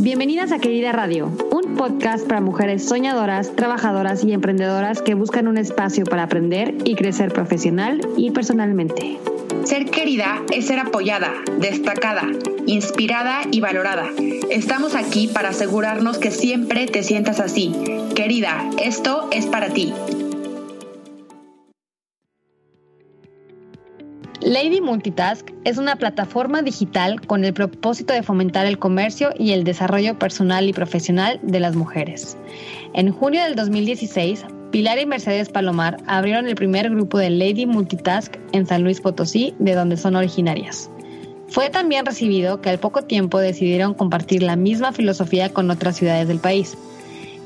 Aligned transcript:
Bienvenidas 0.00 0.52
a 0.52 0.60
Querida 0.60 0.92
Radio, 0.92 1.26
un 1.50 1.74
podcast 1.74 2.24
para 2.28 2.40
mujeres 2.40 2.84
soñadoras, 2.84 3.56
trabajadoras 3.56 4.22
y 4.22 4.32
emprendedoras 4.32 5.02
que 5.02 5.14
buscan 5.14 5.48
un 5.48 5.58
espacio 5.58 6.04
para 6.04 6.22
aprender 6.22 6.76
y 6.84 6.94
crecer 6.94 7.32
profesional 7.32 8.00
y 8.16 8.30
personalmente. 8.30 9.18
Ser 9.64 9.86
querida 9.86 10.40
es 10.52 10.66
ser 10.66 10.78
apoyada, 10.78 11.32
destacada, 11.58 12.28
inspirada 12.66 13.40
y 13.50 13.60
valorada. 13.60 14.06
Estamos 14.50 14.94
aquí 14.94 15.26
para 15.26 15.48
asegurarnos 15.48 16.18
que 16.18 16.30
siempre 16.30 16.86
te 16.86 17.02
sientas 17.02 17.40
así. 17.40 17.72
Querida, 18.14 18.70
esto 18.80 19.28
es 19.32 19.46
para 19.46 19.70
ti. 19.70 19.92
Lady 24.48 24.80
Multitask 24.80 25.50
es 25.64 25.76
una 25.76 25.96
plataforma 25.96 26.62
digital 26.62 27.20
con 27.20 27.44
el 27.44 27.52
propósito 27.52 28.14
de 28.14 28.22
fomentar 28.22 28.64
el 28.64 28.78
comercio 28.78 29.28
y 29.38 29.52
el 29.52 29.62
desarrollo 29.62 30.18
personal 30.18 30.66
y 30.66 30.72
profesional 30.72 31.38
de 31.42 31.60
las 31.60 31.76
mujeres. 31.76 32.38
En 32.94 33.12
junio 33.12 33.44
del 33.44 33.56
2016, 33.56 34.46
Pilar 34.70 34.98
y 35.00 35.04
Mercedes 35.04 35.50
Palomar 35.50 35.98
abrieron 36.06 36.48
el 36.48 36.54
primer 36.54 36.88
grupo 36.88 37.18
de 37.18 37.28
Lady 37.28 37.66
Multitask 37.66 38.36
en 38.52 38.64
San 38.64 38.84
Luis 38.84 39.02
Potosí, 39.02 39.54
de 39.58 39.74
donde 39.74 39.98
son 39.98 40.16
originarias. 40.16 40.88
Fue 41.48 41.68
tan 41.68 41.90
bien 41.90 42.06
recibido 42.06 42.62
que 42.62 42.70
al 42.70 42.78
poco 42.78 43.02
tiempo 43.02 43.40
decidieron 43.40 43.92
compartir 43.92 44.42
la 44.42 44.56
misma 44.56 44.92
filosofía 44.92 45.50
con 45.50 45.70
otras 45.70 45.96
ciudades 45.98 46.26
del 46.26 46.38
país. 46.38 46.74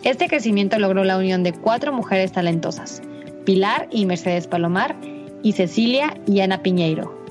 Este 0.04 0.28
crecimiento 0.28 0.78
logró 0.78 1.02
la 1.02 1.18
unión 1.18 1.42
de 1.42 1.52
cuatro 1.52 1.92
mujeres 1.92 2.30
talentosas, 2.30 3.02
Pilar 3.44 3.88
y 3.90 4.06
Mercedes 4.06 4.46
Palomar, 4.46 4.94
y 5.42 5.52
Cecilia 5.52 6.16
y 6.26 6.40
Ana 6.40 6.62
Piñeiro. 6.62 7.22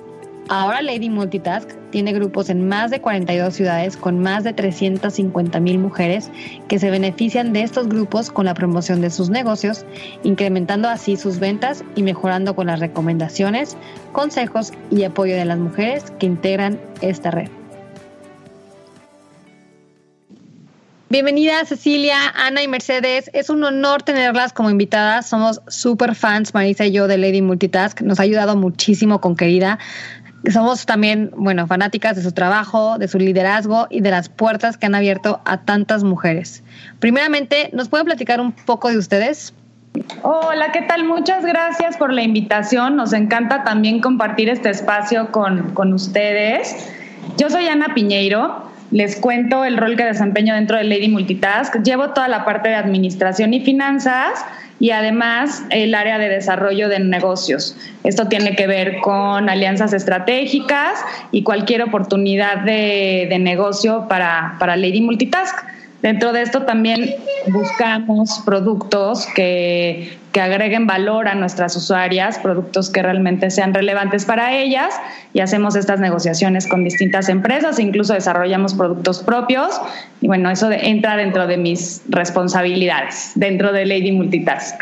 Ahora 0.50 0.82
Lady 0.82 1.10
Multitask 1.10 1.70
tiene 1.92 2.12
grupos 2.12 2.50
en 2.50 2.68
más 2.68 2.92
de 2.92 3.00
42 3.00 3.54
ciudades 3.54 3.96
con 3.96 4.20
más 4.20 4.44
de 4.44 4.52
350 4.52 5.60
mil 5.62 5.80
mujeres 5.80 6.30
que 6.68 6.78
se 6.78 6.90
benefician 6.90 7.54
de 7.54 7.64
estos 7.64 7.88
grupos 7.88 8.32
con 8.32 8.46
la 8.46 8.54
promoción 8.54 9.00
de 9.00 9.12
sus 9.12 9.30
negocios, 9.30 9.86
incrementando 10.24 10.90
así 10.90 11.16
sus 11.16 11.40
ventas 11.40 11.86
y 11.96 12.04
mejorando 12.04 12.56
con 12.56 12.68
las 12.68 12.82
recomendaciones, 12.82 13.78
consejos 14.12 14.74
y 14.90 15.04
apoyo 15.04 15.36
de 15.36 15.46
las 15.46 15.60
mujeres 15.60 16.12
que 16.20 16.26
integran 16.26 16.82
esta 17.02 17.32
red. 17.32 17.61
Bienvenida 21.12 21.66
Cecilia, 21.66 22.16
Ana 22.38 22.64
y 22.64 22.70
Mercedes. 22.70 23.30
Es 23.34 23.50
un 23.50 23.62
honor 23.66 24.02
tenerlas 24.02 24.54
como 24.54 24.70
invitadas. 24.70 25.28
Somos 25.28 25.62
super 25.68 26.16
fans, 26.16 26.54
Marisa 26.54 26.86
y 26.86 26.94
yo, 26.94 27.10
de 27.10 27.18
Lady 27.18 27.42
Multitask. 27.42 28.00
Nos 28.00 28.22
ha 28.22 28.24
ayudado 28.24 28.56
muchísimo 28.56 29.20
con 29.20 29.36
Querida. 29.36 29.78
Somos 30.50 30.86
también, 30.86 31.30
bueno, 31.36 31.68
fanáticas 31.68 32.16
de 32.16 32.24
su 32.24 32.32
trabajo, 32.32 32.98
de 32.98 33.10
su 33.10 33.20
liderazgo 33.20 33.88
y 33.90 34.00
de 34.00 34.10
las 34.10 34.30
puertas 34.30 34.78
que 34.78 34.86
han 34.86 34.96
abierto 34.96 35.42
a 35.44 35.58
tantas 35.58 36.06
mujeres. 36.06 36.64
Primeramente, 37.02 37.72
¿nos 37.74 37.90
pueden 37.90 38.06
platicar 38.06 38.40
un 38.40 38.54
poco 38.54 38.88
de 38.88 38.98
ustedes? 38.98 39.54
Hola, 40.22 40.72
¿qué 40.72 40.84
tal? 40.84 41.04
Muchas 41.04 41.44
gracias 41.46 41.98
por 41.98 42.14
la 42.14 42.22
invitación. 42.22 42.96
Nos 42.96 43.12
encanta 43.12 43.66
también 43.66 44.00
compartir 44.00 44.48
este 44.48 44.70
espacio 44.70 45.30
con, 45.34 45.74
con 45.74 45.92
ustedes. 45.92 46.90
Yo 47.36 47.50
soy 47.50 47.68
Ana 47.68 47.94
Piñeiro. 47.94 48.71
Les 48.92 49.16
cuento 49.16 49.64
el 49.64 49.78
rol 49.78 49.96
que 49.96 50.04
desempeño 50.04 50.54
dentro 50.54 50.78
de 50.78 50.84
Lady 50.84 51.08
Multitask. 51.08 51.82
Llevo 51.82 52.10
toda 52.10 52.28
la 52.28 52.44
parte 52.44 52.70
de 52.70 52.76
administración 52.76 53.54
y 53.54 53.62
finanzas 53.62 54.46
y 54.82 54.92
además 54.92 55.64
el 55.70 55.96
área 55.96 56.18
de 56.18 56.28
desarrollo 56.28 56.90
de 56.90 57.00
negocios. 57.00 57.78
Esto 58.04 58.28
tiene 58.28 58.56
que 58.56 58.68
ver 58.68 58.98
con 59.00 59.48
alianzas 59.50 59.94
estratégicas 59.94 61.00
y 61.32 61.44
cualquier 61.44 61.84
oportunidad 61.84 62.58
de, 62.58 63.28
de 63.30 63.40
negocio 63.40 64.08
para, 64.10 64.56
para 64.60 64.76
Lady 64.76 65.00
Multitask. 65.00 65.56
Dentro 66.02 66.34
de 66.34 66.42
esto 66.42 66.64
también 66.64 67.16
buscamos 67.48 68.42
productos 68.44 69.28
que, 69.36 70.18
que, 70.32 70.42
agreguen 70.42 70.88
valor 70.88 71.28
a 71.28 71.36
nuestras 71.36 71.76
usuarias, 71.76 72.40
productos 72.40 72.90
que 72.90 73.04
realmente 73.04 73.52
sean 73.52 73.74
relevantes 73.74 74.26
para 74.26 74.56
ellas 74.56 74.96
y 75.34 75.42
hacemos 75.42 75.76
estas 75.76 76.00
negociaciones 76.00 76.68
con 76.68 76.84
distintas 76.84 77.30
empresas, 77.30 77.78
incluso 77.78 78.14
desarrollamos 78.14 78.74
productos 78.74 79.22
propios 79.22 79.80
y 80.22 80.28
bueno, 80.28 80.50
eso 80.50 80.72
entra 80.72 81.16
dentro 81.18 81.46
de 81.46 81.58
mis 81.58 82.02
responsabilidades, 82.10 83.34
dentro 83.36 83.72
de 83.72 83.86
Lady 83.86 84.12
Multitask. 84.12 84.82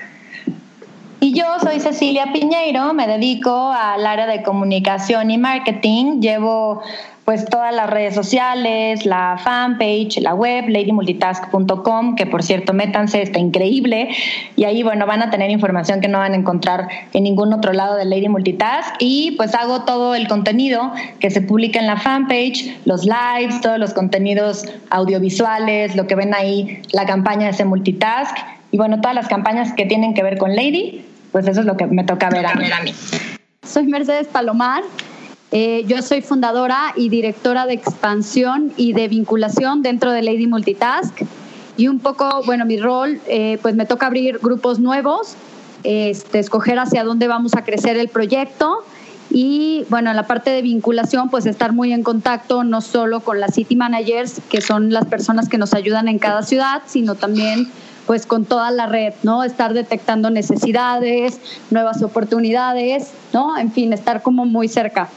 Y 1.22 1.34
yo 1.34 1.44
soy 1.62 1.81
Cecilia 1.81 2.31
Piñeiro, 2.31 2.94
me 2.94 3.06
dedico 3.06 3.72
al 3.72 4.06
área 4.06 4.25
de 4.25 4.41
comunicación 4.41 5.30
y 5.31 5.38
marketing. 5.38 6.22
Llevo 6.22 6.81
pues 7.25 7.46
todas 7.46 7.75
las 7.75 7.90
redes 7.90 8.16
sociales, 8.16 9.06
la 9.06 9.38
fanpage, 9.38 10.22
la 10.22 10.34
web, 10.34 10.69
ladymultitask.com, 10.69 12.16
que 12.16 12.25
por 12.25 12.41
cierto, 12.41 12.74
métanse, 12.74 13.22
está 13.22 13.38
increíble. 13.38 14.09
Y 14.56 14.63
ahí, 14.63 14.81
bueno, 14.81 15.06
van 15.06 15.22
a 15.22 15.29
tener 15.29 15.52
información 15.52 16.00
que 16.00 16.08
no 16.08 16.19
van 16.19 16.31
a 16.31 16.38
encontrar 16.38 16.88
en 17.12 17.24
ningún 17.24 17.52
otro 17.52 17.74
lado 17.74 17.97
de 17.97 18.06
Lady 18.06 18.29
Multitask. 18.29 18.96
Y 19.00 19.31
pues 19.31 19.53
hago 19.56 19.81
todo 19.81 20.16
el 20.16 20.28
contenido 20.29 20.94
que 21.19 21.29
se 21.29 21.41
publica 21.41 21.79
en 21.79 21.88
la 21.88 21.97
fanpage, 21.97 22.78
los 22.85 23.06
lives, 23.06 23.59
todos 23.59 23.78
los 23.78 23.94
contenidos 23.94 24.66
audiovisuales, 24.90 25.97
lo 25.97 26.08
que 26.08 26.16
ven 26.16 26.34
ahí, 26.34 26.81
la 26.94 27.06
campaña 27.06 27.47
de 27.47 27.52
ese 27.52 27.66
multitask. 27.66 28.38
Y 28.72 28.78
bueno, 28.78 29.02
todas 29.02 29.16
las 29.16 29.28
campañas 29.28 29.74
que 29.74 29.85
tienen 29.85 30.13
que 30.13 30.24
ver 30.24 30.38
con 30.38 30.56
Lady, 30.56 31.03
pues 31.31 31.47
eso 31.47 31.62
es 31.62 31.66
lo 31.66 31.78
que 31.78 31.85
me 31.88 32.03
toca 32.03 32.29
ver 32.29 32.45
a 32.45 32.56
mí. 32.56 32.66
Soy 33.63 33.88
Mercedes 33.88 34.28
Palomar, 34.28 34.84
eh, 35.51 35.84
yo 35.88 36.01
soy 36.01 36.22
fundadora 36.22 36.94
y 36.95 37.09
directora 37.09 37.66
de 37.66 37.73
expansión 37.73 38.72
y 38.78 38.94
de 38.94 39.07
vinculación 39.07 39.81
dentro 39.81 40.12
de 40.12 40.22
Lady 40.22 40.47
Multitask. 40.47 41.22
Y 41.75 41.88
un 41.88 42.00
poco, 42.00 42.44
bueno, 42.45 42.66
mi 42.66 42.78
rol, 42.78 43.19
eh, 43.28 43.57
pues 43.62 43.75
me 43.75 43.85
toca 43.85 44.07
abrir 44.07 44.40
grupos 44.40 44.79
nuevos, 44.79 45.35
este, 45.84 46.40
escoger 46.40 46.78
hacia 46.78 47.03
dónde 47.03 47.28
vamos 47.28 47.56
a 47.56 47.63
crecer 47.63 47.97
el 47.97 48.09
proyecto. 48.09 48.84
Y 49.31 49.85
bueno, 49.90 50.09
en 50.09 50.16
la 50.16 50.28
parte 50.28 50.50
de 50.50 50.61
vinculación, 50.61 51.29
pues 51.29 51.46
estar 51.46 51.72
muy 51.72 51.94
en 51.94 52.03
contacto 52.03 52.63
no 52.63 52.81
solo 52.81 53.22
con 53.22 53.40
las 53.40 53.56
city 53.56 53.75
managers, 53.75 54.41
que 54.50 54.61
son 54.61 54.91
las 54.91 55.06
personas 55.06 55.47
que 55.50 55.57
nos 55.57 55.73
ayudan 55.73 56.07
en 56.07 56.19
cada 56.19 56.44
ciudad, 56.44 56.81
sino 56.85 57.16
también 57.16 57.69
pues 58.09 58.25
con 58.25 58.44
toda 58.44 58.72
la 58.72 58.88
red, 58.88 59.14
¿no? 59.22 59.44
Estar 59.44 59.75
detectando 59.75 60.31
necesidades, 60.31 61.40
nuevas 61.70 62.02
oportunidades, 62.02 63.12
¿no? 63.34 63.56
En 63.56 63.72
fin, 63.72 63.94
estar 63.94 64.24
como 64.24 64.47
muy 64.47 64.68
cerca. 64.68 65.09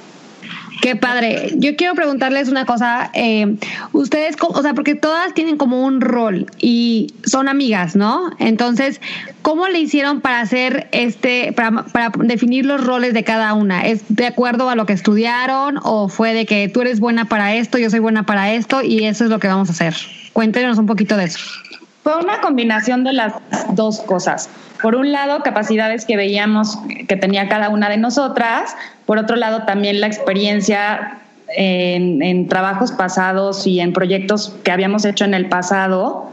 Qué 0.83 0.95
padre. 0.95 1.53
Yo 1.57 1.75
quiero 1.75 1.95
preguntarles 1.95 2.51
una 2.51 2.67
cosa. 2.67 3.11
Eh, 3.15 3.57
ustedes, 3.93 4.37
o 4.39 4.61
sea, 4.61 4.75
porque 4.75 4.95
todas 4.95 5.33
tienen 5.33 5.57
como 5.57 5.87
un 5.87 6.03
rol 6.03 6.45
y 6.59 7.15
son 7.25 7.49
amigas, 7.49 7.97
¿no? 7.97 8.31
Entonces, 8.39 9.01
¿cómo 9.41 9.69
le 9.69 9.81
hicieron 9.81 10.21
para 10.21 10.41
hacer 10.41 10.89
este, 10.93 11.55
para, 11.55 11.85
para 11.85 12.13
definir 12.19 12.67
los 12.67 12.85
roles 12.85 13.15
de 13.15 13.25
cada 13.25 13.55
una? 13.55 13.87
¿Es 13.87 14.03
de 14.11 14.27
acuerdo 14.27 14.69
a 14.69 14.75
lo 14.75 14.85
que 14.85 14.93
estudiaron 14.93 15.79
o 15.83 16.11
fue 16.11 16.35
de 16.35 16.45
que 16.45 16.69
tú 16.69 16.83
eres 16.83 17.01
buena 17.01 17.25
para 17.25 17.55
esto, 17.55 17.79
yo 17.79 17.89
soy 17.89 18.01
buena 18.01 18.27
para 18.27 18.53
esto 18.53 18.83
y 18.83 19.07
eso 19.07 19.25
es 19.25 19.31
lo 19.31 19.39
que 19.39 19.49
vamos 19.49 19.71
a 19.71 19.73
hacer? 19.73 19.97
Cuéntenos 20.35 20.77
un 20.77 20.85
poquito 20.85 21.17
de 21.17 21.25
eso. 21.25 21.39
Fue 22.03 22.19
una 22.19 22.41
combinación 22.41 23.05
de 23.05 23.13
las 23.13 23.35
dos 23.71 24.01
cosas. 24.01 24.51
Por 24.83 24.97
un 24.97 25.13
lado, 25.13 25.43
capacidades 25.43 26.05
que 26.05 26.17
veíamos 26.17 26.77
que 27.07 27.17
tenía 27.17 27.49
cada 27.49 27.69
una 27.69 27.89
de 27.89 27.97
nosotras. 27.97 28.75
Por 29.07 29.19
otro 29.19 29.37
lado, 29.37 29.63
también 29.63 30.01
la 30.01 30.09
experiencia 30.09 31.19
en, 31.57 32.49
trabajos 32.49 32.91
pasados 32.91 33.67
y 33.69 33.79
en 33.79 33.93
proyectos 33.93 34.57
que 34.65 34.73
habíamos 34.73 35.05
hecho 35.05 35.25
en 35.25 35.35
el 35.35 35.49
pasado. 35.49 36.29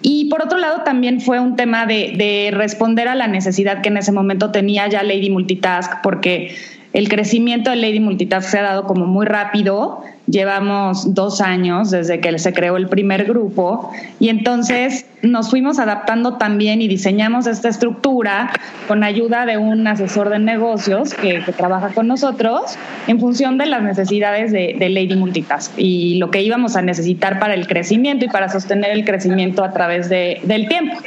Y 0.00 0.28
por 0.28 0.42
otro 0.42 0.58
lado, 0.58 0.82
también 0.82 1.20
fue 1.20 1.38
un 1.38 1.54
tema 1.54 1.86
de, 1.86 2.14
de 2.16 2.50
responder 2.52 3.06
a 3.06 3.14
la 3.14 3.28
necesidad 3.28 3.80
que 3.80 3.90
en 3.90 3.98
ese 3.98 4.10
momento 4.10 4.50
tenía 4.50 4.88
ya 4.88 5.04
Lady 5.04 5.30
Multitask, 5.30 6.02
porque 6.02 6.56
el 6.92 7.08
crecimiento 7.08 7.70
de 7.70 7.76
Lady 7.76 8.00
Multitask 8.00 8.48
se 8.48 8.58
ha 8.58 8.62
dado 8.62 8.86
como 8.88 9.06
muy 9.06 9.26
rápido 9.26 10.02
Llevamos 10.26 11.14
dos 11.14 11.40
años 11.40 11.90
desde 11.90 12.20
que 12.20 12.38
se 12.38 12.52
creó 12.52 12.76
el 12.76 12.88
primer 12.88 13.24
grupo 13.24 13.90
y 14.20 14.28
entonces 14.28 15.04
nos 15.22 15.50
fuimos 15.50 15.78
adaptando 15.78 16.34
también 16.34 16.80
y 16.80 16.88
diseñamos 16.88 17.46
esta 17.46 17.68
estructura 17.68 18.52
con 18.88 19.04
ayuda 19.04 19.46
de 19.46 19.56
un 19.56 19.86
asesor 19.86 20.30
de 20.30 20.38
negocios 20.38 21.14
que, 21.14 21.42
trabaja 21.56 21.88
con 21.90 22.08
nosotros 22.08 22.76
en 23.06 23.20
función 23.20 23.58
de 23.58 23.66
las 23.66 23.82
necesidades 23.82 24.52
de, 24.52 24.88
Lady 24.92 25.16
Multitask 25.16 25.72
y 25.76 26.16
lo 26.16 26.30
que 26.30 26.42
íbamos 26.42 26.76
a 26.76 26.82
necesitar 26.82 27.38
para 27.38 27.54
el 27.54 27.66
crecimiento 27.66 28.24
y 28.24 28.28
para 28.28 28.48
sostener 28.48 28.90
el 28.90 29.04
crecimiento 29.04 29.64
a 29.64 29.72
través 29.72 30.08
del 30.08 30.68
tiempo. 30.68 30.98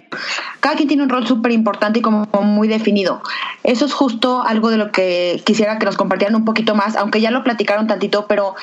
Cada 0.59 0.75
quien 0.75 0.87
tiene 0.87 1.03
un 1.03 1.09
rol 1.09 1.27
súper 1.27 1.51
importante 1.51 1.99
y 1.99 2.01
como 2.01 2.25
muy 2.41 2.67
definido. 2.67 3.21
Eso 3.63 3.85
es 3.85 3.93
justo 3.93 4.43
algo 4.43 4.69
de 4.71 4.77
lo 4.77 4.91
que 4.91 5.41
quisiera 5.45 5.77
que 5.77 5.85
nos 5.85 5.97
compartieran 5.97 6.35
un 6.35 6.45
poquito 6.45 6.73
más, 6.73 6.95
aunque 6.95 7.21
ya 7.21 7.31
lo 7.31 7.43
platicaron 7.43 7.87
tantito, 7.87 8.25
pero 8.27 8.55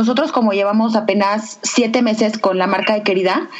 nosotros 0.00 0.32
como 0.32 0.52
llevamos 0.52 0.96
apenas 0.96 1.58
siete 1.62 2.00
meses 2.00 2.38
con 2.38 2.56
la 2.56 2.66
marca 2.66 2.94
de 2.94 3.02
Querida, 3.02 3.50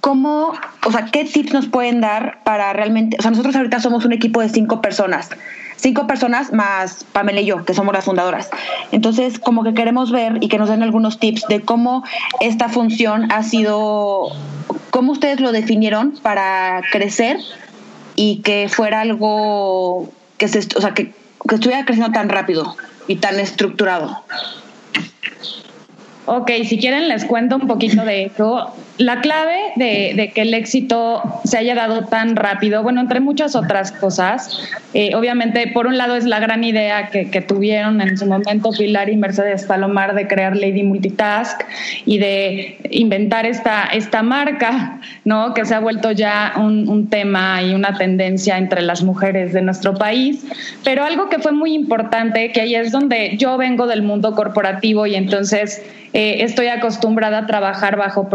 ¿cómo, 0.00 0.52
o 0.84 0.92
sea, 0.92 1.06
qué 1.06 1.24
tips 1.24 1.52
nos 1.52 1.66
pueden 1.66 2.00
dar 2.00 2.38
para 2.44 2.72
realmente, 2.72 3.16
o 3.18 3.22
sea, 3.22 3.32
nosotros 3.32 3.56
ahorita 3.56 3.80
somos 3.80 4.04
un 4.04 4.12
equipo 4.12 4.40
de 4.40 4.48
cinco 4.48 4.80
personas, 4.80 5.28
cinco 5.74 6.06
personas 6.06 6.52
más 6.52 7.02
Pamela 7.12 7.40
y 7.40 7.46
yo, 7.46 7.64
que 7.64 7.74
somos 7.74 7.92
las 7.92 8.04
fundadoras. 8.04 8.48
Entonces, 8.92 9.40
como 9.40 9.64
que 9.64 9.74
queremos 9.74 10.12
ver 10.12 10.38
y 10.40 10.46
que 10.46 10.56
nos 10.56 10.68
den 10.68 10.84
algunos 10.84 11.18
tips 11.18 11.48
de 11.48 11.60
cómo 11.62 12.04
esta 12.38 12.68
función 12.68 13.32
ha 13.32 13.42
sido, 13.42 14.28
cómo 14.90 15.10
ustedes 15.10 15.40
lo 15.40 15.50
definieron 15.50 16.12
para 16.22 16.80
crecer 16.92 17.38
y 18.14 18.36
que 18.42 18.68
fuera 18.68 19.00
algo 19.00 20.12
que 20.38 20.46
se, 20.46 20.60
o 20.76 20.80
sea, 20.80 20.94
que, 20.94 21.12
que 21.48 21.54
estuviera 21.56 21.84
creciendo 21.84 22.12
tan 22.12 22.28
rápido 22.28 22.76
y 23.08 23.16
tan 23.16 23.40
estructurado. 23.40 24.22
Ok, 26.26 26.50
si 26.64 26.78
quieren 26.78 27.08
les 27.08 27.24
cuento 27.24 27.56
un 27.56 27.66
poquito 27.66 28.04
de 28.04 28.24
eso. 28.26 28.74
La 28.98 29.20
clave 29.20 29.72
de, 29.76 30.32
que 30.34 30.40
el 30.40 30.54
éxito 30.54 31.22
se 31.44 31.58
haya 31.58 31.74
dado 31.74 32.06
tan 32.06 32.34
rápido, 32.34 32.82
bueno, 32.82 33.02
entre 33.02 33.20
muchas 33.20 33.54
otras 33.54 33.92
cosas, 33.92 34.58
eh, 34.94 35.14
obviamente, 35.14 35.66
por 35.74 35.86
un 35.86 35.98
lado 35.98 36.16
es 36.16 36.24
la 36.24 36.40
gran 36.40 36.64
idea 36.64 37.08
que, 37.10 37.26
tuvieron 37.46 38.00
en 38.00 38.16
su 38.16 38.24
momento 38.24 38.70
Pilar 38.70 39.10
y 39.10 39.16
Mercedes 39.16 39.64
Palomar 39.64 40.14
de 40.14 40.26
crear 40.26 40.56
Lady 40.56 40.82
Multitask 40.82 41.60
y 42.06 42.18
de 42.18 42.78
inventar 42.90 43.44
esta, 43.44 43.84
esta 43.84 44.22
marca, 44.22 44.98
¿no? 45.24 45.52
Que 45.52 45.66
se 45.66 45.74
ha 45.74 45.80
vuelto 45.80 46.12
ya 46.12 46.54
un, 46.56 47.08
tema 47.10 47.62
y 47.62 47.74
una 47.74 47.98
tendencia 47.98 48.56
entre 48.56 48.80
las 48.80 49.02
mujeres 49.02 49.52
de 49.52 49.60
nuestro 49.60 49.94
país. 49.94 50.46
Pero 50.82 51.04
algo 51.04 51.28
que 51.28 51.38
fue 51.38 51.52
muy 51.52 51.74
importante, 51.74 52.50
que 52.52 52.62
ahí 52.62 52.74
es 52.74 52.90
donde 52.90 53.36
yo 53.36 53.58
vengo 53.58 53.86
del 53.86 54.02
mundo 54.02 54.34
corporativo 54.34 55.06
y 55.06 55.14
entonces 55.14 55.82
eh, 56.14 56.42
estoy 56.42 56.68
acostumbrada 56.68 57.40
a 57.40 57.46
trabajar 57.46 57.96
bajo 57.96 58.30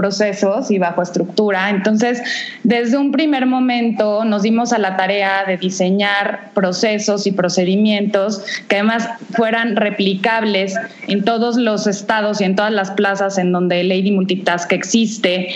y 0.70 0.78
bajo 0.78 1.02
estructura. 1.02 1.70
Entonces, 1.70 2.22
desde 2.64 2.98
un 2.98 3.12
primer 3.12 3.46
momento 3.46 4.26
nos 4.26 4.42
dimos 4.42 4.74
a 4.74 4.78
la 4.78 4.98
tarea 4.98 5.46
de 5.46 5.58
diseñar 5.58 6.52
procesos 6.54 7.28
y 7.28 7.32
procedimientos 7.32 8.44
que 8.68 8.76
además 8.78 9.10
fueran 9.34 9.76
replicables 9.76 10.76
en 11.08 11.24
todos 11.24 11.58
los 11.58 11.88
estados 11.88 12.42
y 12.42 12.44
en 12.44 12.56
todas 12.56 12.72
las 12.72 12.92
plazas 12.92 13.38
en 13.38 13.52
donde 13.52 13.84
Lady 13.84 14.12
Multitask 14.12 14.72
existe 14.74 15.56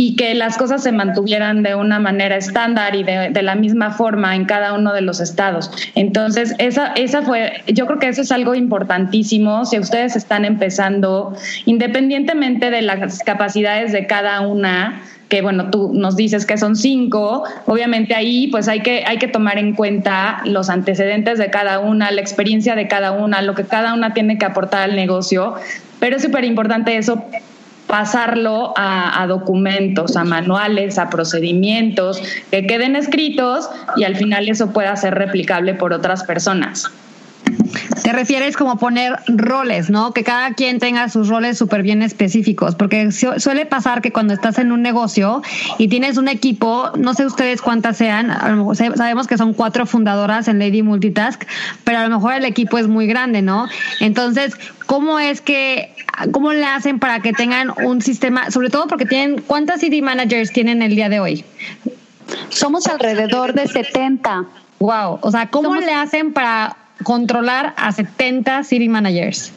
y 0.00 0.16
que 0.16 0.34
las 0.34 0.56
cosas 0.56 0.82
se 0.82 0.92
mantuvieran 0.92 1.62
de 1.62 1.74
una 1.74 1.98
manera 1.98 2.34
estándar 2.34 2.96
y 2.96 3.02
de, 3.02 3.42
la 3.42 3.54
misma 3.54 3.90
forma 3.90 4.34
en 4.34 4.46
cada 4.46 4.72
uno 4.72 4.94
de 4.94 5.02
los 5.02 5.20
estados. 5.20 5.70
Entonces, 5.94 6.54
esa, 6.56 6.94
esa 6.94 7.20
fue, 7.20 7.62
yo 7.66 7.86
creo 7.86 7.98
que 7.98 8.08
eso 8.08 8.22
es 8.22 8.32
algo 8.32 8.54
importantísimo. 8.54 9.66
Si 9.66 9.78
ustedes 9.78 10.16
están 10.16 10.46
empezando, 10.46 11.36
independientemente 11.66 12.70
de 12.70 12.80
las 12.80 13.18
capacidades 13.18 13.92
de 13.92 14.06
cada 14.06 14.40
una, 14.40 15.02
que 15.28 15.42
bueno, 15.42 15.68
tú 15.68 15.92
nos 15.92 16.16
dices 16.16 16.46
que 16.46 16.56
son 16.56 16.76
cinco, 16.76 17.44
obviamente 17.66 18.14
ahí 18.14 18.46
pues 18.46 18.68
hay 18.68 18.80
que, 18.80 19.04
hay 19.06 19.18
que 19.18 19.28
tomar 19.28 19.58
en 19.58 19.74
cuenta 19.74 20.40
los 20.46 20.70
antecedentes 20.70 21.36
de 21.36 21.50
cada 21.50 21.78
una, 21.78 22.10
la 22.10 22.22
experiencia 22.22 22.74
de 22.74 22.88
cada 22.88 23.12
una, 23.12 23.42
lo 23.42 23.54
que 23.54 23.64
cada 23.64 23.92
una 23.92 24.14
tiene 24.14 24.38
que 24.38 24.46
aportar 24.46 24.80
al 24.80 24.96
negocio, 24.96 25.56
pero 25.98 26.16
es 26.16 26.22
súper 26.22 26.44
importante 26.44 26.96
eso 26.96 27.22
pasarlo 27.90 28.72
a, 28.76 29.26
documentos, 29.26 30.16
a 30.16 30.24
manuales, 30.24 30.96
a 30.96 31.10
procedimientos 31.10 32.22
que 32.50 32.66
queden 32.66 32.94
escritos 32.94 33.68
y 33.96 34.04
al 34.04 34.16
final 34.16 34.48
eso 34.48 34.72
pueda 34.72 34.94
ser 34.96 35.14
replicable 35.16 35.74
por 35.74 35.92
otras 35.92 36.22
personas. 36.22 36.90
Te 38.02 38.12
refieres 38.12 38.56
como 38.56 38.78
poner 38.78 39.18
roles, 39.28 39.90
¿no? 39.90 40.12
Que 40.12 40.24
cada 40.24 40.54
quien 40.54 40.78
tenga 40.78 41.08
sus 41.08 41.28
roles 41.28 41.58
súper 41.58 41.82
bien 41.82 42.02
específicos, 42.02 42.74
porque 42.74 43.12
suele 43.12 43.66
pasar 43.66 44.00
que 44.00 44.12
cuando 44.12 44.34
estás 44.34 44.58
en 44.58 44.72
un 44.72 44.82
negocio 44.82 45.42
y 45.78 45.88
tienes 45.88 46.16
un 46.16 46.28
equipo, 46.28 46.90
no 46.96 47.14
sé 47.14 47.26
ustedes 47.26 47.60
cuántas 47.62 47.96
sean, 47.96 48.30
sabemos 48.96 49.26
que 49.26 49.36
son 49.36 49.52
cuatro 49.52 49.86
fundadoras 49.86 50.48
en 50.48 50.58
Lady 50.58 50.82
Multitask, 50.82 51.42
pero 51.84 51.98
a 51.98 52.04
lo 52.04 52.10
mejor 52.10 52.34
el 52.34 52.44
equipo 52.44 52.78
es 52.78 52.88
muy 52.88 53.06
grande, 53.06 53.42
¿no? 53.42 53.68
Entonces, 54.00 54.56
¿cómo 54.86 55.18
es 55.18 55.40
que, 55.40 55.94
cómo 56.32 56.52
le 56.52 56.64
hacen 56.64 56.98
para 56.98 57.20
que 57.20 57.32
tengan 57.32 57.72
un 57.84 58.00
sistema, 58.02 58.50
sobre 58.50 58.70
todo 58.70 58.86
porque 58.86 59.06
tienen, 59.06 59.42
¿cuántas 59.42 59.80
city 59.80 60.02
managers 60.02 60.52
tienen 60.52 60.82
el 60.82 60.94
día 60.94 61.08
de 61.08 61.20
hoy? 61.20 61.44
Somos 62.48 62.86
alrededor 62.86 63.54
de 63.54 63.66
70. 63.66 64.44
Wow, 64.78 65.18
o 65.20 65.30
sea, 65.30 65.48
¿cómo 65.50 65.76
le 65.76 65.92
hacen 65.92 66.32
para 66.32 66.76
controlar 67.04 67.74
a 67.76 67.92
70 67.92 68.64
city 68.64 68.88
managers? 68.88 69.52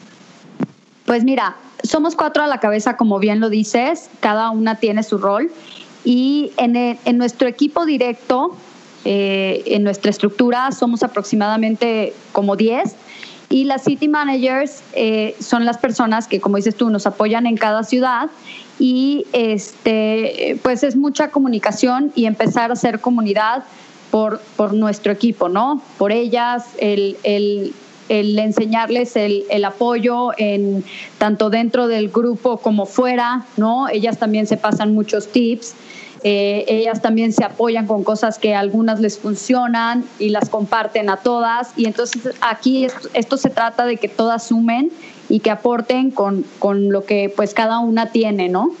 Pues 1.04 1.24
mira, 1.24 1.56
somos 1.82 2.16
cuatro 2.16 2.42
a 2.42 2.46
la 2.46 2.58
cabeza, 2.58 2.96
como 2.96 3.18
bien 3.18 3.40
lo 3.40 3.50
dices, 3.50 4.08
cada 4.20 4.50
una 4.50 4.76
tiene 4.76 5.02
su 5.02 5.18
rol 5.18 5.50
y 6.04 6.52
en, 6.56 6.76
en 6.76 7.18
nuestro 7.18 7.48
equipo 7.48 7.84
directo, 7.84 8.56
eh, 9.04 9.62
en 9.66 9.82
nuestra 9.84 10.10
estructura, 10.10 10.72
somos 10.72 11.02
aproximadamente 11.02 12.14
como 12.32 12.56
10 12.56 12.94
y 13.50 13.64
las 13.64 13.84
city 13.84 14.08
managers 14.08 14.82
eh, 14.94 15.36
son 15.40 15.64
las 15.64 15.78
personas 15.78 16.26
que, 16.26 16.40
como 16.40 16.56
dices 16.56 16.74
tú, 16.74 16.88
nos 16.88 17.06
apoyan 17.06 17.46
en 17.46 17.56
cada 17.56 17.84
ciudad 17.84 18.30
y 18.78 19.26
este, 19.32 20.58
pues 20.62 20.82
es 20.82 20.96
mucha 20.96 21.30
comunicación 21.30 22.12
y 22.14 22.24
empezar 22.24 22.70
a 22.70 22.72
hacer 22.72 23.00
comunidad 23.00 23.64
por, 24.10 24.40
por 24.56 24.72
nuestro 24.72 25.12
equipo, 25.12 25.48
¿no? 25.48 25.82
Por 25.98 26.12
ellas, 26.12 26.66
el, 26.78 27.16
el, 27.22 27.74
enseñarles 28.08 29.16
el, 29.16 29.44
el, 29.50 29.64
apoyo 29.64 30.30
en 30.36 30.84
tanto 31.18 31.50
dentro 31.50 31.88
del 31.88 32.08
grupo 32.10 32.58
como 32.58 32.86
fuera, 32.86 33.44
¿no? 33.56 33.88
Ellas 33.88 34.18
también 34.18 34.46
se 34.46 34.56
pasan 34.56 34.94
muchos 34.94 35.28
tips. 35.28 35.74
Eh, 36.26 36.64
ellas 36.68 37.02
también 37.02 37.34
se 37.34 37.44
apoyan 37.44 37.86
con 37.86 38.02
cosas 38.02 38.38
que 38.38 38.54
algunas 38.54 38.98
les 38.98 39.18
funcionan 39.18 40.06
y 40.18 40.30
las 40.30 40.48
comparten 40.48 41.10
a 41.10 41.18
todas. 41.18 41.72
Y 41.76 41.84
entonces 41.84 42.34
aquí 42.40 42.86
esto, 42.86 43.10
esto 43.12 43.36
se 43.36 43.50
trata 43.50 43.84
de 43.84 43.98
que 43.98 44.08
todas 44.08 44.46
sumen 44.46 44.90
y 45.28 45.40
que 45.40 45.50
aporten 45.50 46.10
con, 46.10 46.44
con 46.58 46.90
lo 46.90 47.04
que 47.04 47.32
pues 47.34 47.52
cada 47.52 47.78
una 47.78 48.10
tiene, 48.10 48.48
¿no? 48.48 48.74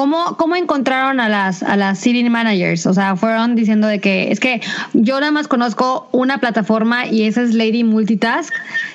¿Cómo, 0.00 0.34
¿Cómo 0.38 0.56
encontraron 0.56 1.20
a 1.20 1.28
las, 1.28 1.62
a 1.62 1.76
las 1.76 1.98
city 1.98 2.26
managers? 2.30 2.86
O 2.86 2.94
sea, 2.94 3.16
fueron 3.16 3.54
diciendo 3.54 3.86
de 3.86 3.98
que 3.98 4.32
es 4.32 4.40
que 4.40 4.62
yo 4.94 5.20
nada 5.20 5.30
más 5.30 5.46
conozco 5.46 6.08
una 6.10 6.38
plataforma 6.38 7.06
y 7.06 7.24
esa 7.24 7.42
es 7.42 7.52
Lady 7.52 7.84
Multitask, 7.84 8.50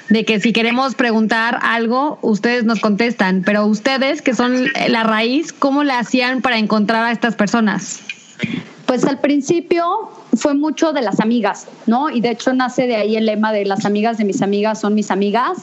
de 0.10 0.26
que 0.26 0.40
si 0.40 0.52
queremos 0.52 0.96
preguntar 0.96 1.60
algo, 1.62 2.18
ustedes 2.24 2.64
nos 2.64 2.80
contestan, 2.80 3.44
pero 3.46 3.68
ustedes, 3.68 4.24
que 4.24 4.34
son 4.34 4.66
la 4.88 5.04
raíz, 5.04 5.54
¿cómo 5.54 5.84
le 5.84 5.94
hacían 5.94 6.42
para 6.42 6.58
encontrar 6.58 7.06
a 7.06 7.12
estas 7.12 7.36
personas? 7.36 8.00
Pues 8.88 9.04
al 9.04 9.20
principio 9.20 10.10
fue 10.34 10.56
mucho 10.56 10.92
de 10.92 11.04
las 11.04 11.20
amigas, 11.20 11.68
¿no? 11.86 12.10
Y 12.10 12.20
de 12.20 12.32
hecho 12.32 12.52
nace 12.52 12.88
de 12.88 12.96
ahí 12.96 13.16
el 13.16 13.28
lema 13.28 13.52
de 13.52 13.64
las 13.66 13.86
amigas 13.86 14.18
de 14.18 14.26
mis 14.26 14.42
amigas 14.42 14.82
son 14.82 14.96
mis 14.96 15.12
amigas. 15.12 15.60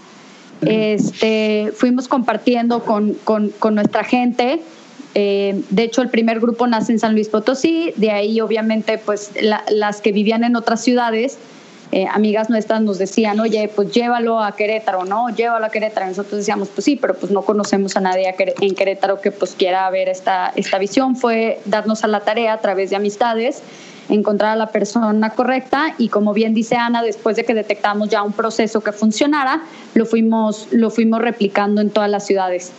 Este, 0.65 1.73
fuimos 1.77 2.07
compartiendo 2.07 2.85
con, 2.85 3.15
con, 3.25 3.49
con 3.59 3.75
nuestra 3.75 4.05
gente 4.05 4.63
eh, 5.15 5.63
de 5.71 5.83
hecho, 5.83 6.03
el 6.03 6.09
primer 6.09 6.41
grupo 6.41 6.67
nace 6.67 6.93
en 6.93 6.99
San 6.99 7.13
Luis 7.13 7.29
Potosí, 7.29 7.93
de 7.97 8.11
ahí 8.11 8.41
obviamente 8.41 8.99
pues 8.99 9.31
las 9.71 10.01
que 10.01 10.13
vivían 10.13 10.45
en 10.45 10.57
otras 10.57 10.83
ciudades, 10.83 11.39
eh, 11.95 12.07
amigas 12.11 12.49
nuestras 12.49 12.81
nos 12.81 12.97
decían, 12.97 13.39
oye, 13.39 13.71
pues 13.75 13.93
llévalo 13.93 14.43
a 14.43 14.57
Querétaro, 14.57 15.05
¿no? 15.05 15.29
Llévalo 15.29 15.67
a 15.67 15.69
Querétaro. 15.69 16.07
Nosotros 16.07 16.39
decíamos, 16.39 16.69
pues 16.69 16.87
sí, 16.87 16.97
pero 16.97 17.15
pues 17.15 17.31
no 17.31 17.43
conocemos 17.43 17.95
a 17.99 18.01
nadie 18.01 18.35
en 18.39 18.75
Querétaro 18.75 19.21
que 19.21 19.31
pues 19.31 19.55
quiera 19.55 19.91
ver 19.91 20.09
esta, 20.09 20.55
esta 20.57 20.79
visión. 20.79 21.17
Fue 21.17 21.61
darnos 21.67 22.03
a 22.03 22.07
la 22.07 22.21
tarea 22.21 22.55
a 22.55 22.61
través 22.63 22.89
de 22.89 22.97
amistades 22.97 23.63
encontrar 24.09 24.53
a 24.53 24.57
la 24.57 24.67
persona 24.67 25.31
correcta 25.31 25.95
y 25.97 26.09
como 26.09 26.33
bien 26.33 26.55
dice 26.55 26.77
Ana, 26.77 27.03
después 27.03 27.37
de 27.37 27.45
que 27.45 27.55
detectamos 27.55 28.09
ya 28.09 28.23
un 28.23 28.33
proceso 28.33 28.81
que 28.81 28.93
funcionara, 28.93 29.63
lo 29.95 30.07
fuimos, 30.07 30.69
lo 30.71 30.91
fuimos 30.91 31.21
replicando 31.21 31.81
en 31.81 31.91
todas 31.91 32.11
las 32.11 32.27
ciudades. 32.27 32.73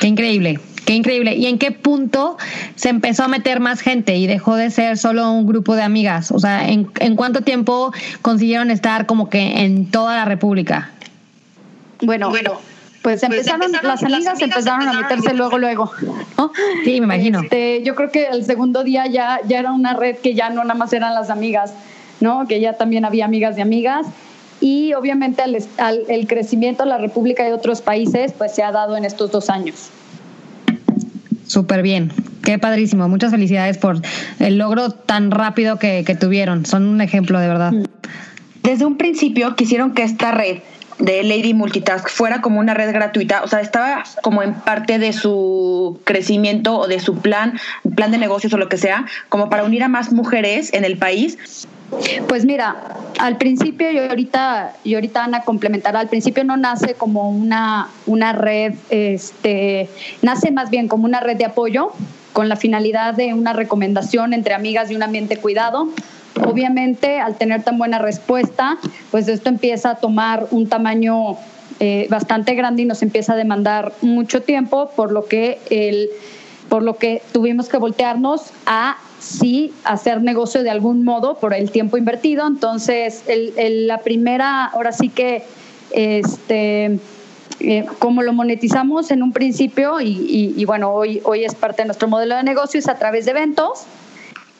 Qué 0.00 0.06
increíble. 0.06 0.60
Qué 0.84 0.94
increíble. 0.94 1.36
¿Y 1.36 1.46
en 1.46 1.58
qué 1.58 1.70
punto 1.70 2.36
se 2.74 2.88
empezó 2.88 3.24
a 3.24 3.28
meter 3.28 3.60
más 3.60 3.80
gente 3.80 4.16
y 4.16 4.26
dejó 4.26 4.56
de 4.56 4.70
ser 4.70 4.98
solo 4.98 5.30
un 5.30 5.46
grupo 5.46 5.76
de 5.76 5.82
amigas? 5.82 6.32
O 6.32 6.38
sea, 6.38 6.68
¿en, 6.68 6.84
cuánto 7.14 7.42
tiempo 7.42 7.92
consiguieron 8.20 8.70
estar 8.70 9.06
como 9.06 9.30
que 9.30 9.60
en 9.60 9.90
toda 9.90 10.16
la 10.16 10.24
República? 10.24 10.90
Bueno, 12.00 12.30
bueno. 12.30 12.58
Pues, 13.02 13.20
pues 13.20 13.22
empezaron, 13.24 13.72
las 13.82 14.02
amigas 14.02 14.40
empezaron, 14.40 14.88
a 14.88 14.92
meterse 14.92 15.34
luego, 15.34 15.58
luego. 15.58 15.90
Sí, 16.84 17.00
me 17.00 17.06
imagino. 17.06 17.40
Este, 17.42 17.82
yo 17.82 17.96
creo 17.96 18.12
que 18.12 18.26
el 18.26 18.44
segundo 18.44 18.84
día 18.84 19.06
ya, 19.06 19.40
ya 19.44 19.58
era 19.58 19.72
una 19.72 19.94
red 19.94 20.16
que 20.16 20.34
ya 20.34 20.50
no 20.50 20.62
nada 20.62 20.74
más 20.74 20.92
eran 20.92 21.12
las 21.12 21.28
amigas, 21.28 21.74
¿no? 22.20 22.46
Que 22.46 22.60
ya 22.60 22.74
también 22.74 23.04
había 23.04 23.24
amigas 23.24 23.56
de 23.56 23.62
amigas. 23.62 24.06
Y 24.62 24.94
obviamente 24.94 25.42
al, 25.42 26.02
el 26.08 26.26
crecimiento 26.28 26.84
de 26.84 26.88
la 26.88 26.98
República 26.98 27.46
y 27.48 27.50
otros 27.50 27.82
países, 27.82 28.32
pues 28.32 28.54
se 28.54 28.62
ha 28.62 28.70
dado 28.70 28.96
en 28.96 29.04
estos 29.04 29.32
dos 29.32 29.50
años. 29.50 29.90
Súper 31.52 31.82
bien, 31.82 32.12
qué 32.44 32.60
padrísimo. 32.60 33.08
Muchas 33.08 33.32
felicidades 33.32 33.76
por 33.76 34.00
el 34.38 34.58
logro 34.58 34.90
tan 34.90 35.32
rápido 35.32 35.80
que, 35.80 36.16
tuvieron. 36.18 36.64
Son 36.64 36.86
un 36.86 37.00
ejemplo 37.00 37.40
de 37.40 37.48
verdad. 37.48 37.72
Desde 38.62 38.84
un 38.84 38.96
principio 38.96 39.56
quisieron 39.56 39.94
que 39.94 40.04
esta 40.04 40.30
red 40.30 40.58
de 41.00 41.24
Lady 41.24 41.54
Multitask 41.54 42.08
fuera 42.08 42.40
como 42.40 42.60
una 42.60 42.72
red 42.74 42.92
gratuita, 42.92 43.42
o 43.42 43.48
sea, 43.48 43.60
estaba 43.60 44.04
como 44.22 44.44
en 44.44 44.54
parte 44.54 45.00
de 45.00 45.12
su 45.12 46.00
crecimiento 46.04 46.78
o 46.78 46.86
de 46.86 47.00
su 47.00 47.16
plan, 47.16 47.58
plan 47.96 48.12
de 48.12 48.18
negocios 48.18 48.52
o 48.52 48.58
lo 48.58 48.68
que 48.68 48.76
sea, 48.76 49.06
como 49.28 49.50
para 49.50 49.64
unir 49.64 49.82
a 49.82 49.88
más 49.88 50.12
mujeres 50.12 50.72
en 50.72 50.84
el 50.84 50.98
país 50.98 51.66
Pues 52.28 52.44
mira, 52.44 52.76
al 53.18 53.36
principio 53.36 53.90
y 53.92 53.98
ahorita 53.98 54.74
y 54.84 54.94
ahorita 54.94 55.24
Ana 55.24 55.42
complementará, 55.42 56.00
al 56.00 56.08
principio 56.08 56.44
no 56.44 56.56
nace 56.56 56.94
como 56.94 57.28
una, 57.30 57.88
una 58.06 58.32
red, 58.32 58.74
este, 58.90 59.88
nace 60.22 60.50
más 60.50 60.70
bien 60.70 60.88
como 60.88 61.04
una 61.04 61.20
red 61.20 61.36
de 61.36 61.44
apoyo 61.44 61.92
con 62.32 62.48
la 62.48 62.56
finalidad 62.56 63.14
de 63.14 63.34
una 63.34 63.52
recomendación 63.52 64.32
entre 64.32 64.54
amigas 64.54 64.88
de 64.88 64.96
un 64.96 65.02
ambiente 65.02 65.36
cuidado. 65.36 65.88
Obviamente, 66.46 67.20
al 67.20 67.36
tener 67.36 67.62
tan 67.62 67.76
buena 67.76 67.98
respuesta, 67.98 68.78
pues 69.10 69.28
esto 69.28 69.50
empieza 69.50 69.90
a 69.90 69.94
tomar 69.96 70.46
un 70.50 70.66
tamaño 70.66 71.36
eh, 71.78 72.06
bastante 72.08 72.54
grande 72.54 72.82
y 72.82 72.84
nos 72.86 73.02
empieza 73.02 73.34
a 73.34 73.36
demandar 73.36 73.92
mucho 74.00 74.42
tiempo, 74.42 74.90
por 74.96 75.12
lo 75.12 75.26
que 75.26 75.58
el, 75.68 76.08
por 76.72 76.82
lo 76.82 76.96
que 76.96 77.20
tuvimos 77.32 77.68
que 77.68 77.76
voltearnos 77.76 78.44
a 78.64 78.96
sí 79.20 79.74
hacer 79.84 80.22
negocio 80.22 80.62
de 80.62 80.70
algún 80.70 81.04
modo 81.04 81.34
por 81.34 81.52
el 81.52 81.70
tiempo 81.70 81.98
invertido. 81.98 82.46
Entonces, 82.46 83.24
la 83.26 83.98
primera, 83.98 84.64
ahora 84.64 84.90
sí 84.92 85.10
que, 85.10 85.42
este, 85.90 86.98
eh, 87.60 87.84
como 87.98 88.22
lo 88.22 88.32
monetizamos 88.32 89.10
en 89.10 89.22
un 89.22 89.34
principio 89.34 90.00
y, 90.00 90.54
y, 90.56 90.64
bueno, 90.64 90.94
hoy, 90.94 91.20
hoy 91.24 91.44
es 91.44 91.54
parte 91.54 91.82
de 91.82 91.88
nuestro 91.88 92.08
modelo 92.08 92.36
de 92.36 92.42
negocio, 92.42 92.80
es 92.80 92.88
a 92.88 92.98
través 92.98 93.26
de 93.26 93.32
eventos. 93.32 93.84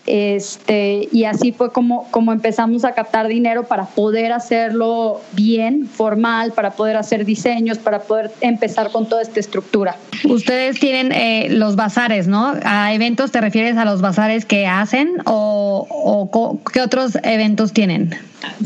Este, 0.07 1.09
y 1.13 1.25
así 1.25 1.53
fue 1.53 1.73
como, 1.73 2.11
como 2.11 2.33
empezamos 2.33 2.85
a 2.85 2.93
captar 2.93 3.29
dinero 3.29 3.65
para 3.65 3.85
poder 3.85 4.33
hacerlo 4.33 5.21
bien, 5.33 5.87
formal, 5.87 6.53
para 6.53 6.73
poder 6.73 6.97
hacer 6.97 7.25
diseños, 7.25 7.79
para 7.79 8.01
poder 8.01 8.33
empezar 8.41 8.91
con 8.91 9.09
toda 9.09 9.23
esta 9.23 9.39
estructura. 9.39 9.97
Ustedes 10.25 10.81
tienen 10.81 11.13
eh, 11.13 11.49
los 11.51 11.77
bazares, 11.77 12.27
¿no? 12.27 12.55
¿A 12.65 12.93
eventos 12.93 13.31
te 13.31 13.41
refieres 13.41 13.77
a 13.77 13.85
los 13.85 14.01
bazares 14.01 14.45
que 14.45 14.67
hacen 14.67 15.13
o, 15.25 15.87
o 15.89 16.61
qué 16.73 16.81
otros 16.81 17.17
eventos 17.23 17.73
tienen? 17.73 18.11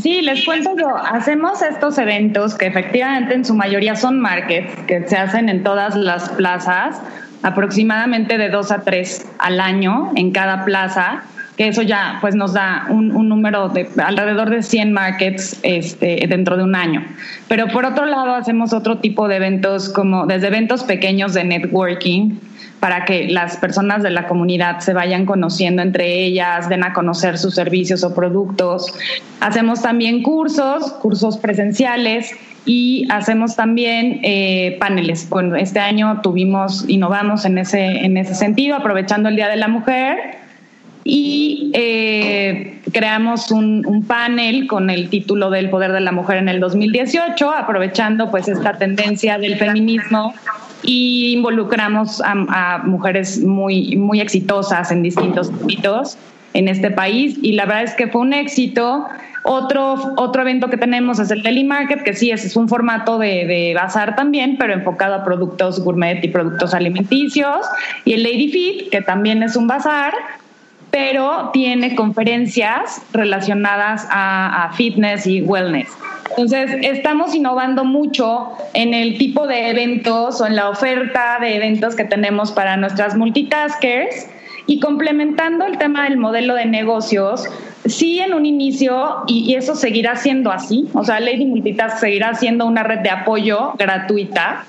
Sí, 0.01 0.23
les 0.23 0.45
cuento 0.45 0.71
yo. 0.79 0.89
Hacemos 0.97 1.61
estos 1.61 1.99
eventos 1.99 2.55
que 2.55 2.67
efectivamente 2.67 3.35
en 3.35 3.45
su 3.45 3.55
mayoría 3.55 3.95
son 3.95 4.21
markets, 4.21 4.73
que 4.87 5.07
se 5.07 5.17
hacen 5.17 5.49
en 5.51 5.63
todas 5.63 5.95
las 5.95 6.31
plazas 6.31 6.97
aproximadamente 7.43 8.39
de 8.39 8.49
dos 8.49 8.71
a 8.71 8.83
tres 8.83 9.27
al 9.39 9.61
año 9.61 10.13
en 10.17 10.31
cada 10.31 10.65
plaza 10.65 11.25
que 11.57 11.69
eso 11.69 11.83
ya 11.83 12.19
pues 12.21 12.35
nos 12.35 12.53
da 12.53 12.87
un, 12.91 13.09
número 13.29 13.69
de 13.71 13.89
alrededor 13.97 14.51
de 14.51 14.63
100 14.63 14.93
markets 14.93 15.59
este, 15.63 16.27
dentro 16.29 16.57
de 16.57 16.63
un 16.63 16.75
año. 16.75 17.03
Pero 17.49 17.69
por 17.69 17.87
otro 17.87 18.05
lado 18.05 18.35
hacemos 18.35 18.73
otro 18.73 18.99
tipo 18.99 19.27
de 19.27 19.37
eventos 19.37 19.89
como 19.89 20.27
desde 20.27 20.49
eventos 20.49 20.85
pequeños 20.85 21.33
de 21.33 21.45
networking 21.45 22.39
para 22.81 23.05
que 23.05 23.29
las 23.29 23.57
personas 23.57 24.03
de 24.03 24.11
la 24.11 24.27
comunidad 24.27 24.81
se 24.81 24.93
vayan 24.93 25.27
conociendo 25.27 25.83
entre 25.83 26.25
ellas, 26.25 26.69
den 26.69 26.85
a 26.85 26.93
conocer 26.93 27.39
sus 27.39 27.55
servicios 27.55 28.05
o 28.05 28.15
productos. 28.15 28.95
Hacemos 29.41 29.83
también 29.83 30.23
cursos, 30.23 30.93
cursos 31.01 31.39
presenciales 31.39 32.33
y 32.67 33.07
hacemos 33.11 33.57
también 33.57 34.21
eh, 34.23 34.77
paneles. 34.79 35.29
Bueno, 35.29 35.57
este 35.57 35.79
año 35.79 36.21
tuvimos, 36.23 36.85
innovamos 36.89 37.45
en 37.45 37.59
ese, 37.59 37.85
en 37.85 38.17
ese 38.17 38.35
sentido, 38.35 38.77
aprovechando 38.77 39.29
el 39.29 39.37
Día 39.37 39.49
de 39.49 39.57
la 39.57 39.69
Mujer 39.69 40.37
y 41.09 41.71
eh, 41.73 42.81
creamos 42.93 43.53
un, 43.53 44.05
panel 44.09 44.67
con 44.67 44.91
el 44.91 45.09
título 45.09 45.51
del 45.51 45.71
poder 45.71 45.93
de 45.93 46.01
la 46.01 46.11
mujer 46.11 46.39
en 46.39 46.49
el 46.49 46.59
2018, 46.59 47.51
aprovechando 47.51 48.31
pues 48.31 48.49
esta 48.49 48.77
tendencia 48.77 49.39
del 49.39 49.57
feminismo 49.57 50.35
y 50.83 51.33
involucramos 51.33 52.23
a, 52.25 52.79
mujeres 52.85 53.43
muy, 53.43 53.97
muy 53.97 54.21
exitosas 54.21 54.91
en 54.91 55.03
distintos 55.03 55.51
ámbitos 55.51 56.19
en 56.55 56.69
este 56.69 56.91
país 56.91 57.39
y 57.43 57.53
la 57.53 57.67
verdad 57.67 57.85
es 57.85 57.95
que 57.95 58.09
fue 58.09 58.23
un 58.23 58.33
éxito. 58.33 59.07
Otro, 59.49 60.15
otro 60.17 60.43
evento 60.43 60.69
que 60.69 60.77
tenemos 60.77 61.21
es 61.21 61.31
el 61.31 61.45
Daily 61.45 61.63
Market, 61.63 62.03
que 62.03 62.15
sí 62.15 62.33
es, 62.33 62.57
un 62.57 62.69
formato 62.69 63.17
de, 63.17 63.47
de, 63.47 63.75
bazar 63.75 64.17
también, 64.17 64.57
pero 64.59 64.73
enfocado 64.73 65.15
a 65.15 65.25
productos 65.25 65.79
gourmet 65.85 66.25
y 66.25 66.29
productos 66.29 66.75
alimenticios. 66.75 67.65
Y 68.05 68.15
el 68.15 68.25
Lady 68.25 68.49
Fit, 68.49 68.91
que 68.91 69.03
también 69.03 69.45
es 69.45 69.55
un 69.55 69.69
bazar, 69.69 70.13
pero 70.97 71.51
tiene 71.53 71.95
conferencias 71.95 73.03
relacionadas 73.13 74.09
a, 74.11 74.73
fitness 74.79 75.27
y 75.27 75.43
wellness. 75.43 75.91
Entonces, 76.31 76.71
estamos 76.81 77.35
innovando 77.35 77.85
mucho 77.85 78.53
en 78.73 78.95
el 78.95 79.19
tipo 79.19 79.47
de 79.47 79.69
eventos 79.69 80.41
o 80.41 80.47
en 80.47 80.57
la 80.57 80.71
oferta 80.71 81.37
de 81.39 81.55
eventos 81.55 81.97
que 81.97 82.05
tenemos 82.05 82.51
para 82.51 82.79
nuestras 82.79 83.15
multitaskers 83.15 84.27
y 84.67 84.81
complementando 84.81 85.67
el 85.67 85.77
tema 85.77 86.05
del 86.05 86.17
modelo 86.17 86.55
de 86.55 86.65
negocios, 86.65 87.45
sí 87.85 88.21
en 88.21 88.33
un 88.33 88.47
inicio, 88.47 89.25
y, 89.27 89.51
y, 89.51 89.55
eso 89.57 89.75
seguirá 89.75 90.17
siendo 90.17 90.51
así, 90.51 90.89
o 90.95 91.05
sea, 91.05 91.21
Lady 91.21 91.45
Multitask 91.45 91.99
seguirá 91.99 92.35
siendo 92.35 92.65
una 92.65 92.83
red 92.83 93.01
de 93.01 93.11
apoyo 93.11 93.75
gratuita, 93.79 94.65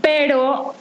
pero 0.00 0.74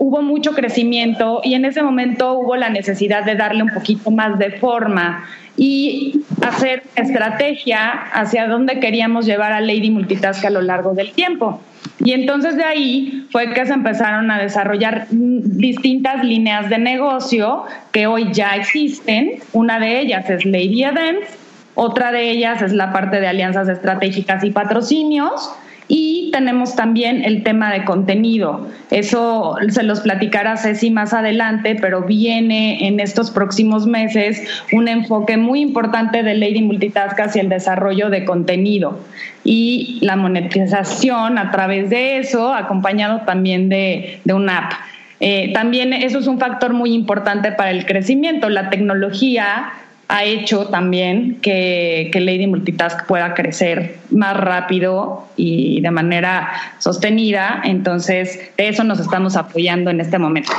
hubo 0.00 0.22
mucho 0.22 0.52
crecimiento 0.52 1.42
y 1.44 1.52
en 1.52 1.66
ese 1.66 1.82
momento 1.82 2.32
hubo 2.32 2.56
la 2.56 2.70
necesidad 2.70 3.22
de 3.22 3.34
darle 3.34 3.62
un 3.62 3.68
poquito 3.68 4.10
más 4.10 4.38
de 4.38 4.52
forma 4.52 5.26
y 5.58 6.22
hacer 6.40 6.84
estrategia 6.96 7.90
hacia 8.14 8.48
dónde 8.48 8.80
queríamos 8.80 9.26
llevar 9.26 9.52
a 9.52 9.60
Lady 9.60 9.90
Multitask 9.90 10.42
a 10.46 10.50
lo 10.50 10.62
largo 10.62 10.94
del 10.94 11.12
tiempo. 11.12 11.60
Y 12.02 12.12
entonces 12.12 12.56
de 12.56 12.64
ahí 12.64 13.26
fue 13.30 13.52
que 13.52 13.66
se 13.66 13.74
empezaron 13.74 14.30
a 14.30 14.38
desarrollar 14.38 15.06
distintas 15.10 16.24
líneas 16.24 16.70
de 16.70 16.78
negocio 16.78 17.64
que 17.92 18.06
hoy 18.06 18.32
ya 18.32 18.56
existen. 18.56 19.40
Una 19.52 19.78
de 19.78 20.00
ellas 20.00 20.30
es 20.30 20.46
Lady 20.46 20.82
Events, 20.82 21.28
otra 21.74 22.10
de 22.10 22.30
ellas 22.30 22.62
es 22.62 22.72
la 22.72 22.90
parte 22.90 23.20
de 23.20 23.26
alianzas 23.26 23.68
estratégicas 23.68 24.42
y 24.44 24.50
patrocinios 24.50 25.52
y 25.92 26.30
tenemos 26.30 26.76
también 26.76 27.24
el 27.24 27.42
tema 27.42 27.72
de 27.72 27.84
contenido. 27.84 28.68
Eso 28.92 29.56
se 29.68 29.82
los 29.82 30.00
platicará 30.00 30.56
Ceci 30.56 30.88
más 30.88 31.12
adelante, 31.12 31.76
pero 31.80 32.02
viene 32.02 32.86
en 32.86 33.00
estos 33.00 33.32
próximos 33.32 33.88
meses 33.88 34.40
un 34.72 34.86
enfoque 34.86 35.36
muy 35.36 35.60
importante 35.60 36.22
de 36.22 36.36
Lady 36.36 36.62
Multitask 36.62 37.18
hacia 37.18 37.42
el 37.42 37.48
desarrollo 37.48 38.08
de 38.08 38.24
contenido 38.24 39.00
y 39.42 39.98
la 40.00 40.14
monetización 40.14 41.38
a 41.38 41.50
través 41.50 41.90
de 41.90 42.18
eso, 42.18 42.54
acompañado 42.54 43.22
también 43.22 43.68
de, 43.68 44.20
de 44.24 44.32
una 44.32 44.58
app. 44.58 44.72
Eh, 45.18 45.52
también 45.52 45.92
eso 45.92 46.20
es 46.20 46.28
un 46.28 46.38
factor 46.38 46.72
muy 46.72 46.94
importante 46.94 47.50
para 47.50 47.72
el 47.72 47.84
crecimiento. 47.84 48.48
La 48.48 48.70
tecnología 48.70 49.72
ha 50.10 50.24
hecho 50.24 50.66
también 50.66 51.38
que, 51.40 52.10
que, 52.12 52.20
Lady 52.20 52.48
Multitask 52.48 53.06
pueda 53.06 53.32
crecer 53.34 53.96
más 54.10 54.36
rápido 54.36 55.28
y 55.36 55.80
de 55.80 55.90
manera 55.92 56.50
sostenida. 56.80 57.62
Entonces, 57.64 58.50
de 58.56 58.68
eso 58.68 58.82
nos 58.82 58.98
estamos 58.98 59.36
apoyando 59.36 59.88
en 59.88 60.00
este 60.00 60.18
momento. 60.18 60.52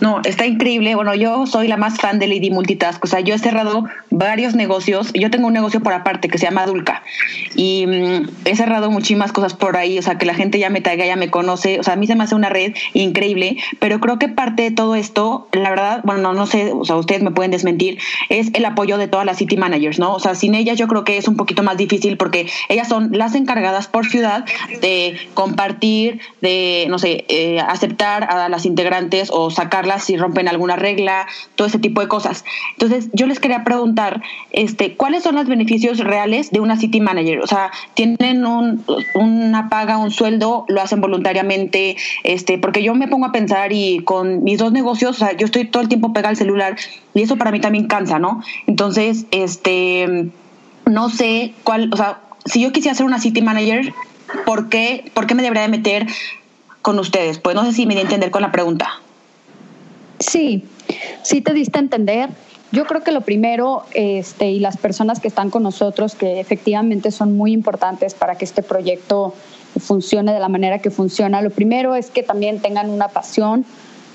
No, 0.00 0.20
está 0.24 0.46
increíble. 0.46 0.94
Bueno, 0.94 1.14
yo 1.14 1.46
soy 1.46 1.68
la 1.68 1.76
más 1.76 1.98
fan 1.98 2.18
de 2.18 2.28
Lady 2.28 2.50
Multitask. 2.50 3.02
O 3.04 3.06
sea, 3.08 3.20
yo 3.20 3.34
he 3.34 3.38
cerrado 3.38 3.84
varios 4.10 4.54
negocios. 4.54 5.12
Yo 5.12 5.30
tengo 5.30 5.48
un 5.48 5.52
negocio 5.52 5.80
por 5.80 5.92
aparte 5.92 6.28
que 6.28 6.38
se 6.38 6.46
llama 6.46 6.66
Dulca. 6.66 7.02
Y 7.54 7.86
mm, 7.86 8.28
he 8.44 8.56
cerrado 8.56 8.90
muchísimas 8.90 9.32
cosas 9.32 9.54
por 9.54 9.76
ahí. 9.76 9.98
O 9.98 10.02
sea, 10.02 10.18
que 10.18 10.26
la 10.26 10.34
gente 10.34 10.58
ya 10.58 10.70
me 10.70 10.80
traiga, 10.80 11.04
ya 11.04 11.16
me 11.16 11.30
conoce. 11.30 11.80
O 11.80 11.82
sea, 11.82 11.94
a 11.94 11.96
mí 11.96 12.06
se 12.06 12.14
me 12.14 12.24
hace 12.24 12.34
una 12.34 12.48
red 12.48 12.74
increíble. 12.94 13.56
Pero 13.80 14.00
creo 14.00 14.18
que 14.18 14.28
parte 14.28 14.62
de 14.62 14.70
todo 14.70 14.94
esto, 14.94 15.48
la 15.52 15.70
verdad, 15.70 16.00
bueno, 16.04 16.20
no, 16.20 16.32
no 16.32 16.46
sé, 16.46 16.72
o 16.72 16.84
sea, 16.84 16.96
ustedes 16.96 17.22
me 17.22 17.30
pueden 17.30 17.50
desmentir, 17.50 17.98
es 18.28 18.50
el 18.54 18.64
apoyo 18.64 18.98
de 18.98 19.08
todas 19.08 19.26
las 19.26 19.38
city 19.38 19.56
managers, 19.56 19.98
¿no? 19.98 20.14
O 20.14 20.20
sea, 20.20 20.34
sin 20.34 20.54
ellas 20.54 20.78
yo 20.78 20.86
creo 20.86 21.04
que 21.04 21.16
es 21.16 21.26
un 21.26 21.36
poquito 21.36 21.62
más 21.62 21.76
difícil 21.76 22.16
porque 22.16 22.46
ellas 22.68 22.88
son 22.88 23.10
las 23.12 23.34
encargadas 23.34 23.88
por 23.88 24.06
ciudad 24.06 24.44
de 24.80 25.16
compartir, 25.34 26.20
de, 26.40 26.86
no 26.88 26.98
sé, 26.98 27.24
eh, 27.28 27.60
aceptar 27.60 28.24
a 28.24 28.48
las 28.48 28.64
integrantes 28.64 29.30
o 29.32 29.50
sacar 29.50 29.87
si 29.98 30.16
rompen 30.16 30.48
alguna 30.48 30.76
regla, 30.76 31.26
todo 31.54 31.68
ese 31.68 31.78
tipo 31.78 32.00
de 32.00 32.08
cosas. 32.08 32.44
Entonces, 32.72 33.08
yo 33.12 33.26
les 33.26 33.40
quería 33.40 33.64
preguntar, 33.64 34.22
este, 34.50 34.94
¿cuáles 34.96 35.22
son 35.22 35.36
los 35.36 35.46
beneficios 35.46 35.98
reales 35.98 36.50
de 36.50 36.60
una 36.60 36.76
City 36.76 37.00
Manager? 37.00 37.40
O 37.40 37.46
sea, 37.46 37.70
¿tienen 37.94 38.44
un, 38.44 38.84
una 39.14 39.68
paga, 39.68 39.98
un 39.98 40.10
sueldo, 40.10 40.64
lo 40.68 40.80
hacen 40.80 41.00
voluntariamente? 41.00 41.96
Este, 42.24 42.58
porque 42.58 42.82
yo 42.82 42.94
me 42.94 43.08
pongo 43.08 43.26
a 43.26 43.32
pensar 43.32 43.72
y 43.72 44.00
con 44.04 44.44
mis 44.44 44.58
dos 44.58 44.72
negocios, 44.72 45.16
o 45.16 45.18
sea, 45.18 45.36
yo 45.36 45.46
estoy 45.46 45.64
todo 45.64 45.82
el 45.82 45.88
tiempo 45.88 46.12
pegada 46.12 46.30
al 46.30 46.36
celular 46.36 46.76
y 47.14 47.22
eso 47.22 47.36
para 47.36 47.50
mí 47.50 47.60
también 47.60 47.86
cansa, 47.86 48.18
¿no? 48.18 48.42
Entonces, 48.66 49.26
este, 49.30 50.28
no 50.86 51.08
sé 51.10 51.54
cuál, 51.64 51.90
o 51.92 51.96
sea, 51.96 52.20
si 52.44 52.60
yo 52.60 52.72
quisiera 52.72 52.94
ser 52.94 53.06
una 53.06 53.18
City 53.18 53.42
Manager, 53.42 53.92
¿por 54.44 54.68
qué, 54.68 55.10
¿por 55.14 55.26
qué 55.26 55.34
me 55.34 55.42
debería 55.42 55.62
de 55.62 55.68
meter 55.68 56.06
con 56.82 56.98
ustedes? 56.98 57.38
Pues 57.38 57.54
no 57.54 57.64
sé 57.64 57.72
si 57.72 57.86
me 57.86 57.94
di 57.94 58.00
a 58.00 58.02
entender 58.02 58.30
con 58.30 58.42
la 58.42 58.52
pregunta. 58.52 59.00
Sí, 60.18 60.64
sí 61.22 61.40
te 61.40 61.52
diste 61.52 61.78
a 61.78 61.82
entender. 61.82 62.30
Yo 62.70 62.84
creo 62.84 63.02
que 63.02 63.12
lo 63.12 63.22
primero, 63.22 63.84
este, 63.94 64.50
y 64.50 64.60
las 64.60 64.76
personas 64.76 65.20
que 65.20 65.28
están 65.28 65.48
con 65.48 65.62
nosotros, 65.62 66.14
que 66.14 66.38
efectivamente 66.38 67.10
son 67.10 67.36
muy 67.36 67.52
importantes 67.52 68.14
para 68.14 68.36
que 68.36 68.44
este 68.44 68.62
proyecto 68.62 69.34
funcione 69.78 70.32
de 70.32 70.40
la 70.40 70.48
manera 70.48 70.80
que 70.80 70.90
funciona, 70.90 71.40
lo 71.40 71.50
primero 71.50 71.94
es 71.94 72.10
que 72.10 72.22
también 72.22 72.60
tengan 72.60 72.90
una 72.90 73.08
pasión 73.08 73.64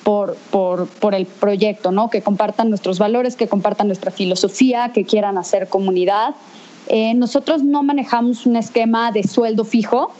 por, 0.03 0.35
por, 0.51 0.87
por, 0.87 1.15
el 1.15 1.25
proyecto, 1.25 1.91
¿no? 1.91 2.09
Que 2.09 2.21
compartan 2.21 2.69
nuestros 2.69 2.99
valores, 2.99 3.35
que 3.35 3.47
compartan 3.47 3.87
nuestra 3.87 4.11
filosofía, 4.11 4.91
que 4.93 5.05
quieran 5.05 5.37
hacer 5.37 5.69
comunidad. 5.69 6.35
Eh, 6.87 7.13
nosotros 7.13 7.63
no 7.63 7.83
manejamos 7.83 8.45
un 8.45 8.57
esquema 8.57 9.11
de 9.11 9.23
sueldo 9.23 9.63
fijo, 9.63 10.11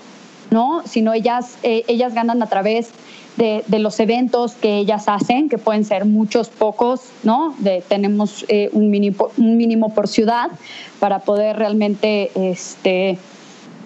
¿no? 0.53 0.83
Sino 0.85 1.13
ellas, 1.13 1.57
eh, 1.63 1.83
ellas 1.87 2.13
ganan 2.13 2.41
a 2.43 2.47
través 2.47 2.91
de, 3.37 3.63
de, 3.67 3.79
los 3.79 3.99
eventos 3.99 4.53
que 4.53 4.77
ellas 4.77 5.05
hacen, 5.07 5.49
que 5.49 5.57
pueden 5.57 5.83
ser 5.83 6.05
muchos, 6.05 6.49
pocos, 6.49 7.01
¿no? 7.23 7.55
De, 7.57 7.83
tenemos 7.89 8.45
eh, 8.47 8.69
un, 8.71 8.91
mínimo, 8.91 9.31
un 9.37 9.57
mínimo 9.57 9.93
por 9.95 10.07
ciudad 10.07 10.51
para 10.99 11.19
poder 11.19 11.57
realmente 11.57 12.31
este, 12.35 13.17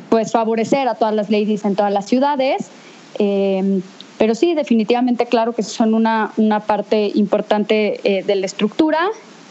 pues 0.09 0.33
favorecer 0.33 0.89
a 0.89 0.95
todas 0.95 1.15
las 1.15 1.29
ladies 1.29 1.63
en 1.63 1.75
todas 1.75 1.93
las 1.93 2.05
ciudades. 2.05 2.69
Eh, 3.17 3.81
pero 4.17 4.35
sí, 4.35 4.53
definitivamente, 4.53 5.27
claro 5.27 5.53
que 5.53 5.63
son 5.63 5.93
una, 5.93 6.31
una 6.37 6.59
parte 6.59 7.11
importante 7.15 7.99
eh, 8.03 8.23
de 8.23 8.35
la 8.35 8.45
estructura. 8.45 8.99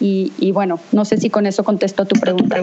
Y, 0.00 0.32
y, 0.38 0.52
bueno, 0.52 0.78
no 0.92 1.04
sé 1.04 1.18
si 1.18 1.30
con 1.30 1.46
eso 1.46 1.64
contesto 1.64 2.04
tu 2.04 2.18
pregunta. 2.20 2.56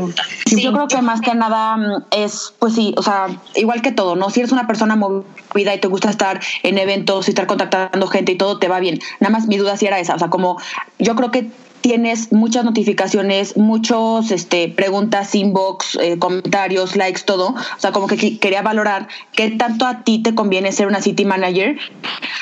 Sí, 0.46 0.62
yo 0.62 0.72
creo 0.72 0.88
que 0.88 1.02
más 1.02 1.22
que 1.22 1.34
nada 1.34 1.78
mm, 1.78 2.06
es, 2.12 2.54
pues 2.60 2.76
sí, 2.76 2.94
o 2.98 3.04
sea, 3.04 3.28
igual 3.56 3.82
que 3.82 3.92
todo, 3.92 4.16
¿no? 4.16 4.30
Si 4.30 4.40
eres 4.40 4.52
una 4.52 4.68
persona 4.68 4.96
movida 4.96 5.74
y 5.74 5.80
te 5.80 5.88
gusta 5.88 6.10
estar 6.10 6.40
en 6.64 6.78
eventos 6.78 7.28
y 7.28 7.32
estar 7.32 7.48
contactando 7.48 8.08
gente 8.08 8.34
y 8.34 8.36
todo 8.36 8.60
te 8.60 8.68
va 8.68 8.80
bien. 8.80 9.00
Nada 9.20 9.32
más 9.32 9.48
mi 9.48 9.58
duda 9.58 9.78
sí 9.78 9.86
era 9.86 10.00
esa, 10.00 10.16
o 10.16 10.20
sea, 10.20 10.30
como 10.30 10.60
yo 11.00 11.16
creo 11.16 11.32
que 11.32 11.50
tienes 11.84 12.32
muchas 12.32 12.64
notificaciones, 12.64 13.58
muchos 13.58 14.32
este, 14.32 14.70
preguntas, 14.70 15.36
inbox, 15.36 15.98
eh, 16.02 16.18
comentarios, 16.18 16.96
likes, 16.96 17.24
todo. 17.26 17.50
O 17.50 17.80
sea, 17.80 17.92
como 17.92 18.08
que 18.08 18.40
quería 18.40 18.62
valorar 18.62 19.10
qué 19.34 19.52
tanto 19.52 19.86
a 19.86 20.04
ti 20.04 20.24
te 20.24 20.34
conviene 20.34 20.72
ser 20.72 20.88
una 20.88 21.02
city 21.02 21.26
manager. 21.26 21.78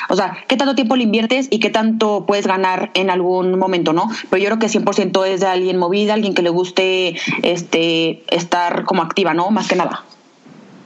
O 0.08 0.14
sea, 0.14 0.38
qué 0.46 0.56
tanto 0.56 0.76
tiempo 0.76 0.94
le 0.94 1.02
inviertes 1.02 1.48
y 1.50 1.58
qué 1.58 1.70
tanto 1.70 2.24
puedes 2.24 2.46
ganar 2.46 2.92
en 2.94 3.10
algún 3.10 3.58
momento, 3.58 3.92
¿no? 3.92 4.08
Pero 4.30 4.40
yo 4.40 4.48
creo 4.48 4.58
que 4.60 4.68
100% 4.68 5.26
es 5.26 5.40
de 5.40 5.48
alguien 5.48 5.76
movida, 5.76 6.14
alguien 6.14 6.34
que 6.34 6.42
le 6.42 6.50
guste 6.50 7.16
este, 7.42 8.22
estar 8.30 8.84
como 8.84 9.02
activa, 9.02 9.34
¿no? 9.34 9.50
Más 9.50 9.66
que 9.66 9.74
nada. 9.74 10.04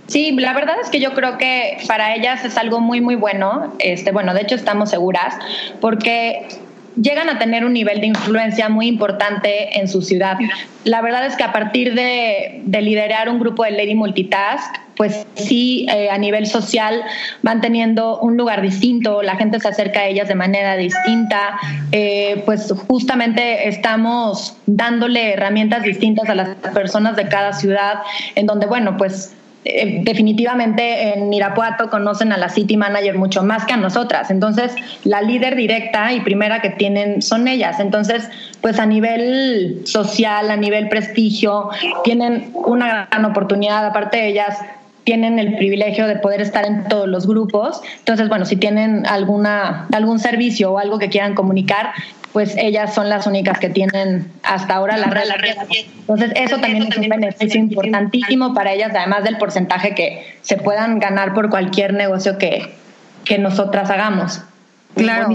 Sí, 0.07 0.33
la 0.33 0.55
verdad 0.55 0.77
es 0.81 0.89
que 0.89 1.01
yo 1.01 1.13
creo 1.13 1.37
que 1.37 1.77
para 1.87 2.15
ellas 2.15 2.43
es 2.45 2.57
algo 2.57 2.81
muy, 2.81 3.03
muy 3.03 3.17
bueno. 3.17 3.75
Este, 3.81 4.13
bueno, 4.13 4.33
de 4.33 4.43
hecho 4.43 4.55
estamos 4.55 4.89
seguras 4.89 5.35
porque 5.81 6.49
llegan 6.97 7.29
a 7.29 7.39
tener 7.39 7.65
un 7.65 7.73
nivel 7.73 8.01
de 8.01 8.09
influencia 8.09 8.69
muy 8.69 8.87
importante 8.87 9.79
en 9.79 9.89
su 9.89 10.03
ciudad. 10.03 10.37
La 10.85 11.03
verdad 11.03 11.27
es 11.27 11.37
que 11.37 11.45
a 11.45 11.53
partir 11.53 11.95
de, 11.95 12.63
liderar 12.81 13.29
un 13.29 13.39
grupo 13.39 13.65
de 13.65 13.73
Lady 13.73 13.95
Multitask, 13.95 14.77
pues 14.97 15.27
sí, 15.35 15.87
eh, 15.93 16.09
a 16.09 16.17
nivel 16.17 16.47
social 16.47 17.03
van 17.43 17.61
teniendo 17.61 18.19
un 18.21 18.39
lugar 18.39 18.63
distinto, 18.63 19.23
la 19.23 19.37
gente 19.37 19.61
se 19.61 19.69
acerca 19.69 20.01
a 20.01 20.07
ellas 20.07 20.27
de 20.29 20.35
manera 20.35 20.77
distinta, 20.77 21.59
eh, 21.93 22.43
pues 22.47 22.73
justamente 22.89 23.69
estamos 23.69 24.57
dándole 24.65 25.35
herramientas 25.35 25.83
distintas 25.83 26.31
a 26.31 26.35
las 26.35 26.49
personas 26.73 27.15
de 27.17 27.29
cada 27.29 27.53
ciudad, 27.53 28.01
en 28.37 28.47
donde, 28.47 28.67
bueno, 28.67 28.97
pues 28.97 29.36
eh, 29.69 30.01
definitivamente 30.03 31.15
en 31.15 31.33
Irapuato 31.33 31.91
conocen 31.91 32.33
a 32.33 32.37
la 32.37 32.49
City 32.49 32.77
Manager 32.77 33.19
mucho 33.19 33.43
más 33.43 33.65
que 33.65 33.73
a 33.73 33.77
nosotras. 33.77 34.31
Entonces, 34.31 34.73
la 35.03 35.23
líder 35.23 35.57
directa 35.57 36.13
y 36.13 36.21
primera 36.21 36.61
que 36.63 36.71
tienen 36.71 37.21
son 37.21 37.49
ellas. 37.49 37.81
Entonces, 37.81 38.29
pues 38.61 38.79
a 38.79 38.87
nivel 38.87 39.83
social, 39.85 40.51
a 40.51 40.57
nivel 40.57 40.89
prestigio, 40.89 41.71
tienen 42.05 42.51
una 42.55 43.09
gran 43.11 43.25
oportunidad. 43.25 43.85
Aparte 43.85 44.19
de 44.19 44.29
ellas, 44.29 44.57
tienen 45.03 45.39
el 45.41 45.57
privilegio 45.57 46.07
de 46.07 46.17
poder 46.17 46.41
estar 46.41 46.65
en 46.65 46.85
todos 46.85 47.09
los 47.09 47.27
grupos. 47.27 47.81
Entonces, 47.99 48.29
bueno, 48.29 48.45
si 48.45 48.57
tienen 48.57 49.05
alguna, 49.07 49.87
algún 49.93 50.21
servicio 50.21 50.73
o 50.73 50.79
algo 50.79 50.99
que 50.99 51.09
quieran 51.09 51.35
comunicar, 51.35 51.93
pues 52.37 52.55
ellas 52.59 52.93
son 52.93 53.09
las 53.09 53.27
únicas 53.27 53.59
que 53.59 53.71
tienen 53.71 54.31
hasta 54.43 54.75
ahora 54.75 54.99
la 54.99 55.07
red. 55.07 55.25
Entonces, 56.01 56.33
eso 56.35 56.59
también 56.59 56.83
es 56.83 56.99
un 56.99 57.09
beneficio 57.09 57.59
importantísimo 57.59 58.53
para 58.53 58.75
ellas, 58.75 58.93
además 58.95 59.25
del 59.25 59.39
porcentaje 59.39 59.95
que 59.95 60.37
se 60.43 60.59
puedan 60.59 60.99
ganar 60.99 61.33
por 61.33 61.49
cualquier 61.49 61.95
negocio 61.95 62.37
que, 62.37 62.75
que 63.25 63.39
nosotras 63.39 63.89
hagamos. 63.89 64.43
Claro. 64.95 65.29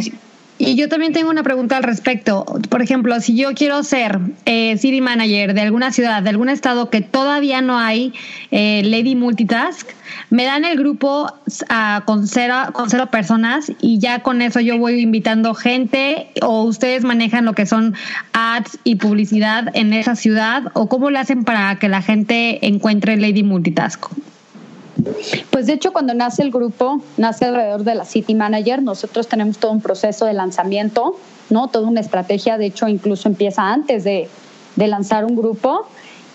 Y 0.64 0.76
yo 0.76 0.88
también 0.90 1.12
tengo 1.12 1.32
una 1.32 1.42
pregunta 1.42 1.76
al 1.76 1.82
respecto. 1.82 2.46
Por 2.70 2.84
ejemplo, 2.84 3.20
si 3.20 3.36
yo 3.36 3.56
quiero 3.56 3.82
ser 3.82 4.20
eh, 4.46 4.78
city 4.78 5.02
manager 5.02 5.56
de 5.56 5.62
alguna 5.62 5.92
ciudad, 5.92 6.22
de 6.22 6.30
algún 6.30 6.50
estado 6.50 6.92
que 6.92 7.02
todavía 7.02 7.62
no 7.62 7.80
hay 7.80 8.14
eh, 8.52 8.84
Lady 8.86 9.16
Multitask, 9.16 9.90
me 10.30 10.44
dan 10.44 10.64
el 10.64 10.78
grupo 10.78 11.34
uh, 11.48 12.06
con, 12.06 12.28
cero, 12.28 12.56
con 12.74 12.92
cero 12.92 13.08
personas 13.10 13.72
y 13.82 13.98
ya 13.98 14.20
con 14.20 14.44
eso 14.44 14.60
yo 14.60 14.78
voy 14.78 15.00
invitando 15.00 15.56
gente 15.56 16.28
o 16.44 16.62
ustedes 16.64 17.04
manejan 17.04 17.44
lo 17.46 17.54
que 17.54 17.66
son 17.66 17.96
ads 18.34 18.78
y 18.84 18.98
publicidad 18.98 19.70
en 19.74 19.94
esa 19.94 20.16
ciudad 20.16 20.66
o 20.74 20.88
cómo 20.88 21.10
le 21.10 21.18
hacen 21.18 21.44
para 21.44 21.80
que 21.80 21.90
la 21.90 22.04
gente 22.04 22.68
encuentre 22.68 23.18
Lady 23.18 23.42
Multitask. 23.42 24.06
Pues 25.50 25.68
de 25.68 25.74
hecho 25.74 25.94
cuando 25.94 26.14
nace 26.14 26.44
el 26.44 26.52
grupo, 26.52 27.02
nace 27.18 27.46
alrededor 27.46 27.84
de 27.84 27.96
la 27.96 28.06
City 28.06 28.36
Manager, 28.36 28.82
nosotros 28.82 29.28
tenemos 29.28 29.58
todo 29.58 29.72
un 29.72 29.82
proceso 29.82 30.26
de 30.26 30.34
lanzamiento, 30.34 31.16
¿no? 31.50 31.68
Toda 31.70 31.88
una 31.88 32.02
estrategia, 32.02 32.58
de 32.58 32.68
hecho 32.68 32.88
incluso 32.88 33.30
empieza 33.30 33.72
antes 33.72 34.04
de, 34.04 34.28
de 34.76 34.88
lanzar 34.88 35.26
un 35.26 35.36
grupo. 35.36 35.88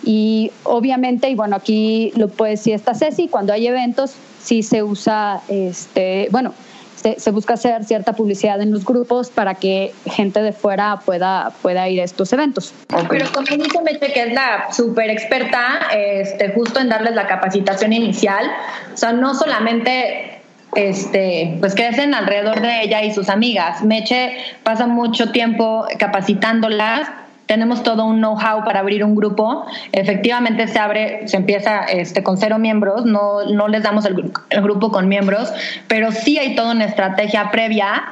Y 0.04 0.52
obviamente, 0.64 1.28
y 1.30 1.34
bueno, 1.34 1.56
aquí 1.56 2.12
lo 2.16 2.28
puede 2.28 2.52
decir 2.52 2.74
esta 2.74 2.94
Ceci, 2.94 3.28
cuando 3.28 3.52
hay 3.52 3.66
eventos 3.66 4.12
sí 4.40 4.62
se 4.62 4.82
usa, 4.82 5.40
este, 5.48 6.28
bueno, 6.30 6.54
se, 6.96 7.30
busca 7.30 7.54
hacer 7.54 7.84
cierta 7.84 8.14
publicidad 8.14 8.60
en 8.60 8.72
los 8.72 8.84
grupos 8.84 9.30
para 9.30 9.54
que 9.54 9.92
gente 10.06 10.42
de 10.42 10.52
fuera 10.52 11.00
pueda, 11.04 11.52
pueda 11.62 11.88
ir 11.88 12.00
a 12.00 12.04
estos 12.04 12.32
eventos. 12.32 12.74
Pero 13.08 13.26
como 13.32 13.46
dice 13.46 13.80
Meche, 13.82 14.12
que 14.12 14.22
es 14.22 14.32
la 14.32 14.72
súper 14.72 15.10
experta 15.10 15.88
este, 15.94 16.50
justo 16.50 16.80
en 16.80 16.88
darles 16.88 17.14
la 17.14 17.26
capacitación 17.26 17.92
inicial, 17.92 18.46
o 18.92 18.96
sea, 18.96 19.12
no 19.12 19.34
solamente 19.34 20.40
este, 20.74 21.56
pues 21.60 21.74
crecen 21.74 22.14
alrededor 22.14 22.60
de 22.60 22.82
ella 22.82 23.02
y 23.02 23.12
sus 23.12 23.28
amigas. 23.28 23.82
Meche 23.82 24.36
pasa 24.62 24.86
mucho 24.86 25.30
tiempo 25.30 25.86
capacitándolas 25.98 27.08
tenemos 27.46 27.82
todo 27.82 28.04
un 28.04 28.18
know-how 28.18 28.64
para 28.64 28.80
abrir 28.80 29.04
un 29.04 29.14
grupo. 29.14 29.66
Efectivamente 29.92 30.68
se 30.68 30.78
abre, 30.78 31.26
se 31.28 31.36
empieza 31.36 31.84
este, 31.84 32.22
con 32.22 32.36
cero 32.36 32.58
miembros, 32.58 33.06
no, 33.06 33.44
no 33.44 33.68
les 33.68 33.82
damos 33.82 34.04
el, 34.04 34.32
el 34.50 34.62
grupo 34.62 34.90
con 34.90 35.08
miembros, 35.08 35.52
pero 35.88 36.12
sí 36.12 36.38
hay 36.38 36.54
toda 36.54 36.72
una 36.72 36.84
estrategia 36.84 37.50
previa 37.50 38.04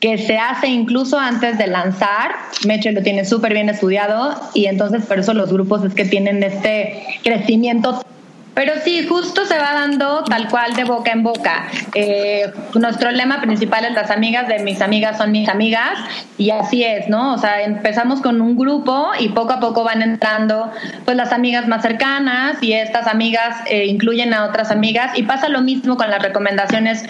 que 0.00 0.18
se 0.18 0.36
hace 0.36 0.66
incluso 0.66 1.18
antes 1.18 1.56
de 1.56 1.66
lanzar. 1.66 2.32
Meche 2.66 2.92
lo 2.92 3.02
tiene 3.02 3.24
súper 3.24 3.54
bien 3.54 3.70
estudiado 3.70 4.34
y 4.52 4.66
entonces 4.66 5.06
por 5.06 5.18
eso 5.18 5.32
los 5.32 5.50
grupos 5.50 5.82
es 5.82 5.94
que 5.94 6.04
tienen 6.04 6.42
este 6.42 7.02
crecimiento 7.22 8.04
pero 8.54 8.74
sí, 8.84 9.06
justo 9.06 9.44
se 9.44 9.58
va 9.58 9.74
dando 9.74 10.22
tal 10.24 10.48
cual 10.48 10.74
de 10.74 10.84
boca 10.84 11.10
en 11.12 11.22
boca. 11.22 11.66
Eh, 11.94 12.52
nuestro 12.74 13.10
lema 13.10 13.40
principal 13.40 13.84
es 13.84 13.92
las 13.92 14.10
amigas 14.10 14.48
de 14.48 14.60
mis 14.60 14.80
amigas 14.80 15.18
son 15.18 15.32
mis 15.32 15.48
amigas 15.48 15.98
y 16.38 16.50
así 16.50 16.84
es, 16.84 17.08
¿no? 17.08 17.34
O 17.34 17.38
sea, 17.38 17.62
empezamos 17.62 18.20
con 18.20 18.40
un 18.40 18.56
grupo 18.56 19.08
y 19.18 19.30
poco 19.30 19.54
a 19.54 19.60
poco 19.60 19.84
van 19.84 20.02
entrando 20.02 20.70
pues 21.04 21.16
las 21.16 21.32
amigas 21.32 21.66
más 21.66 21.82
cercanas 21.82 22.62
y 22.62 22.72
estas 22.72 23.06
amigas 23.06 23.56
eh, 23.66 23.86
incluyen 23.86 24.32
a 24.32 24.44
otras 24.44 24.70
amigas 24.70 25.18
y 25.18 25.24
pasa 25.24 25.48
lo 25.48 25.60
mismo 25.60 25.96
con 25.96 26.10
las 26.10 26.22
recomendaciones 26.22 27.04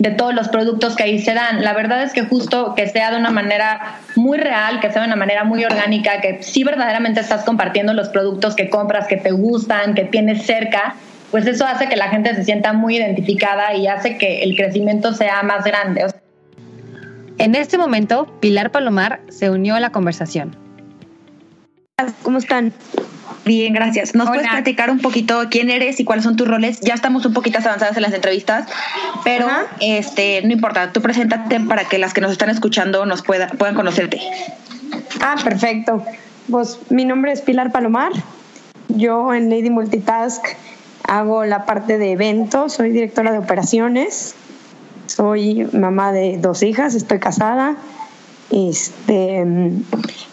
de 0.00 0.10
todos 0.10 0.34
los 0.34 0.48
productos 0.48 0.96
que 0.96 1.02
ahí 1.02 1.18
se 1.18 1.34
dan. 1.34 1.62
La 1.62 1.74
verdad 1.74 2.02
es 2.02 2.14
que 2.14 2.22
justo 2.22 2.74
que 2.74 2.88
sea 2.88 3.10
de 3.10 3.18
una 3.18 3.30
manera 3.30 4.00
muy 4.16 4.38
real, 4.38 4.80
que 4.80 4.90
sea 4.90 5.02
de 5.02 5.08
una 5.08 5.16
manera 5.16 5.44
muy 5.44 5.62
orgánica, 5.62 6.22
que 6.22 6.42
sí 6.42 6.64
verdaderamente 6.64 7.20
estás 7.20 7.44
compartiendo 7.44 7.92
los 7.92 8.08
productos 8.08 8.56
que 8.56 8.70
compras, 8.70 9.06
que 9.06 9.18
te 9.18 9.30
gustan, 9.30 9.92
que 9.92 10.04
tienes 10.04 10.46
cerca, 10.46 10.94
pues 11.30 11.46
eso 11.46 11.66
hace 11.66 11.86
que 11.86 11.96
la 11.96 12.08
gente 12.08 12.34
se 12.34 12.44
sienta 12.44 12.72
muy 12.72 12.96
identificada 12.96 13.74
y 13.74 13.88
hace 13.88 14.16
que 14.16 14.42
el 14.42 14.56
crecimiento 14.56 15.12
sea 15.12 15.42
más 15.42 15.64
grande. 15.64 16.06
En 17.36 17.54
este 17.54 17.76
momento, 17.76 18.26
Pilar 18.40 18.70
Palomar 18.70 19.20
se 19.28 19.50
unió 19.50 19.74
a 19.74 19.80
la 19.80 19.90
conversación. 19.90 20.56
¿Cómo 22.22 22.38
están? 22.38 22.72
Bien, 23.44 23.72
gracias. 23.72 24.14
¿Nos 24.14 24.28
puedes 24.28 24.48
platicar 24.48 24.90
un 24.90 24.98
poquito 24.98 25.42
quién 25.50 25.70
eres 25.70 25.98
y 26.00 26.04
cuáles 26.04 26.24
son 26.24 26.36
tus 26.36 26.46
roles? 26.46 26.80
Ya 26.80 26.94
estamos 26.94 27.24
un 27.26 27.32
poquito 27.32 27.58
avanzadas 27.58 27.96
en 27.96 28.02
las 28.02 28.12
entrevistas, 28.12 28.68
pero 29.24 29.48
este 29.80 30.42
no 30.42 30.52
importa, 30.52 30.92
tú 30.92 31.00
preséntate 31.00 31.60
para 31.60 31.84
que 31.84 31.98
las 31.98 32.14
que 32.14 32.20
nos 32.20 32.32
están 32.32 32.50
escuchando 32.50 33.06
nos 33.06 33.22
pueda, 33.22 33.48
puedan 33.48 33.74
conocerte. 33.74 34.20
Ah, 35.20 35.36
perfecto. 35.42 36.04
Pues 36.50 36.78
mi 36.90 37.04
nombre 37.04 37.32
es 37.32 37.40
Pilar 37.40 37.72
Palomar. 37.72 38.12
Yo 38.88 39.32
en 39.32 39.50
Lady 39.50 39.70
Multitask 39.70 40.44
hago 41.04 41.44
la 41.44 41.64
parte 41.64 41.98
de 41.98 42.12
eventos, 42.12 42.74
soy 42.74 42.90
directora 42.90 43.32
de 43.32 43.38
operaciones, 43.38 44.34
soy 45.06 45.68
mamá 45.72 46.12
de 46.12 46.38
dos 46.38 46.62
hijas, 46.62 46.94
estoy 46.94 47.18
casada 47.18 47.76
Este, 48.50 49.44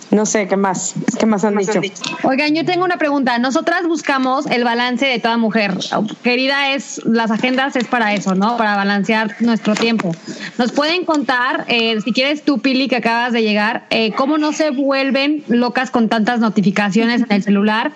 no 0.10 0.26
sé, 0.26 0.48
¿qué 0.48 0.56
más? 0.56 0.96
¿Qué 1.20 1.26
más 1.26 1.44
han 1.44 1.58
dicho? 1.58 1.82
Oigan, 2.24 2.56
yo 2.56 2.64
tengo 2.66 2.86
una 2.86 2.98
pregunta. 2.98 3.38
Nosotras 3.40 3.86
buscamos 3.88 4.46
el 4.46 4.64
balance 4.64 5.06
de 5.06 5.20
toda 5.20 5.38
mujer. 5.38 5.78
Querida, 6.24 6.74
es 6.74 7.02
las 7.06 7.30
agendas 7.30 7.76
es 7.76 7.88
para 7.88 8.14
eso, 8.14 8.34
¿no? 8.34 8.58
Para 8.58 8.76
balancear 8.76 9.36
nuestro 9.42 9.76
tiempo. 9.76 10.16
¿Nos 10.58 10.72
pueden 10.72 11.04
contar, 11.04 11.66
eh, 11.68 12.00
si 12.02 12.14
quieres 12.14 12.44
tú, 12.44 12.60
Pili, 12.60 12.88
que 12.88 12.96
acabas 12.96 13.34
de 13.34 13.44
llegar, 13.44 13.86
eh, 13.90 14.14
cómo 14.14 14.38
no 14.38 14.54
se 14.54 14.72
vuelven 14.72 15.44
locas 15.48 15.92
con 15.92 16.08
tantas 16.08 16.40
notificaciones 16.40 17.22
en 17.22 17.32
el 17.32 17.44
celular? 17.44 17.92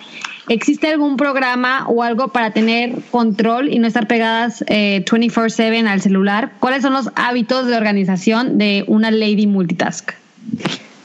¿Existe 0.48 0.88
algún 0.88 1.16
programa 1.16 1.86
o 1.88 2.02
algo 2.02 2.28
para 2.28 2.50
tener 2.50 2.96
control 3.10 3.72
y 3.72 3.78
no 3.78 3.86
estar 3.86 4.08
pegadas 4.08 4.64
eh, 4.66 5.04
24/7 5.04 5.86
al 5.86 6.00
celular? 6.00 6.52
¿Cuáles 6.58 6.82
son 6.82 6.92
los 6.92 7.10
hábitos 7.14 7.66
de 7.66 7.76
organización 7.76 8.58
de 8.58 8.84
una 8.88 9.10
lady 9.10 9.46
multitask? 9.46 10.12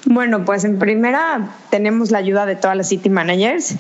Bueno, 0.06 0.44
pues 0.46 0.64
en 0.64 0.80
primera 0.80 1.50
tenemos 1.70 2.12
la 2.12 2.18
ayuda 2.18 2.46
de 2.46 2.56
todas 2.56 2.76
las 2.78 2.90
city 2.90 3.10
managers. 3.10 3.76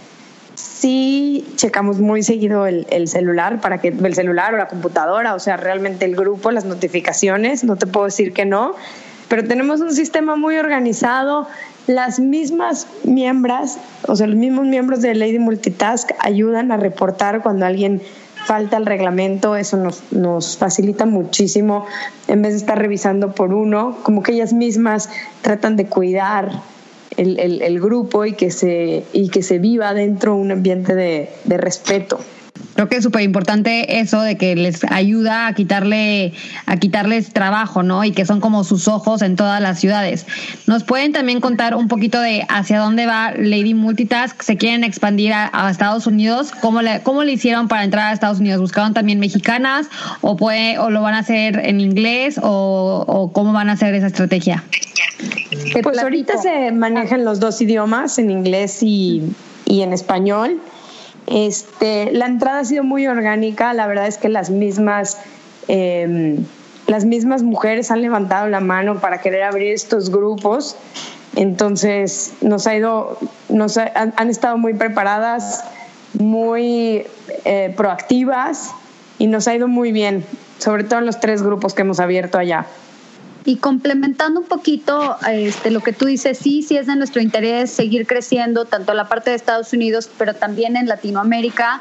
Sí 0.55 1.45
checamos 1.55 1.99
muy 1.99 2.21
seguido 2.21 2.67
el, 2.67 3.07
celular 3.07 3.61
para 3.61 3.79
que 3.79 3.87
el 3.87 4.13
celular 4.13 4.53
o 4.53 4.57
la 4.57 4.67
computadora, 4.67 5.33
o 5.35 5.39
sea, 5.39 5.57
realmente 5.57 6.05
el 6.05 6.15
grupo, 6.15 6.51
las 6.51 6.65
notificaciones, 6.65 7.63
no 7.63 7.77
te 7.77 7.87
puedo 7.87 8.05
decir 8.05 8.33
que 8.33 8.45
no, 8.45 8.75
pero 9.27 9.43
tenemos 9.45 9.81
un 9.81 9.93
sistema 9.93 10.35
muy 10.35 10.57
organizado. 10.57 11.47
Las 11.87 12.19
mismas 12.19 12.85
miembros, 13.05 13.77
o 14.07 14.15
sea, 14.15 14.27
los 14.27 14.35
mismos 14.35 14.65
miembros 14.65 15.01
de 15.01 15.15
Lady 15.15 15.39
Multitask 15.39 16.11
ayudan 16.19 16.71
a 16.71 16.77
reportar 16.77 17.41
cuando 17.41 17.65
alguien 17.65 18.01
falta 18.45 18.77
el 18.77 18.85
reglamento, 18.85 19.55
eso 19.55 19.77
nos, 19.77 20.03
nos 20.11 20.57
facilita 20.57 21.05
muchísimo 21.05 21.85
en 22.27 22.41
vez 22.41 22.53
de 22.53 22.57
estar 22.59 22.77
revisando 22.77 23.33
por 23.33 23.53
uno, 23.53 23.97
como 24.03 24.21
que 24.21 24.33
ellas 24.33 24.53
mismas 24.53 25.09
tratan 25.41 25.75
de 25.75 25.87
cuidar 25.87 26.61
el, 27.17 27.39
el, 27.39 27.79
grupo 27.81 28.25
y 28.25 28.33
que, 28.33 28.51
se, 28.51 29.03
y 29.11 29.29
que 29.29 29.41
se 29.41 29.57
viva 29.57 29.93
dentro 29.93 30.35
un 30.35 30.51
ambiente 30.51 30.93
de, 30.93 31.29
de 31.45 31.57
respeto. 31.57 32.19
Creo 32.77 32.89
que 32.89 32.97
es 32.97 33.03
súper 33.03 33.23
importante 33.23 33.99
eso 33.99 34.21
de 34.21 34.37
que 34.37 34.55
les 34.55 34.83
ayuda 34.91 35.47
a 35.47 35.53
quitarle, 35.53 36.33
a 36.67 36.77
quitarles 36.77 37.33
trabajo, 37.33 37.81
¿no? 37.81 38.03
Y 38.03 38.11
que 38.11 38.23
son 38.23 38.39
como 38.39 38.63
sus 38.63 38.87
ojos 38.87 39.23
en 39.23 39.35
todas 39.35 39.59
las 39.59 39.79
ciudades. 39.79 40.27
¿Nos 40.67 40.83
pueden 40.83 41.11
también 41.11 41.41
contar 41.41 41.73
un 41.73 41.87
poquito 41.87 42.21
de 42.21 42.45
hacia 42.49 42.77
dónde 42.77 43.07
va 43.07 43.31
Lady 43.31 43.73
Multitask? 43.73 44.39
¿Se 44.43 44.57
quieren 44.57 44.83
expandir 44.83 45.33
a, 45.33 45.67
Estados 45.71 46.05
Unidos? 46.05 46.51
¿Cómo 46.61 46.83
le, 46.83 47.01
¿Cómo 47.01 47.23
le 47.23 47.31
hicieron 47.31 47.67
para 47.67 47.83
entrar 47.83 48.11
a 48.11 48.13
Estados 48.13 48.37
Unidos? 48.37 48.61
¿Buscaron 48.61 48.93
también 48.93 49.19
mexicanas? 49.19 49.87
¿O, 50.21 50.37
o 50.39 50.89
lo 50.91 51.01
van 51.01 51.15
a 51.15 51.17
hacer 51.17 51.59
en 51.65 51.81
inglés? 51.81 52.39
¿O, 52.43 53.03
o 53.07 53.31
cómo 53.33 53.53
van 53.53 53.71
a 53.71 53.73
hacer 53.73 53.95
esa 53.95 54.05
estrategia? 54.05 54.63
Pues 55.81 55.97
ahorita 55.97 56.37
se 56.37 56.71
manejan 56.73 57.25
los 57.25 57.39
dos 57.39 57.59
idiomas, 57.59 58.19
en 58.19 58.29
inglés 58.29 58.83
y, 58.83 59.23
y 59.65 59.81
en 59.81 59.93
español. 59.93 60.61
Este, 61.27 62.09
la 62.13 62.25
entrada 62.25 62.59
ha 62.59 62.65
sido 62.65 62.83
muy 62.83 63.05
orgánica, 63.05 63.73
la 63.73 63.85
verdad 63.85 64.07
es 64.07 64.17
que 64.17 64.29
las 64.29 64.49
mismas, 64.49 65.19
em, 65.67 66.45
las 66.87 67.03
mismas 67.03 67.43
mujeres 67.43 67.91
han 67.91 68.01
levantado 68.01 68.47
la 68.47 68.61
mano 68.61 68.99
para 68.99 69.19
querer 69.19 69.43
abrir 69.43 69.73
estos 69.73 70.09
grupos, 70.09 70.77
entonces 71.35 72.33
nos 72.41 72.65
ha 72.65 72.75
ido, 72.75 73.17
nos 73.49 73.77
han, 73.77 74.29
estado 74.29 74.57
muy 74.57 74.73
preparadas, 74.73 75.65
muy 76.17 77.05
eh, 77.43 77.73
proactivas 77.75 78.71
y 79.19 79.27
nos 79.27 79.49
ha 79.49 79.55
ido 79.55 79.67
muy 79.67 79.91
bien, 79.91 80.25
sobre 80.59 80.85
todo 80.85 80.99
en 80.99 81.05
los 81.05 81.19
tres 81.19 81.43
grupos 81.43 81.73
que 81.73 81.81
hemos 81.81 81.99
abierto 81.99 82.37
allá. 82.37 82.65
Y 83.47 83.55
complementando 83.55 84.41
un 84.41 84.45
poquito 84.45 85.15
este, 85.31 85.71
lo 85.71 85.79
que 85.79 85.93
tú 85.93 86.05
dices, 86.05 86.37
sí, 86.37 86.63
sí 86.63 86.75
es 86.75 86.85
de 86.85 86.97
nuestro 86.97 87.21
interés 87.21 87.71
seguir 87.71 88.05
creciendo, 88.05 88.65
tanto 88.65 88.91
en 88.91 88.97
la 88.97 89.07
parte 89.07 89.29
de 89.29 89.37
Estados 89.37 89.71
Unidos, 89.71 90.09
pero 90.17 90.33
también 90.33 90.75
en 90.75 90.85
Latinoamérica, 90.85 91.79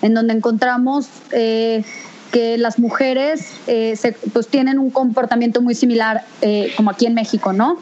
en 0.00 0.14
donde 0.14 0.34
encontramos 0.34 1.08
eh, 1.32 1.82
que 2.30 2.56
las 2.56 2.78
mujeres 2.78 3.50
eh, 3.66 3.98
pues 4.32 4.46
tienen 4.46 4.78
un 4.78 4.90
comportamiento 4.90 5.60
muy 5.60 5.74
similar 5.74 6.24
eh, 6.40 6.72
como 6.76 6.90
aquí 6.92 7.06
en 7.06 7.14
México, 7.14 7.52
¿no? 7.52 7.80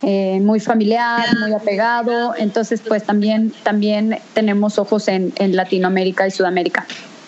muy 0.00 0.60
familiar, 0.60 1.24
muy 1.40 1.54
apegado, 1.54 2.34
entonces 2.36 2.82
pues 2.86 3.04
también, 3.04 3.54
también 3.62 4.18
tenemos 4.34 4.78
ojos 4.78 5.08
en, 5.08 5.32
en 5.36 5.56
Latinoamérica 5.56 6.26
y 6.26 6.30
Sudamérica. 6.30 6.86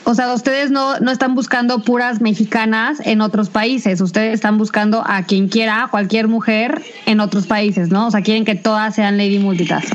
O 0.08 0.14
sea, 0.14 0.32
ustedes 0.32 0.70
no, 0.70 1.00
no 1.00 1.10
están 1.10 1.34
buscando 1.34 1.80
puras 1.80 2.20
mexicanas 2.20 2.98
en 3.04 3.20
otros 3.20 3.50
países, 3.50 4.00
ustedes 4.00 4.34
están 4.34 4.56
buscando 4.56 5.02
a 5.04 5.24
quien 5.24 5.48
quiera, 5.48 5.88
cualquier 5.90 6.28
mujer 6.28 6.80
en 7.06 7.18
otros 7.18 7.48
países, 7.48 7.88
¿no? 7.88 8.06
O 8.06 8.10
sea, 8.12 8.22
quieren 8.22 8.44
que 8.44 8.54
todas 8.54 8.94
sean 8.94 9.18
Lady 9.18 9.40
Multitask. 9.40 9.92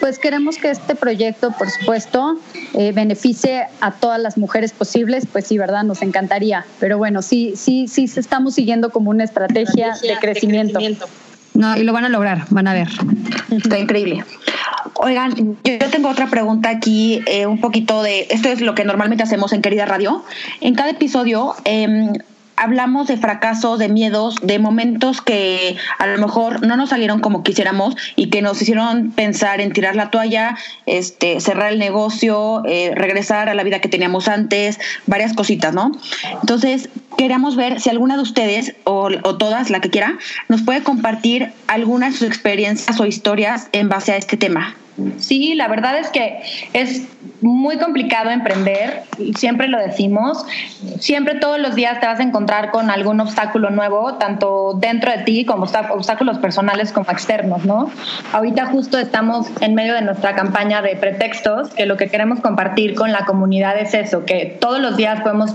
Pues 0.00 0.18
queremos 0.18 0.56
que 0.56 0.70
este 0.70 0.94
proyecto, 0.94 1.52
por 1.52 1.68
supuesto, 1.68 2.40
eh, 2.72 2.92
beneficie 2.92 3.66
a 3.82 3.90
todas 3.90 4.18
las 4.18 4.38
mujeres 4.38 4.72
posibles, 4.72 5.26
pues 5.30 5.46
sí, 5.46 5.58
¿verdad? 5.58 5.84
Nos 5.84 6.00
encantaría. 6.00 6.64
Pero 6.78 6.96
bueno, 6.96 7.20
sí, 7.20 7.52
sí, 7.56 7.88
sí 7.88 8.10
estamos 8.16 8.54
siguiendo 8.54 8.88
como 8.88 9.10
una 9.10 9.24
estrategia, 9.24 9.92
De 10.00 10.16
crecimiento. 10.18 10.80
No, 11.52 11.76
y 11.76 11.84
lo 11.84 11.92
van 11.92 12.06
a 12.06 12.08
lograr, 12.08 12.46
van 12.48 12.68
a 12.68 12.72
ver. 12.72 12.88
Está 13.50 13.78
increíble. 13.78 14.24
Oigan, 15.02 15.56
yo 15.64 15.90
tengo 15.90 16.10
otra 16.10 16.26
pregunta 16.26 16.68
aquí, 16.68 17.22
eh, 17.24 17.46
un 17.46 17.58
poquito 17.58 18.02
de, 18.02 18.26
esto 18.28 18.50
es 18.50 18.60
lo 18.60 18.74
que 18.74 18.84
normalmente 18.84 19.22
hacemos 19.22 19.54
en 19.54 19.62
Querida 19.62 19.86
Radio. 19.86 20.22
En 20.60 20.74
cada 20.74 20.90
episodio 20.90 21.54
eh, 21.64 22.12
hablamos 22.56 23.08
de 23.08 23.16
fracasos, 23.16 23.78
de 23.78 23.88
miedos, 23.88 24.36
de 24.42 24.58
momentos 24.58 25.22
que 25.22 25.78
a 25.98 26.06
lo 26.06 26.18
mejor 26.18 26.66
no 26.66 26.76
nos 26.76 26.90
salieron 26.90 27.20
como 27.20 27.42
quisiéramos 27.42 27.96
y 28.14 28.28
que 28.28 28.42
nos 28.42 28.60
hicieron 28.60 29.12
pensar 29.12 29.62
en 29.62 29.72
tirar 29.72 29.96
la 29.96 30.10
toalla, 30.10 30.58
este, 30.84 31.40
cerrar 31.40 31.72
el 31.72 31.78
negocio, 31.78 32.62
eh, 32.66 32.92
regresar 32.94 33.48
a 33.48 33.54
la 33.54 33.62
vida 33.62 33.80
que 33.80 33.88
teníamos 33.88 34.28
antes, 34.28 34.78
varias 35.06 35.32
cositas, 35.32 35.72
¿no? 35.72 35.92
Entonces, 36.42 36.90
queremos 37.16 37.56
ver 37.56 37.80
si 37.80 37.88
alguna 37.88 38.16
de 38.16 38.22
ustedes 38.22 38.74
o, 38.84 39.08
o 39.22 39.38
todas, 39.38 39.70
la 39.70 39.80
que 39.80 39.88
quiera, 39.88 40.18
nos 40.50 40.60
puede 40.60 40.82
compartir 40.82 41.52
alguna 41.68 42.10
de 42.10 42.12
sus 42.12 42.28
experiencias 42.28 43.00
o 43.00 43.06
historias 43.06 43.70
en 43.72 43.88
base 43.88 44.12
a 44.12 44.18
este 44.18 44.36
tema. 44.36 44.76
Sí, 45.18 45.54
la 45.54 45.68
verdad 45.68 45.98
es 45.98 46.08
que 46.08 46.40
es 46.72 47.06
muy 47.40 47.78
complicado 47.78 48.30
emprender, 48.30 49.02
siempre 49.36 49.68
lo 49.68 49.78
decimos, 49.78 50.44
siempre 50.98 51.36
todos 51.36 51.58
los 51.58 51.74
días 51.74 52.00
te 52.00 52.06
vas 52.06 52.20
a 52.20 52.22
encontrar 52.22 52.70
con 52.70 52.90
algún 52.90 53.20
obstáculo 53.20 53.70
nuevo, 53.70 54.14
tanto 54.14 54.74
dentro 54.74 55.10
de 55.10 55.18
ti 55.18 55.44
como 55.44 55.64
obstáculos 55.64 56.38
personales 56.38 56.92
como 56.92 57.10
externos, 57.10 57.64
¿no? 57.64 57.90
Ahorita 58.32 58.66
justo 58.66 58.98
estamos 58.98 59.46
en 59.60 59.74
medio 59.74 59.94
de 59.94 60.02
nuestra 60.02 60.34
campaña 60.34 60.82
de 60.82 60.96
pretextos, 60.96 61.70
que 61.70 61.86
lo 61.86 61.96
que 61.96 62.08
queremos 62.08 62.40
compartir 62.40 62.94
con 62.94 63.12
la 63.12 63.24
comunidad 63.24 63.78
es 63.78 63.94
eso, 63.94 64.24
que 64.24 64.58
todos 64.60 64.80
los 64.80 64.96
días 64.96 65.20
podemos 65.22 65.54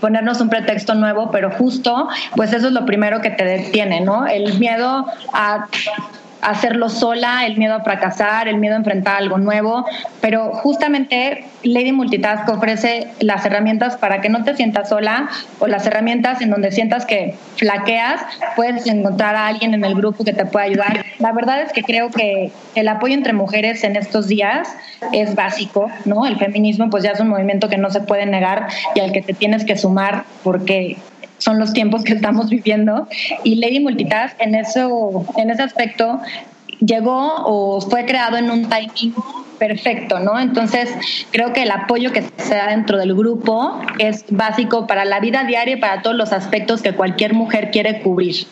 ponernos 0.00 0.40
un 0.40 0.48
pretexto 0.48 0.94
nuevo, 0.94 1.30
pero 1.30 1.50
justo, 1.50 2.08
pues 2.34 2.52
eso 2.52 2.68
es 2.68 2.72
lo 2.72 2.84
primero 2.86 3.20
que 3.20 3.30
te 3.30 3.44
detiene, 3.44 4.00
¿no? 4.00 4.26
El 4.26 4.58
miedo 4.58 5.06
a 5.32 5.66
hacerlo 6.42 6.88
sola, 6.88 7.46
el 7.46 7.56
miedo 7.56 7.74
a 7.74 7.80
fracasar, 7.80 8.48
el 8.48 8.58
miedo 8.58 8.74
a 8.74 8.78
enfrentar 8.78 9.16
algo 9.16 9.38
nuevo, 9.38 9.84
pero 10.20 10.52
justamente 10.52 11.44
Lady 11.62 11.92
Multitask 11.92 12.48
ofrece 12.48 13.08
las 13.20 13.44
herramientas 13.44 13.96
para 13.96 14.20
que 14.20 14.28
no 14.28 14.44
te 14.44 14.54
sientas 14.54 14.88
sola 14.88 15.28
o 15.58 15.66
las 15.66 15.86
herramientas 15.86 16.40
en 16.40 16.50
donde 16.50 16.70
sientas 16.70 17.04
que 17.06 17.34
flaqueas, 17.56 18.20
puedes 18.54 18.86
encontrar 18.86 19.34
a 19.34 19.46
alguien 19.46 19.74
en 19.74 19.84
el 19.84 19.94
grupo 19.94 20.24
que 20.24 20.32
te 20.32 20.46
pueda 20.46 20.66
ayudar. 20.66 21.04
La 21.18 21.32
verdad 21.32 21.60
es 21.62 21.72
que 21.72 21.82
creo 21.82 22.10
que 22.10 22.52
el 22.74 22.88
apoyo 22.88 23.14
entre 23.14 23.32
mujeres 23.32 23.82
en 23.84 23.96
estos 23.96 24.28
días 24.28 24.68
es 25.12 25.34
básico, 25.34 25.90
¿no? 26.04 26.26
El 26.26 26.36
feminismo 26.36 26.90
pues 26.90 27.04
ya 27.04 27.10
es 27.10 27.20
un 27.20 27.28
movimiento 27.28 27.68
que 27.68 27.78
no 27.78 27.90
se 27.90 28.00
puede 28.00 28.26
negar 28.26 28.68
y 28.94 29.00
al 29.00 29.12
que 29.12 29.22
te 29.22 29.32
tienes 29.32 29.64
que 29.64 29.76
sumar 29.76 30.24
porque 30.42 30.96
son 31.38 31.58
los 31.58 31.72
tiempos 31.72 32.04
que 32.04 32.14
estamos 32.14 32.48
viviendo. 32.48 33.08
Y 33.44 33.56
Lady 33.56 33.80
Multitask 33.80 34.40
en, 34.40 34.54
eso, 34.54 35.26
en 35.36 35.50
ese 35.50 35.62
aspecto 35.62 36.20
llegó 36.80 37.34
o 37.44 37.80
fue 37.80 38.04
creado 38.04 38.36
en 38.36 38.50
un 38.50 38.68
timing 38.68 39.14
perfecto, 39.58 40.20
¿no? 40.20 40.38
Entonces, 40.38 40.90
creo 41.30 41.52
que 41.52 41.62
el 41.62 41.70
apoyo 41.70 42.12
que 42.12 42.22
se 42.36 42.54
da 42.54 42.68
dentro 42.68 42.98
del 42.98 43.14
grupo 43.14 43.80
es 43.98 44.24
básico 44.28 44.86
para 44.86 45.04
la 45.04 45.20
vida 45.20 45.44
diaria 45.44 45.76
y 45.76 45.80
para 45.80 46.02
todos 46.02 46.16
los 46.16 46.32
aspectos 46.32 46.82
que 46.82 46.92
cualquier 46.92 47.34
mujer 47.34 47.70
quiere 47.70 48.02
cubrir. 48.02 48.46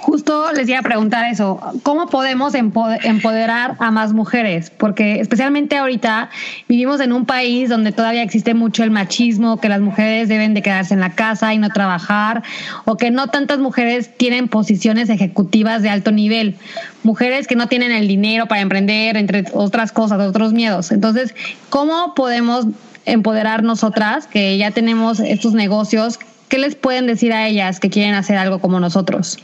Justo 0.00 0.52
les 0.52 0.68
iba 0.68 0.78
a 0.78 0.82
preguntar 0.82 1.30
eso, 1.30 1.60
¿cómo 1.82 2.08
podemos 2.08 2.54
empoderar 2.54 3.76
a 3.78 3.90
más 3.90 4.12
mujeres? 4.12 4.70
Porque 4.70 5.20
especialmente 5.20 5.76
ahorita 5.76 6.30
vivimos 6.68 7.00
en 7.00 7.12
un 7.12 7.26
país 7.26 7.68
donde 7.68 7.92
todavía 7.92 8.22
existe 8.22 8.54
mucho 8.54 8.82
el 8.82 8.90
machismo, 8.90 9.60
que 9.60 9.68
las 9.68 9.80
mujeres 9.80 10.28
deben 10.28 10.54
de 10.54 10.62
quedarse 10.62 10.94
en 10.94 11.00
la 11.00 11.10
casa 11.10 11.54
y 11.54 11.58
no 11.58 11.68
trabajar, 11.68 12.42
o 12.86 12.96
que 12.96 13.10
no 13.10 13.28
tantas 13.28 13.58
mujeres 13.58 14.16
tienen 14.16 14.48
posiciones 14.48 15.10
ejecutivas 15.10 15.82
de 15.82 15.90
alto 15.90 16.10
nivel, 16.10 16.56
mujeres 17.02 17.46
que 17.46 17.54
no 17.54 17.68
tienen 17.68 17.92
el 17.92 18.08
dinero 18.08 18.46
para 18.46 18.62
emprender, 18.62 19.16
entre 19.16 19.44
otras 19.52 19.92
cosas, 19.92 20.20
otros 20.20 20.52
miedos. 20.52 20.90
Entonces, 20.90 21.34
¿cómo 21.68 22.14
podemos 22.14 22.66
empoderar 23.04 23.62
nosotras 23.62 24.26
que 24.26 24.56
ya 24.58 24.70
tenemos 24.70 25.20
estos 25.20 25.54
negocios? 25.54 26.18
¿Qué 26.50 26.58
les 26.58 26.74
pueden 26.74 27.06
decir 27.06 27.32
a 27.32 27.46
ellas 27.46 27.78
que 27.78 27.90
quieren 27.90 28.14
hacer 28.14 28.36
algo 28.36 28.58
como 28.58 28.80
nosotros? 28.80 29.38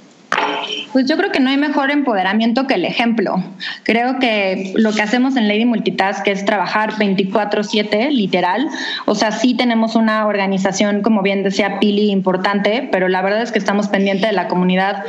Pues 0.92 1.06
yo 1.06 1.16
creo 1.16 1.30
que 1.30 1.38
no 1.38 1.50
hay 1.50 1.56
mejor 1.56 1.92
empoderamiento 1.92 2.66
que 2.66 2.74
el 2.74 2.84
ejemplo. 2.84 3.36
Creo 3.84 4.18
que 4.18 4.72
lo 4.74 4.92
que 4.92 5.02
hacemos 5.02 5.36
en 5.36 5.46
Lady 5.46 5.64
Multitask 5.64 6.26
es 6.26 6.44
trabajar 6.44 6.94
24/7, 6.98 8.10
literal. 8.10 8.66
O 9.04 9.14
sea, 9.14 9.30
sí 9.30 9.54
tenemos 9.54 9.94
una 9.94 10.26
organización, 10.26 11.02
como 11.02 11.22
bien 11.22 11.44
decía 11.44 11.78
Pili, 11.78 12.10
importante, 12.10 12.88
pero 12.90 13.08
la 13.08 13.22
verdad 13.22 13.42
es 13.42 13.52
que 13.52 13.60
estamos 13.60 13.86
pendientes 13.86 14.28
de 14.28 14.34
la 14.34 14.48
comunidad 14.48 15.04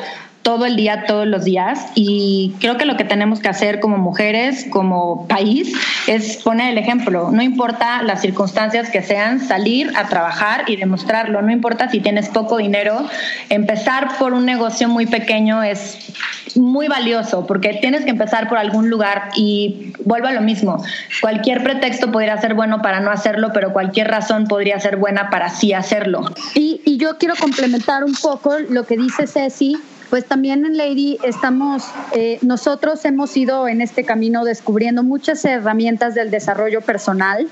todo 0.48 0.66
el 0.66 0.78
día, 0.78 1.04
todos 1.06 1.28
los 1.28 1.44
días. 1.44 1.88
Y 1.94 2.54
creo 2.62 2.78
que 2.78 2.86
lo 2.86 2.96
que 2.96 3.04
tenemos 3.04 3.42
que 3.42 3.50
hacer 3.50 3.82
como 3.82 3.98
mujeres, 3.98 4.66
como 4.70 5.28
país, 5.28 5.74
es 6.08 6.38
poner 6.38 6.72
el 6.72 6.78
ejemplo. 6.78 7.32
No 7.34 7.42
importa 7.42 8.02
las 8.02 8.22
circunstancias 8.22 8.90
que 8.90 9.02
sean, 9.02 9.42
salir 9.42 9.92
a 9.98 10.08
trabajar 10.08 10.64
y 10.68 10.78
demostrarlo. 10.78 11.42
No 11.42 11.52
importa 11.52 11.90
si 11.90 12.00
tienes 12.00 12.30
poco 12.30 12.60
dinero, 12.60 13.06
empezar 13.50 14.18
por 14.18 14.32
un 14.32 14.46
negocio 14.46 14.88
muy 14.88 15.06
pequeño 15.06 15.64
es 15.64 16.14
muy 16.56 16.88
valioso 16.88 17.46
porque 17.46 17.74
tienes 17.82 18.06
que 18.06 18.12
empezar 18.12 18.48
por 18.48 18.58
algún 18.58 18.90
lugar 18.90 19.32
y 19.36 19.92
vuelvo 20.06 20.28
a 20.28 20.32
lo 20.32 20.40
mismo. 20.40 20.82
Cualquier 21.20 21.62
pretexto 21.62 22.10
podría 22.10 22.38
ser 22.38 22.54
bueno 22.54 22.82
para 22.82 23.02
no 23.02 23.12
hacerlo, 23.12 23.50
pero 23.54 23.74
cualquier 23.74 24.08
razón 24.08 24.48
podría 24.48 24.80
ser 24.80 24.96
buena 24.96 25.30
para 25.30 25.50
sí 25.50 25.74
hacerlo. 25.74 26.22
Y, 26.56 26.80
y 26.86 26.96
yo 26.96 27.18
quiero 27.18 27.36
complementar 27.36 28.06
un 28.06 28.16
poco 28.16 28.56
lo 28.70 28.86
que 28.86 28.96
dice 28.96 29.28
Ceci 29.28 29.76
pues 30.10 30.26
también 30.26 30.65
en 30.65 30.78
Lady 30.78 31.17
estamos, 31.24 31.84
eh, 32.13 32.39
nosotros 32.41 33.04
hemos 33.06 33.36
ido 33.36 33.67
en 33.67 33.82
este 33.82 34.06
camino 34.06 34.46
descubriendo 34.46 35.04
muchas 35.04 35.43
herramientas 35.43 36.15
del 36.15 36.32
desarrollo 36.32 36.82
personal, 36.82 37.50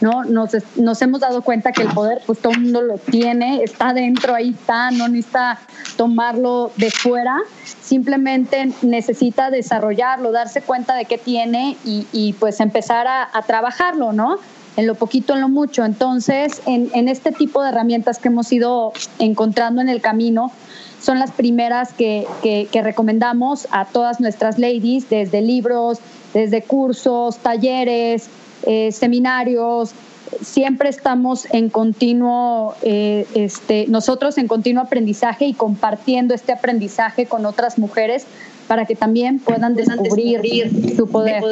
¿no? 0.00 0.24
Nos, 0.24 0.50
nos 0.76 1.02
hemos 1.02 1.20
dado 1.20 1.42
cuenta 1.42 1.72
que 1.72 1.82
el 1.82 1.88
poder, 1.88 2.20
pues 2.24 2.38
todo 2.38 2.52
el 2.52 2.60
mundo 2.60 2.82
lo 2.82 2.98
tiene, 2.98 3.62
está 3.62 3.92
dentro, 3.92 4.34
ahí 4.34 4.50
está, 4.50 4.90
no 4.90 5.08
necesita 5.08 5.58
tomarlo 5.96 6.70
de 6.76 6.90
fuera, 6.90 7.36
simplemente 7.82 8.72
necesita 8.82 9.50
desarrollarlo, 9.50 10.32
darse 10.32 10.62
cuenta 10.62 10.94
de 10.94 11.04
qué 11.04 11.18
tiene 11.18 11.76
y, 11.84 12.34
pues 12.38 12.60
empezar 12.60 13.06
a, 13.06 13.28
trabajarlo, 13.46 14.12
¿no? 14.12 14.38
en 14.76 14.86
lo 14.86 14.94
poquito, 14.94 15.34
en 15.34 15.40
lo 15.40 15.48
mucho. 15.48 15.84
Entonces, 15.84 16.62
en, 16.66 16.88
en, 16.94 17.08
este 17.08 17.32
tipo 17.32 17.62
de 17.62 17.70
herramientas 17.70 18.20
que 18.20 18.28
hemos 18.28 18.52
ido 18.52 18.92
encontrando 19.18 19.82
en 19.82 19.88
el 19.88 20.00
camino, 20.00 20.52
son 21.00 21.18
las 21.18 21.30
primeras 21.30 21.92
que, 21.92 22.26
que, 22.42 22.82
recomendamos 22.82 23.68
a 23.70 23.84
todas 23.84 24.20
nuestras 24.20 24.58
ladies, 24.58 25.08
desde 25.08 25.40
libros, 25.40 25.98
desde 26.34 26.62
cursos, 26.62 27.38
talleres, 27.38 28.28
eh, 28.66 28.92
seminarios. 28.92 29.92
Siempre 30.42 30.90
estamos 30.90 31.46
en 31.52 31.70
continuo, 31.70 32.74
eh, 32.82 33.26
este, 33.34 33.86
nosotros 33.88 34.36
en 34.38 34.48
continuo 34.48 34.82
aprendizaje 34.82 35.46
y 35.46 35.54
compartiendo 35.54 36.34
este 36.34 36.52
aprendizaje 36.52 37.26
con 37.26 37.46
otras 37.46 37.78
mujeres 37.78 38.26
para 38.68 38.84
que 38.84 38.94
también 38.94 39.38
puedan 39.38 39.74
descubrir, 39.74 40.70
su 40.94 41.08
poder. 41.08 41.42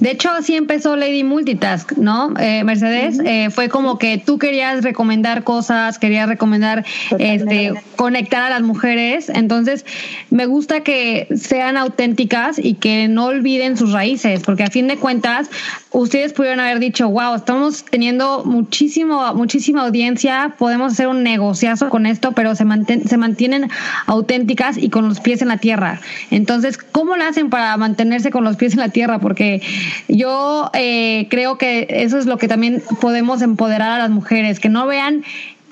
De 0.00 0.10
hecho, 0.10 0.30
así 0.30 0.56
empezó 0.56 0.96
Lady 0.96 1.22
Multitask, 1.22 1.92
¿no? 1.92 2.34
Eh, 2.38 2.64
Mercedes, 2.64 3.18
eh, 3.24 3.48
fue 3.50 3.68
como 3.68 3.98
que 3.98 4.18
tú 4.18 4.38
querías 4.38 4.82
recomendar 4.82 5.44
cosas, 5.44 5.98
querías 5.98 6.28
recomendar, 6.28 6.84
este, 7.18 7.72
conectar 7.94 8.42
a 8.42 8.50
las 8.50 8.62
mujeres. 8.62 9.28
Entonces, 9.28 9.86
me 10.30 10.46
gusta 10.46 10.80
que 10.80 11.28
sean 11.36 11.76
auténticas 11.76 12.58
y 12.58 12.74
que 12.74 13.06
no 13.06 13.26
olviden 13.26 13.76
sus 13.76 13.92
raíces, 13.92 14.42
porque 14.42 14.64
a 14.64 14.70
fin 14.70 14.88
de 14.88 14.96
cuentas, 14.96 15.48
ustedes 15.92 16.32
pudieron 16.32 16.60
haber 16.60 16.80
dicho, 16.80 17.08
wow, 17.08 17.36
estamos 17.36 17.84
teniendo 17.84 18.44
muchísimo, 18.44 19.34
muchísima 19.34 19.82
audiencia, 19.82 20.56
podemos 20.58 20.92
hacer 20.92 21.06
un 21.06 21.22
negociazo 21.22 21.88
con 21.90 22.06
esto, 22.06 22.32
pero 22.32 22.56
se, 22.56 22.64
se 23.06 23.16
mantienen 23.16 23.70
auténticas 24.06 24.76
y 24.76 24.90
con 24.90 25.08
los 25.08 25.20
pies 25.20 25.42
en 25.42 25.48
la 25.48 25.58
tierra. 25.58 26.00
Entonces, 26.30 26.55
entonces, 26.56 26.82
¿cómo 26.92 27.16
lo 27.16 27.24
hacen 27.24 27.50
para 27.50 27.76
mantenerse 27.76 28.30
con 28.30 28.44
los 28.44 28.56
pies 28.56 28.72
en 28.72 28.80
la 28.80 28.88
tierra? 28.88 29.18
Porque 29.18 29.62
yo 30.08 30.70
eh, 30.74 31.28
creo 31.30 31.58
que 31.58 31.86
eso 31.88 32.18
es 32.18 32.26
lo 32.26 32.38
que 32.38 32.48
también 32.48 32.82
podemos 33.00 33.42
empoderar 33.42 33.92
a 33.92 33.98
las 33.98 34.10
mujeres, 34.10 34.58
que 34.60 34.68
no 34.68 34.86
vean 34.86 35.24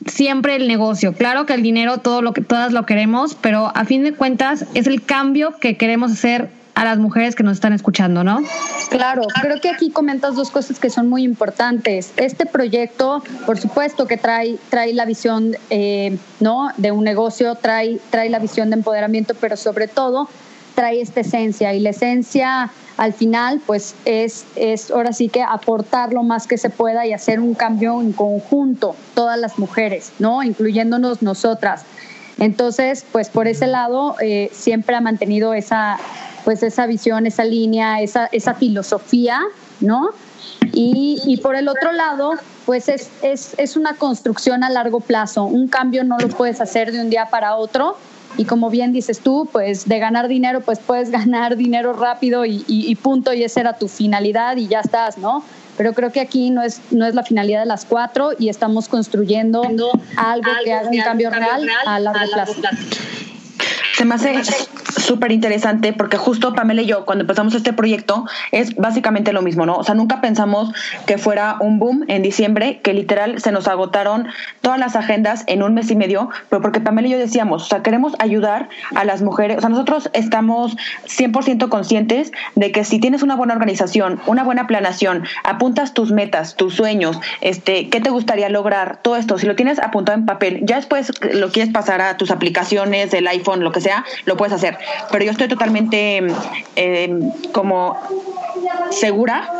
siempre 0.07 0.57
el 0.57 0.69
negocio. 0.69 1.15
Claro 1.15 1.47
que 1.47 1.55
el 1.55 1.63
dinero 1.63 1.99
todo 1.99 2.23
lo 2.23 2.33
que 2.33 2.43
todas 2.43 2.73
lo 2.73 2.87
queremos, 2.87 3.37
pero 3.41 3.73
a 3.75 3.85
fin 3.85 4.05
de 4.05 4.13
cuentas 4.13 4.67
es 4.75 4.87
el 4.87 5.03
cambio 5.03 5.59
que 5.59 5.77
queremos 5.77 6.13
hacer 6.13 6.51
a 6.75 6.85
las 6.85 6.99
mujeres 6.99 7.37
que 7.37 7.45
nos 7.45 7.55
están 7.55 7.73
escuchando, 7.73 8.25
¿no? 8.25 8.41
Claro, 8.91 9.23
creo 9.41 9.61
que 9.61 9.71
aquí 9.71 9.91
comentas 9.91 10.35
dos 10.35 10.51
cosas 10.51 10.81
que 10.81 10.91
son 10.91 11.09
muy 11.09 11.23
importantes. 11.23 12.13
Este 12.17 12.47
proyecto, 12.47 13.23
por 13.47 13.59
supuesto 13.59 14.07
que 14.07 14.17
trae, 14.17 14.59
trae 14.71 14.93
la 14.93 15.05
visión 15.05 15.57
eh, 15.71 16.19
¿no? 16.41 16.71
de 16.77 16.91
un 16.91 17.05
negocio, 17.05 17.55
trae, 17.55 18.01
trae 18.11 18.29
la 18.29 18.41
visión 18.41 18.71
de 18.71 18.77
empoderamiento, 18.77 19.35
pero 19.41 19.57
sobre 19.57 19.87
todo 19.87 20.29
trae 20.75 21.01
esta 21.01 21.21
esencia 21.21 21.73
y 21.75 21.81
la 21.81 21.91
esencia 21.91 22.71
al 22.97 23.13
final 23.13 23.61
pues 23.67 23.95
es, 24.05 24.45
es 24.57 24.91
ahora 24.91 25.13
sí 25.13 25.29
que 25.29 25.43
aportar 25.43 26.13
lo 26.13 26.23
más 26.23 26.47
que 26.47 26.59
se 26.59 26.71
pueda 26.71 27.07
y 27.07 27.13
hacer 27.13 27.41
un 27.41 27.55
cambio 27.55 28.01
en 28.01 28.13
conjunto, 28.13 28.95
todas 29.15 29.39
las 29.39 29.59
mujeres, 29.59 30.13
¿no? 30.19 30.43
Incluyéndonos 30.43 31.23
nosotras. 31.23 31.85
Entonces, 32.39 33.05
pues 33.11 33.29
por 33.29 33.49
ese 33.49 33.67
lado 33.67 34.17
eh, 34.21 34.51
siempre 34.53 34.97
ha 34.97 35.01
mantenido 35.01 35.55
esa, 35.55 35.99
pues 36.45 36.63
esa 36.63 36.87
visión, 36.87 37.27
esa 37.27 37.45
línea, 37.45 38.01
esa, 38.01 38.27
esa 38.27 38.55
filosofía, 38.55 39.41
¿no? 39.81 40.11
Y, 40.73 41.21
y, 41.25 41.37
por 41.39 41.55
el 41.57 41.69
otro 41.69 41.93
lado, 41.93 42.33
pues 42.67 42.89
es, 42.89 43.09
es, 43.23 43.55
es 43.59 43.77
una 43.77 43.95
construcción 43.95 44.65
a 44.65 44.71
largo 44.71 45.01
plazo. 45.01 45.45
Un 45.45 45.69
cambio 45.69 46.03
no 46.05 46.19
lo 46.19 46.29
puedes 46.29 46.61
hacer 46.61 46.91
de 46.91 47.01
un 47.01 47.11
día 47.11 47.27
para 47.27 47.57
otro 47.57 47.97
y 48.37 48.45
como 48.45 48.71
bien 48.71 48.93
dices 48.93 49.21
tú, 49.21 49.49
pues 49.51 49.89
de 49.89 49.99
ganar 49.99 50.29
dinero, 50.29 50.61
pues 50.61 50.79
puedes 50.79 51.11
ganar 51.19 51.57
dinero 51.57 51.93
rápido 51.93 52.45
y, 52.45 52.65
y, 52.67 52.95
punto, 52.97 53.33
y 53.33 53.43
esa 53.43 53.61
era 53.61 53.79
tu 53.79 53.89
finalidad 53.89 54.57
y 54.57 54.69
ya 54.69 54.81
estás, 54.81 55.19
¿no? 55.19 55.45
Pero 55.77 55.93
creo 55.93 56.13
que 56.13 56.21
aquí 56.21 56.51
no 56.51 56.63
es, 56.63 56.81
no 56.93 57.05
es 57.05 57.15
la 57.15 57.25
finalidad 57.25 57.61
de 57.61 57.67
las 57.67 57.85
cuatro 57.85 58.31
y 58.39 58.49
estamos 58.49 58.89
construyendo 58.89 59.63
algo, 60.17 60.51
que 60.63 60.73
haga 60.73 60.89
un 60.89 60.99
cambio, 60.99 61.31
real, 61.31 61.69
a 61.85 61.99
largo, 61.99 62.21
plazo. 62.33 62.55
Se 63.97 64.05
me 64.05 64.17
hace 64.17 64.43
súper 64.99 65.31
interesante 65.31 65.93
porque 65.93 66.17
justo 66.17 66.53
Pamela 66.53 66.83
y 66.83 66.87
yo 66.87 67.05
cuando 67.05 67.23
empezamos 67.23 67.55
este 67.55 67.73
proyecto 67.73 68.27
es 68.51 68.75
básicamente 68.75 69.33
lo 69.33 69.43
mismo, 69.43 69.67
¿no? 69.67 69.77
O 69.77 69.85
sea, 69.85 69.95
nunca 69.95 70.21
pensamos 70.21 70.73
que 71.07 71.17
fuera 71.17 71.57
un 71.61 71.79
boom 71.79 72.05
en 72.09 72.23
diciembre, 72.23 72.81
que 72.83 72.93
literal 72.93 73.41
se 73.41 73.53
nos 73.53 73.69
agotaron 73.69 74.27
todas 74.63 74.79
las 74.81 74.97
agendas 74.97 75.45
en 75.47 75.63
un 75.63 75.75
mes 75.75 75.91
y 75.91 75.97
medio, 75.97 76.31
pero 76.49 76.61
porque 76.61 76.81
Pamela 76.81 77.07
y 77.09 77.13
yo 77.13 77.19
decíamos, 77.19 77.63
o 77.63 77.67
sea, 77.67 77.83
queremos 77.83 78.15
ayudar 78.19 78.69
a 78.95 79.05
las 79.05 79.23
mujeres, 79.23 79.59
o 79.59 79.61
sea, 79.61 79.69
nosotros 79.69 80.11
estamos 80.13 80.77
100% 81.07 81.69
conscientes 81.69 82.33
de 82.57 82.73
que 82.73 82.85
si 82.85 82.99
tienes 82.99 83.23
una 83.23 83.37
buena 83.37 83.55
organización, 83.55 84.21
una 84.27 84.43
buena 84.43 84.67
planeación, 84.67 85.25
apuntas 85.45 85.95
tus 85.95 86.11
metas, 86.11 86.57
tus 86.57 86.75
sueños, 86.75 87.21
este, 87.41 87.91
qué 87.91 88.01
te 88.01 88.11
gustaría 88.11 88.49
lograr, 88.49 88.99
todo 89.03 89.17
esto, 89.17 89.39
si 89.39 89.47
lo 89.47 89.55
tienes 89.55 89.79
apuntado 89.79 90.19
en 90.19 90.27
papel, 90.27 90.61
ya 90.63 90.77
después 90.77 91.13
lo 91.33 91.53
quieres 91.53 91.73
pasar 91.73 92.01
a 92.01 92.17
tus 92.17 92.31
aplicaciones, 92.31 93.15
el 93.15 93.29
iPhone, 93.29 93.63
lo 93.63 93.71
que 93.71 93.84
sea, 93.85 94.05
lo 94.25 94.37
puedes 94.37 94.53
hacer. 94.53 94.79
Pero 95.11 95.25
yo 95.25 95.31
estoy 95.31 95.49
totalmente 95.49 96.27
eh, 96.77 97.19
como 97.53 97.97
segura 98.91 99.51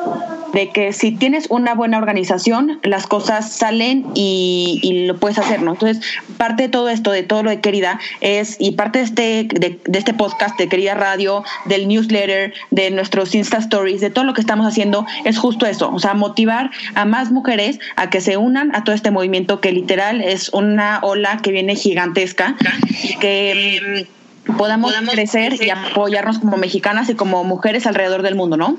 de 0.53 0.71
que 0.71 0.93
si 0.93 1.11
tienes 1.11 1.47
una 1.51 1.75
buena 1.75 1.99
organización, 1.99 2.79
las 2.85 3.07
cosas 3.07 3.53
salen 3.53 4.07
y, 4.15 5.05
lo 5.07 5.19
puedes 5.19 5.39
hacer, 5.39 5.61
¿no? 5.63 5.73
Entonces, 5.73 6.03
parte 6.37 6.65
de 6.65 6.69
todo 6.69 6.89
esto, 6.89 7.11
de 7.11 7.25
todo 7.25 7.43
lo 7.43 7.51
de 7.51 7.61
Querida, 7.61 7.99
es, 8.21 8.57
y 8.61 8.73
parte 8.73 9.01
de 9.01 9.05
este, 9.05 9.49
de, 9.53 9.81
este 9.93 10.15
podcast, 10.15 10.57
de 10.57 10.69
Querida 10.69 10.95
Radio, 10.95 11.43
del 11.65 11.89
newsletter, 11.89 12.55
de 12.71 12.91
nuestros 12.93 13.35
Insta 13.35 13.59
Stories, 13.59 14.01
de 14.01 14.11
todo 14.11 14.25
lo 14.25 14.33
que 14.33 14.41
estamos 14.41 14.67
haciendo, 14.67 15.05
es 15.25 15.39
justo 15.39 15.67
eso, 15.67 15.91
o 15.93 15.99
sea, 15.99 16.15
motivar 16.15 16.71
a 16.95 17.05
más 17.05 17.33
mujeres 17.33 17.81
a 17.97 18.09
que 18.09 18.21
se 18.21 18.37
unan 18.37 18.75
a 18.77 18.85
todo 18.85 18.95
este 18.95 19.11
movimiento 19.11 19.61
que 19.61 19.73
literal 19.73 20.21
es 20.21 20.51
una 20.51 21.01
ola 21.03 21.39
que 21.43 21.51
viene 21.51 21.75
gigantesca 21.75 22.55
y 23.03 23.17
que 23.17 24.07
podamos, 24.45 24.95
crecer 25.11 25.55
y 25.61 25.71
apoyarnos 25.71 26.39
como 26.39 26.57
mexicanas 26.57 27.09
y 27.09 27.15
como 27.15 27.45
mujeres 27.45 27.87
alrededor 27.87 28.23
del 28.23 28.35
mundo, 28.35 28.57
¿no? 28.57 28.79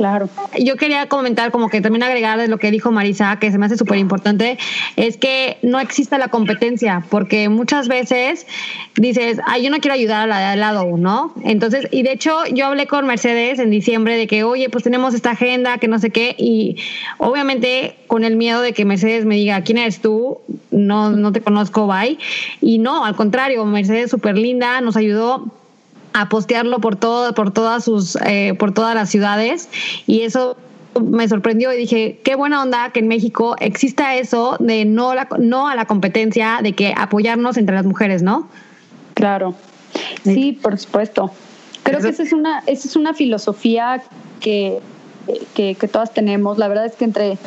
Claro. 0.00 0.30
Yo 0.58 0.76
quería 0.76 1.10
comentar, 1.10 1.50
como 1.50 1.68
que 1.68 1.82
también 1.82 2.02
agregar 2.02 2.38
de 2.38 2.48
lo 2.48 2.56
que 2.56 2.70
dijo 2.70 2.90
Marisa, 2.90 3.38
que 3.38 3.52
se 3.52 3.58
me 3.58 3.66
hace 3.66 3.76
súper 3.76 3.98
importante, 3.98 4.56
es 4.96 5.18
que 5.18 5.58
no 5.60 5.78
exista 5.78 6.16
la 6.16 6.28
competencia, 6.28 7.04
porque 7.10 7.50
muchas 7.50 7.86
veces 7.86 8.46
dices, 8.96 9.40
ay, 9.46 9.62
yo 9.62 9.70
no 9.70 9.76
quiero 9.80 9.92
ayudar 9.92 10.22
a 10.22 10.26
la 10.26 10.38
de 10.38 10.44
al 10.46 10.60
lado, 10.60 10.96
¿no? 10.96 11.34
Entonces, 11.44 11.86
y 11.90 12.02
de 12.02 12.12
hecho, 12.12 12.46
yo 12.50 12.64
hablé 12.64 12.86
con 12.86 13.06
Mercedes 13.06 13.58
en 13.58 13.68
diciembre 13.68 14.16
de 14.16 14.26
que, 14.26 14.42
oye, 14.42 14.70
pues 14.70 14.84
tenemos 14.84 15.12
esta 15.12 15.32
agenda, 15.32 15.76
que 15.76 15.86
no 15.86 15.98
sé 15.98 16.08
qué, 16.08 16.34
y 16.38 16.76
obviamente 17.18 17.96
con 18.06 18.24
el 18.24 18.36
miedo 18.36 18.62
de 18.62 18.72
que 18.72 18.86
Mercedes 18.86 19.26
me 19.26 19.34
diga, 19.34 19.60
¿quién 19.64 19.76
eres 19.76 20.00
tú? 20.00 20.40
No, 20.70 21.10
no 21.10 21.30
te 21.30 21.42
conozco, 21.42 21.86
bye. 21.86 22.16
Y 22.62 22.78
no, 22.78 23.04
al 23.04 23.16
contrario, 23.16 23.66
Mercedes 23.66 24.10
súper 24.10 24.38
linda, 24.38 24.80
nos 24.80 24.96
ayudó 24.96 25.59
a 26.12 26.28
postearlo 26.28 26.80
por 26.80 26.96
todo, 26.96 27.34
por 27.34 27.52
todas 27.52 27.84
sus, 27.84 28.16
eh, 28.26 28.54
por 28.58 28.72
todas 28.72 28.94
las 28.94 29.10
ciudades 29.10 29.68
y 30.06 30.22
eso 30.22 30.56
me 31.00 31.28
sorprendió 31.28 31.72
y 31.72 31.76
dije, 31.76 32.20
qué 32.24 32.34
buena 32.34 32.62
onda 32.62 32.90
que 32.90 33.00
en 33.00 33.08
México 33.08 33.56
exista 33.60 34.16
eso 34.16 34.56
de 34.58 34.84
no, 34.84 35.14
la, 35.14 35.28
no 35.38 35.68
a 35.68 35.76
la 35.76 35.84
competencia, 35.84 36.60
de 36.62 36.72
que 36.72 36.94
apoyarnos 36.96 37.56
entre 37.56 37.74
las 37.74 37.86
mujeres, 37.86 38.22
¿no? 38.22 38.48
Claro. 39.14 39.54
Sí, 40.24 40.58
por 40.60 40.78
supuesto. 40.78 41.30
Creo 41.82 42.00
que 42.00 42.08
esa 42.08 42.22
es 42.22 42.32
una, 42.32 42.60
esa 42.66 42.88
es 42.88 42.96
una 42.96 43.14
filosofía 43.14 44.02
que, 44.40 44.80
que, 45.54 45.74
que, 45.74 45.88
todas 45.88 46.12
tenemos. 46.12 46.58
La 46.58 46.68
verdad 46.68 46.86
es 46.86 46.94
que 46.94 47.04
entre, 47.04 47.38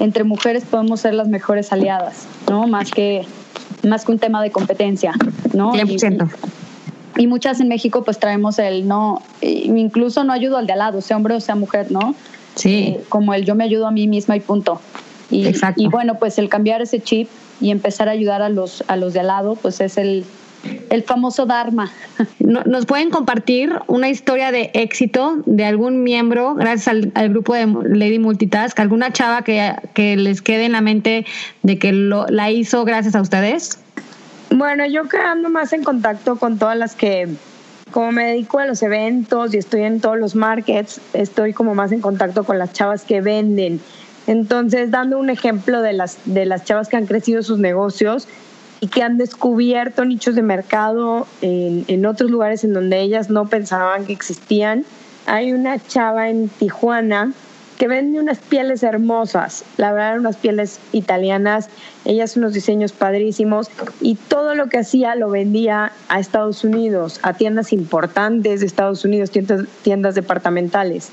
entre 0.00 0.24
mujeres 0.24 0.64
podemos 0.64 1.00
ser 1.00 1.14
las 1.14 1.28
mejores 1.28 1.72
aliadas, 1.72 2.26
¿no? 2.48 2.66
Más 2.66 2.90
que, 2.90 3.26
más 3.86 4.04
que 4.04 4.12
un 4.12 4.18
tema 4.18 4.42
de 4.42 4.50
competencia, 4.50 5.12
¿no? 5.52 5.72
100%. 5.72 6.28
Y, 6.28 6.61
y 7.16 7.26
muchas 7.26 7.60
en 7.60 7.68
México 7.68 8.04
pues 8.04 8.18
traemos 8.18 8.58
el 8.58 8.86
no, 8.86 9.22
incluso 9.40 10.24
no 10.24 10.32
ayudo 10.32 10.56
al 10.56 10.66
de 10.66 10.72
al 10.72 10.78
lado, 10.78 11.00
sea 11.00 11.16
hombre 11.16 11.34
o 11.34 11.40
sea 11.40 11.54
mujer, 11.54 11.90
¿no? 11.90 12.14
Sí. 12.54 12.74
Eh, 12.74 13.00
como 13.08 13.34
el 13.34 13.44
yo 13.44 13.54
me 13.54 13.64
ayudo 13.64 13.86
a 13.86 13.90
mí 13.90 14.06
misma 14.06 14.36
y 14.36 14.40
punto. 14.40 14.80
Y, 15.30 15.46
Exacto. 15.46 15.82
y 15.82 15.88
bueno, 15.88 16.18
pues 16.18 16.38
el 16.38 16.48
cambiar 16.48 16.82
ese 16.82 17.00
chip 17.00 17.28
y 17.60 17.70
empezar 17.70 18.08
a 18.08 18.12
ayudar 18.12 18.42
a 18.42 18.48
los, 18.48 18.84
a 18.88 18.96
los 18.96 19.14
de 19.14 19.20
al 19.20 19.28
lado, 19.28 19.54
pues 19.54 19.80
es 19.80 19.96
el, 19.96 20.24
el 20.90 21.02
famoso 21.02 21.46
Dharma. 21.46 21.90
¿Nos 22.38 22.86
pueden 22.86 23.10
compartir 23.10 23.72
una 23.86 24.08
historia 24.08 24.52
de 24.52 24.70
éxito 24.74 25.38
de 25.46 25.64
algún 25.64 26.02
miembro, 26.02 26.54
gracias 26.54 26.88
al, 26.88 27.12
al 27.14 27.30
grupo 27.30 27.54
de 27.54 27.66
Lady 27.66 28.18
Multitask, 28.18 28.78
alguna 28.80 29.12
chava 29.12 29.42
que, 29.42 29.74
que, 29.94 30.16
les 30.16 30.42
quede 30.42 30.66
en 30.66 30.72
la 30.72 30.80
mente 30.80 31.24
de 31.62 31.78
que 31.78 31.92
lo, 31.92 32.26
la 32.28 32.50
hizo 32.50 32.84
gracias 32.84 33.14
a 33.14 33.20
ustedes? 33.20 33.78
Bueno, 34.54 34.84
yo 34.86 35.08
quedando 35.08 35.48
más 35.48 35.72
en 35.72 35.82
contacto 35.82 36.36
con 36.36 36.58
todas 36.58 36.76
las 36.76 36.94
que, 36.94 37.26
como 37.90 38.12
me 38.12 38.26
dedico 38.26 38.58
a 38.58 38.66
los 38.66 38.82
eventos 38.82 39.54
y 39.54 39.56
estoy 39.56 39.82
en 39.82 40.00
todos 40.00 40.18
los 40.18 40.34
markets, 40.34 41.00
estoy 41.14 41.54
como 41.54 41.74
más 41.74 41.90
en 41.90 42.02
contacto 42.02 42.44
con 42.44 42.58
las 42.58 42.72
chavas 42.72 43.02
que 43.04 43.22
venden. 43.22 43.80
Entonces, 44.26 44.90
dando 44.90 45.18
un 45.18 45.30
ejemplo 45.30 45.80
de 45.80 45.94
las, 45.94 46.18
de 46.26 46.44
las 46.44 46.64
chavas 46.64 46.88
que 46.88 46.96
han 46.96 47.06
crecido 47.06 47.42
sus 47.42 47.58
negocios, 47.58 48.28
y 48.80 48.88
que 48.88 49.04
han 49.04 49.16
descubierto 49.16 50.04
nichos 50.04 50.34
de 50.34 50.42
mercado 50.42 51.28
en, 51.40 51.84
en, 51.86 52.04
otros 52.04 52.32
lugares 52.32 52.64
en 52.64 52.72
donde 52.72 53.00
ellas 53.00 53.30
no 53.30 53.46
pensaban 53.46 54.06
que 54.06 54.12
existían. 54.12 54.84
Hay 55.26 55.52
una 55.52 55.78
chava 55.78 56.28
en 56.28 56.48
Tijuana 56.48 57.32
que 57.82 57.88
vende 57.88 58.20
unas 58.20 58.38
pieles 58.38 58.84
hermosas, 58.84 59.64
la 59.76 59.92
verdad 59.92 60.16
unas 60.16 60.36
pieles 60.36 60.78
italianas, 60.92 61.68
ella 62.04 62.22
hace 62.22 62.38
unos 62.38 62.52
diseños 62.52 62.92
padrísimos 62.92 63.72
y 64.00 64.14
todo 64.14 64.54
lo 64.54 64.68
que 64.68 64.78
hacía 64.78 65.16
lo 65.16 65.30
vendía 65.30 65.90
a 66.06 66.20
Estados 66.20 66.62
Unidos, 66.62 67.18
a 67.24 67.32
tiendas 67.32 67.72
importantes 67.72 68.60
de 68.60 68.66
Estados 68.66 69.04
Unidos, 69.04 69.32
tiendas, 69.32 69.66
tiendas 69.82 70.14
departamentales. 70.14 71.08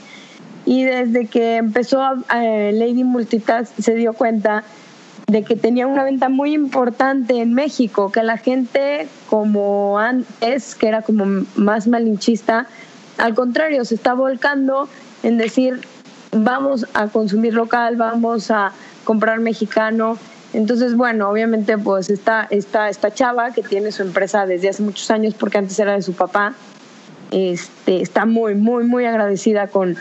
Y 0.64 0.84
desde 0.84 1.26
que 1.26 1.56
empezó 1.56 2.04
eh, 2.36 2.70
Lady 2.72 3.04
Multitask 3.04 3.74
se 3.80 3.96
dio 3.96 4.14
cuenta 4.14 4.64
de 5.26 5.42
que 5.42 5.56
tenía 5.56 5.88
una 5.88 6.04
venta 6.04 6.30
muy 6.30 6.54
importante 6.54 7.42
en 7.42 7.56
México, 7.56 8.12
que 8.12 8.22
la 8.22 8.38
gente 8.38 9.08
como 9.28 9.98
antes, 9.98 10.76
que 10.76 10.88
era 10.88 11.02
como 11.02 11.48
más 11.56 11.88
malinchista, 11.88 12.68
al 13.18 13.34
contrario, 13.34 13.84
se 13.86 13.96
está 13.96 14.14
volcando 14.14 14.88
en 15.24 15.40
decir, 15.40 15.82
vamos 16.32 16.86
a 16.94 17.08
consumir 17.08 17.54
local, 17.54 17.96
vamos 17.96 18.52
a 18.52 18.72
comprar 19.04 19.40
mexicano. 19.40 20.18
Entonces, 20.54 20.96
bueno, 20.96 21.30
obviamente 21.30 21.78
pues 21.78 22.10
está 22.10 22.48
esta, 22.50 22.90
esta 22.90 23.14
chava 23.14 23.52
que 23.52 23.62
tiene 23.62 23.92
su 23.92 24.02
empresa 24.02 24.46
desde 24.46 24.70
hace 24.70 24.84
muchos 24.84 25.10
años 25.12 25.34
porque 25.34 25.60
antes 25.60 25.78
era 25.80 25.94
de 25.94 26.02
su 26.02 26.14
papá, 26.14 26.54
este, 27.32 28.02
está 28.02 28.26
muy, 28.26 28.56
muy, 28.56 28.84
muy 28.84 29.06
agradecida 29.06 29.68
con, 29.68 29.96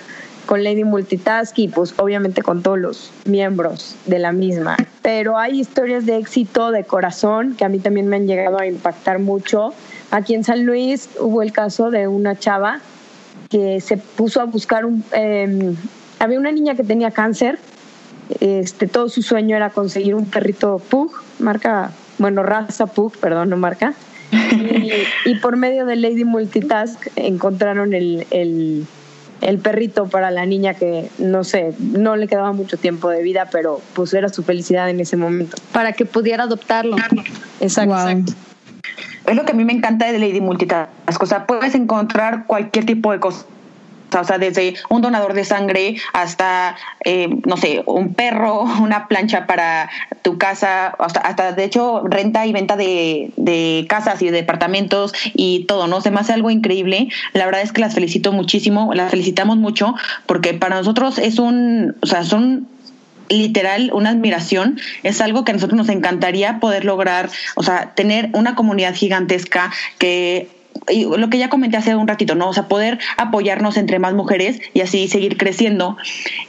con 0.47 0.65
Lady 0.65 0.85
Multitask 0.85 1.59
y 1.59 1.69
pues 1.69 1.93
obviamente 1.99 2.43
con 2.43 2.63
todos 2.63 2.79
los 2.79 3.11
miembros 3.27 3.95
de 4.07 4.19
la 4.19 4.33
misma. 4.33 4.77
Pero 5.03 5.37
hay 5.37 5.61
historias 5.61 6.07
de 6.07 6.17
éxito 6.17 6.71
de 6.71 6.85
corazón 6.85 7.55
que 7.55 7.67
a 7.67 7.69
mí 7.69 7.79
también 7.79 8.09
me 8.09 8.17
han 8.17 8.27
llegado 8.27 8.59
a 8.59 8.67
impactar 8.67 9.19
mucho. 9.19 9.75
Aquí 10.11 10.35
en 10.35 10.45
San 10.45 10.65
Luis 10.65 11.11
hubo 11.21 11.43
el 11.43 11.53
caso 11.53 11.91
de 11.91 12.09
una 12.09 12.39
chava 12.39 12.81
que 13.51 13.81
se 13.83 13.99
puso 13.99 14.41
a 14.41 14.45
buscar 14.45 14.87
un... 14.87 15.05
Eh, 15.13 15.75
había 16.19 16.39
una 16.39 16.53
niña 16.53 16.75
que 16.75 16.85
tenía 16.85 17.11
cáncer, 17.11 17.59
este, 18.41 18.87
todo 18.87 19.09
su 19.09 19.23
sueño 19.23 19.57
era 19.57 19.71
conseguir 19.71 20.15
un 20.15 20.27
perrito 20.27 20.79
Pug, 20.79 21.13
marca, 21.39 21.93
bueno, 22.19 22.43
raza 22.43 22.87
Pug, 22.87 23.17
perdón, 23.19 23.51
no 23.51 23.57
marca. 23.57 23.95
Y, 24.31 24.93
y 25.25 25.35
por 25.37 25.57
medio 25.57 25.87
de 25.87 25.97
Lady 25.97 26.25
Multitask 26.25 27.09
encontraron 27.17 27.95
el, 27.95 28.27
el 28.31 28.87
el 29.41 29.59
perrito 29.59 30.09
para 30.09 30.31
la 30.31 30.47
niña 30.47 30.75
que 30.75 31.11
no 31.19 31.45
sé, 31.45 31.75
no 31.79 32.17
le 32.17 32.27
quedaba 32.27 32.53
mucho 32.53 32.77
tiempo 32.77 33.09
de 33.09 33.23
vida, 33.23 33.49
pero 33.51 33.81
pues 33.95 34.13
era 34.15 34.29
su 34.29 34.43
felicidad 34.43 34.89
en 34.91 35.01
ese 35.01 35.17
momento. 35.17 35.57
Para 35.73 35.93
que 35.93 36.05
pudiera 36.05 36.45
adoptarlo. 36.45 36.97
Exacto. 37.61 37.95
Wow. 37.95 38.09
exacto. 38.09 38.33
Es 39.27 39.37
lo 39.37 39.45
que 39.45 39.53
a 39.53 39.55
mí 39.55 39.65
me 39.65 39.73
encanta 39.73 40.11
de 40.11 40.19
Lady 40.19 40.41
Multitask. 40.41 40.91
O 41.21 41.27
sea, 41.27 41.47
puedes 41.47 41.75
encontrar 41.75 42.47
cualquier 42.47 42.87
tipo 42.87 43.13
de 43.13 43.21
cosa. 43.21 43.45
O 44.17 44.25
sea, 44.25 44.39
desde 44.39 44.75
un 44.89 45.03
donador 45.03 45.35
de 45.35 45.45
sangre 45.45 45.97
hasta, 46.13 46.77
eh, 47.05 47.29
no 47.47 47.57
sé, 47.57 47.83
un 47.87 48.15
perro, 48.15 48.63
una 48.81 49.09
plancha 49.09 49.47
para 49.47 49.91
tu 50.23 50.39
casa, 50.39 50.89
hasta, 50.99 51.21
hasta 51.21 51.53
de 51.53 51.65
hecho 51.65 52.03
renta 52.05 52.47
y 52.47 52.53
venta 52.53 52.77
de, 52.77 53.31
de, 53.37 53.87
casas 53.89 54.21
y 54.23 54.27
de 54.27 54.33
departamentos 54.33 55.13
y 55.35 55.65
todo, 55.65 55.87
¿no? 55.87 56.01
Se 56.01 56.11
me 56.11 56.21
hace 56.21 56.33
algo 56.33 56.51
increíble. 56.51 57.09
La 57.33 57.47
verdad 57.47 57.63
es 57.63 57.73
que 57.73 57.81
las 57.81 57.95
felicito 57.95 58.33
muchísimo, 58.33 58.93
las 58.95 59.11
felicitamos 59.11 59.57
mucho 59.57 59.95
porque 60.27 60.55
para 60.55 60.77
nosotros 60.77 61.19
es 61.19 61.39
un, 61.39 61.97
o 62.01 62.07
sea, 62.07 62.25
son 62.25 62.69
literal 63.29 63.91
una 63.93 64.11
admiración, 64.11 64.81
es 65.03 65.21
algo 65.21 65.45
que 65.45 65.53
a 65.53 65.55
nosotros 65.55 65.77
nos 65.77 65.89
encantaría 65.89 66.61
poder 66.61 66.85
lograr, 66.85 67.31
o 67.57 67.63
sea, 67.63 67.93
tener 67.95 68.31
una 68.33 68.55
comunidad 68.55 68.95
gigantesca 68.95 69.71
que 69.99 70.49
y 70.91 71.05
lo 71.05 71.31
que 71.31 71.39
ya 71.39 71.49
comenté 71.49 71.77
hace 71.77 71.95
un 71.95 72.09
ratito, 72.09 72.35
¿no? 72.35 72.49
O 72.49 72.53
sea, 72.53 72.69
poder 72.69 72.99
apoyarnos 73.17 73.77
entre 73.77 73.99
más 73.99 74.15
mujeres 74.15 74.61
y 74.75 74.81
así 74.81 75.09
seguir 75.09 75.37
creciendo. 75.37 75.97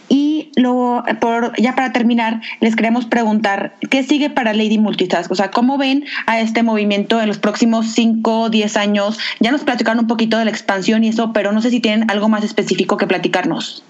Y 0.08 0.52
luego, 0.56 1.04
por, 1.20 1.54
ya 1.62 1.76
para 1.76 1.92
terminar, 1.92 2.42
les 2.60 2.76
queremos 2.76 3.06
preguntar, 3.06 3.76
¿qué 3.90 4.04
sigue 4.04 4.30
para 4.30 4.54
Lady 4.54 4.78
Multitask? 4.78 5.32
O 5.32 5.36
sea, 5.36 5.52
¿cómo 5.52 5.78
ven 5.78 6.06
a 6.26 6.40
este 6.40 6.64
movimiento 6.64 7.22
en 7.22 7.28
los 7.28 7.38
próximos 7.38 7.88
5, 7.94 8.50
10 8.50 8.78
años? 8.78 9.20
Ya 9.40 9.52
nos 9.52 9.64
platicaron 9.64 10.00
un 10.00 10.08
poquito 10.08 10.38
de 10.38 10.46
la 10.46 10.52
expansión 10.52 11.04
y 11.04 11.10
eso, 11.10 11.34
pero 11.34 11.52
no 11.52 11.62
sé 11.62 11.70
si 11.70 11.80
tienen 11.80 12.10
algo 12.10 12.30
más 12.30 12.44
específico 12.44 12.98
que 12.98 13.08
platicarnos. 13.08 13.84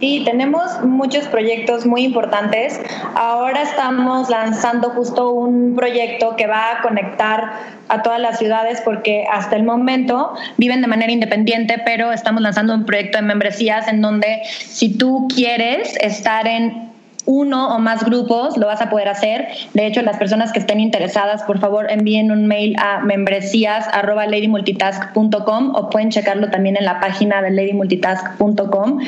Sí, 0.00 0.22
tenemos 0.24 0.82
muchos 0.82 1.26
proyectos 1.26 1.84
muy 1.84 2.04
importantes. 2.04 2.80
Ahora 3.14 3.60
estamos 3.60 4.30
lanzando 4.30 4.88
justo 4.90 5.30
un 5.32 5.74
proyecto 5.76 6.36
que 6.36 6.46
va 6.46 6.78
a 6.78 6.80
conectar 6.80 7.52
a 7.88 8.00
todas 8.00 8.18
las 8.18 8.38
ciudades 8.38 8.80
porque 8.82 9.26
hasta 9.30 9.56
el 9.56 9.64
momento 9.64 10.32
viven 10.56 10.80
de 10.80 10.86
manera 10.86 11.12
independiente, 11.12 11.82
pero 11.84 12.12
estamos 12.12 12.40
lanzando 12.40 12.72
un 12.72 12.86
proyecto 12.86 13.18
de 13.18 13.22
membresías 13.22 13.88
en 13.88 14.00
donde 14.00 14.40
si 14.46 14.96
tú 14.96 15.28
quieres 15.28 15.94
estar 16.00 16.46
en 16.46 16.89
uno 17.30 17.74
o 17.74 17.78
más 17.78 18.04
grupos, 18.04 18.56
lo 18.56 18.66
vas 18.66 18.80
a 18.82 18.90
poder 18.90 19.06
hacer. 19.08 19.46
De 19.72 19.86
hecho, 19.86 20.02
las 20.02 20.16
personas 20.16 20.50
que 20.52 20.58
estén 20.58 20.80
interesadas, 20.80 21.44
por 21.44 21.60
favor, 21.60 21.86
envíen 21.88 22.32
un 22.32 22.48
mail 22.48 22.74
a 22.78 22.98
membresías.ladymultitask.com 22.98 25.76
o 25.76 25.90
pueden 25.90 26.10
checarlo 26.10 26.50
también 26.50 26.76
en 26.76 26.84
la 26.84 26.98
página 26.98 27.40
de 27.40 27.52
ladymultitask.com. 27.52 28.98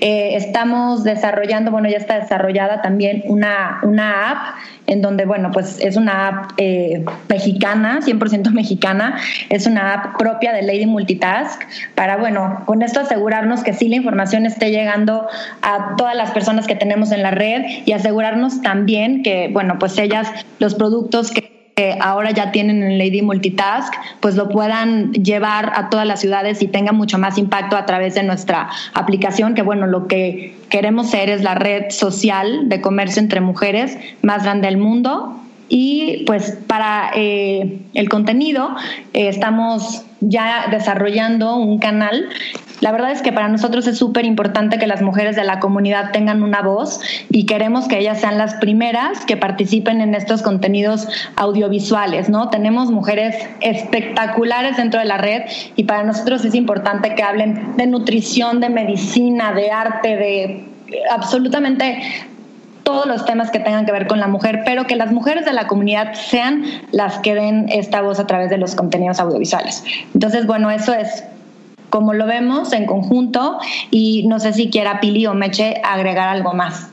Eh, 0.00 0.36
estamos 0.36 1.04
desarrollando, 1.04 1.70
bueno, 1.70 1.88
ya 1.88 1.96
está 1.96 2.20
desarrollada 2.20 2.82
también 2.82 3.22
una, 3.26 3.80
una 3.82 4.30
app 4.30 4.56
en 4.86 5.02
donde, 5.02 5.24
bueno, 5.24 5.50
pues 5.52 5.78
es 5.80 5.96
una 5.96 6.26
app 6.26 6.52
eh, 6.56 7.04
mexicana, 7.28 8.00
100% 8.00 8.50
mexicana, 8.50 9.20
es 9.48 9.66
una 9.66 9.94
app 9.94 10.18
propia 10.18 10.52
de 10.52 10.62
Lady 10.62 10.86
Multitask, 10.86 11.62
para, 11.94 12.16
bueno, 12.16 12.64
con 12.66 12.82
esto 12.82 12.98
asegurarnos 12.98 13.62
que 13.62 13.72
sí 13.72 13.88
la 13.88 13.94
información 13.96 14.46
esté 14.46 14.72
llegando 14.72 15.28
a 15.62 15.94
todas 15.96 16.16
las 16.16 16.32
personas 16.32 16.66
que 16.66 16.74
tenemos 16.74 17.12
en 17.12 17.22
la 17.22 17.30
red 17.30 17.69
y 17.84 17.92
asegurarnos 17.92 18.62
también 18.62 19.22
que, 19.22 19.48
bueno, 19.52 19.78
pues 19.78 19.98
ellas, 19.98 20.28
los 20.58 20.74
productos 20.74 21.30
que 21.30 21.50
ahora 22.00 22.30
ya 22.30 22.52
tienen 22.52 22.82
en 22.82 22.98
Lady 22.98 23.22
Multitask, 23.22 23.92
pues 24.20 24.36
lo 24.36 24.48
puedan 24.48 25.12
llevar 25.12 25.72
a 25.74 25.88
todas 25.88 26.06
las 26.06 26.20
ciudades 26.20 26.62
y 26.62 26.68
tenga 26.68 26.92
mucho 26.92 27.18
más 27.18 27.38
impacto 27.38 27.76
a 27.76 27.86
través 27.86 28.14
de 28.14 28.22
nuestra 28.22 28.68
aplicación, 28.94 29.54
que 29.54 29.62
bueno, 29.62 29.86
lo 29.86 30.06
que 30.06 30.56
queremos 30.68 31.10
ser 31.10 31.30
es 31.30 31.42
la 31.42 31.54
red 31.54 31.90
social 31.90 32.68
de 32.68 32.80
comercio 32.80 33.22
entre 33.22 33.40
mujeres 33.40 33.96
más 34.22 34.42
grande 34.44 34.68
del 34.68 34.76
mundo. 34.76 35.36
Y 35.72 36.24
pues 36.26 36.58
para 36.66 37.12
eh, 37.14 37.78
el 37.94 38.08
contenido 38.08 38.74
eh, 39.12 39.28
estamos 39.28 40.04
ya 40.20 40.66
desarrollando 40.68 41.56
un 41.56 41.78
canal 41.78 42.28
la 42.80 42.92
verdad 42.92 43.12
es 43.12 43.22
que 43.22 43.32
para 43.32 43.48
nosotros 43.48 43.86
es 43.86 43.98
súper 43.98 44.24
importante 44.24 44.78
que 44.78 44.86
las 44.86 45.02
mujeres 45.02 45.36
de 45.36 45.44
la 45.44 45.60
comunidad 45.60 46.10
tengan 46.12 46.42
una 46.42 46.62
voz 46.62 47.00
y 47.30 47.46
queremos 47.46 47.86
que 47.88 47.98
ellas 47.98 48.20
sean 48.20 48.38
las 48.38 48.54
primeras 48.54 49.24
que 49.26 49.36
participen 49.36 50.00
en 50.00 50.14
estos 50.14 50.42
contenidos 50.42 51.06
audiovisuales, 51.36 52.28
¿no? 52.28 52.48
Tenemos 52.48 52.90
mujeres 52.90 53.36
espectaculares 53.60 54.76
dentro 54.76 54.98
de 55.00 55.06
la 55.06 55.18
red 55.18 55.42
y 55.76 55.84
para 55.84 56.02
nosotros 56.04 56.44
es 56.44 56.54
importante 56.54 57.14
que 57.14 57.22
hablen 57.22 57.76
de 57.76 57.86
nutrición, 57.86 58.60
de 58.60 58.70
medicina, 58.70 59.52
de 59.52 59.70
arte, 59.70 60.16
de 60.16 60.64
absolutamente 61.10 62.02
todos 62.82 63.06
los 63.06 63.24
temas 63.24 63.50
que 63.50 63.60
tengan 63.60 63.86
que 63.86 63.92
ver 63.92 64.06
con 64.06 64.18
la 64.18 64.26
mujer, 64.26 64.62
pero 64.64 64.86
que 64.86 64.96
las 64.96 65.12
mujeres 65.12 65.44
de 65.44 65.52
la 65.52 65.66
comunidad 65.66 66.14
sean 66.14 66.64
las 66.90 67.18
que 67.18 67.34
den 67.34 67.68
esta 67.68 68.00
voz 68.00 68.18
a 68.18 68.26
través 68.26 68.50
de 68.50 68.58
los 68.58 68.74
contenidos 68.74 69.20
audiovisuales. 69.20 69.84
Entonces, 70.12 70.46
bueno, 70.46 70.70
eso 70.70 70.92
es 70.92 71.22
como 71.90 72.14
lo 72.14 72.26
vemos 72.26 72.72
en 72.72 72.86
conjunto 72.86 73.58
y 73.90 74.26
no 74.26 74.40
sé 74.40 74.52
si 74.52 74.70
quiera 74.70 75.00
Pili 75.00 75.26
o 75.26 75.34
Meche 75.34 75.80
agregar 75.84 76.28
algo 76.28 76.54
más. 76.54 76.88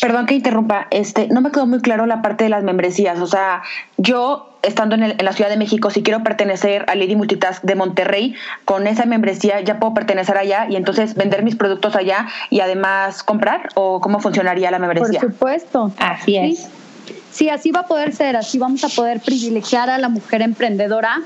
Perdón 0.00 0.26
que 0.26 0.34
interrumpa, 0.34 0.88
este, 0.90 1.28
no 1.28 1.40
me 1.40 1.50
quedó 1.50 1.66
muy 1.66 1.80
claro 1.80 2.06
la 2.06 2.20
parte 2.20 2.44
de 2.44 2.50
las 2.50 2.62
membresías. 2.62 3.20
O 3.20 3.26
sea, 3.26 3.62
yo 3.96 4.58
estando 4.62 4.94
en, 4.94 5.04
en, 5.04 5.24
la 5.24 5.32
Ciudad 5.32 5.48
de 5.48 5.56
México, 5.56 5.90
si 5.90 6.02
quiero 6.02 6.22
pertenecer 6.22 6.84
a 6.88 6.94
Lady 6.94 7.16
Multitask 7.16 7.62
de 7.62 7.74
Monterrey, 7.76 8.34
con 8.64 8.86
esa 8.86 9.06
membresía 9.06 9.60
ya 9.60 9.78
puedo 9.78 9.94
pertenecer 9.94 10.36
allá 10.36 10.66
y 10.68 10.76
entonces 10.76 11.14
vender 11.14 11.42
mis 11.44 11.56
productos 11.56 11.96
allá 11.96 12.26
y 12.50 12.60
además 12.60 13.22
comprar 13.22 13.70
o 13.74 14.00
cómo 14.00 14.20
funcionaría 14.20 14.70
la 14.70 14.78
membresía. 14.78 15.20
Por 15.20 15.32
supuesto. 15.32 15.92
Así 15.98 16.36
es. 16.36 16.68
Sí, 17.30 17.48
así 17.48 17.70
va 17.70 17.80
a 17.80 17.86
poder 17.86 18.12
ser, 18.12 18.36
así 18.36 18.58
vamos 18.58 18.82
a 18.84 18.88
poder 18.88 19.20
privilegiar 19.20 19.88
a 19.90 19.98
la 19.98 20.08
mujer 20.08 20.42
emprendedora 20.42 21.22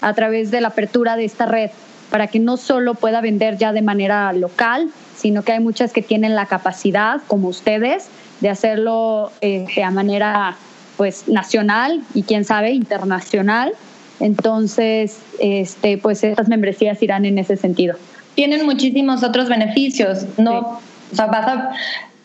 a 0.00 0.12
través 0.14 0.50
de 0.50 0.60
la 0.60 0.68
apertura 0.68 1.16
de 1.16 1.24
esta 1.24 1.46
red 1.46 1.70
para 2.12 2.26
que 2.26 2.38
no 2.38 2.58
solo 2.58 2.94
pueda 2.94 3.22
vender 3.22 3.56
ya 3.56 3.72
de 3.72 3.80
manera 3.80 4.34
local, 4.34 4.90
sino 5.16 5.44
que 5.44 5.52
hay 5.52 5.60
muchas 5.60 5.94
que 5.94 6.02
tienen 6.02 6.34
la 6.34 6.44
capacidad, 6.44 7.22
como 7.26 7.48
ustedes, 7.48 8.08
de 8.42 8.50
hacerlo 8.50 9.32
eh, 9.40 9.64
de 9.74 9.90
manera 9.90 10.56
pues 10.98 11.26
nacional 11.26 12.02
y 12.12 12.24
quién 12.24 12.44
sabe 12.44 12.72
internacional. 12.72 13.72
Entonces, 14.20 15.20
este, 15.40 15.96
pues 15.96 16.22
estas 16.22 16.48
membresías 16.48 17.02
irán 17.02 17.24
en 17.24 17.38
ese 17.38 17.56
sentido. 17.56 17.96
Tienen 18.34 18.66
muchísimos 18.66 19.22
otros 19.22 19.48
beneficios. 19.48 20.26
No, 20.36 20.80
sí. 20.80 21.12
o 21.12 21.16
sea, 21.16 21.26
vas 21.28 21.48
a 21.48 21.70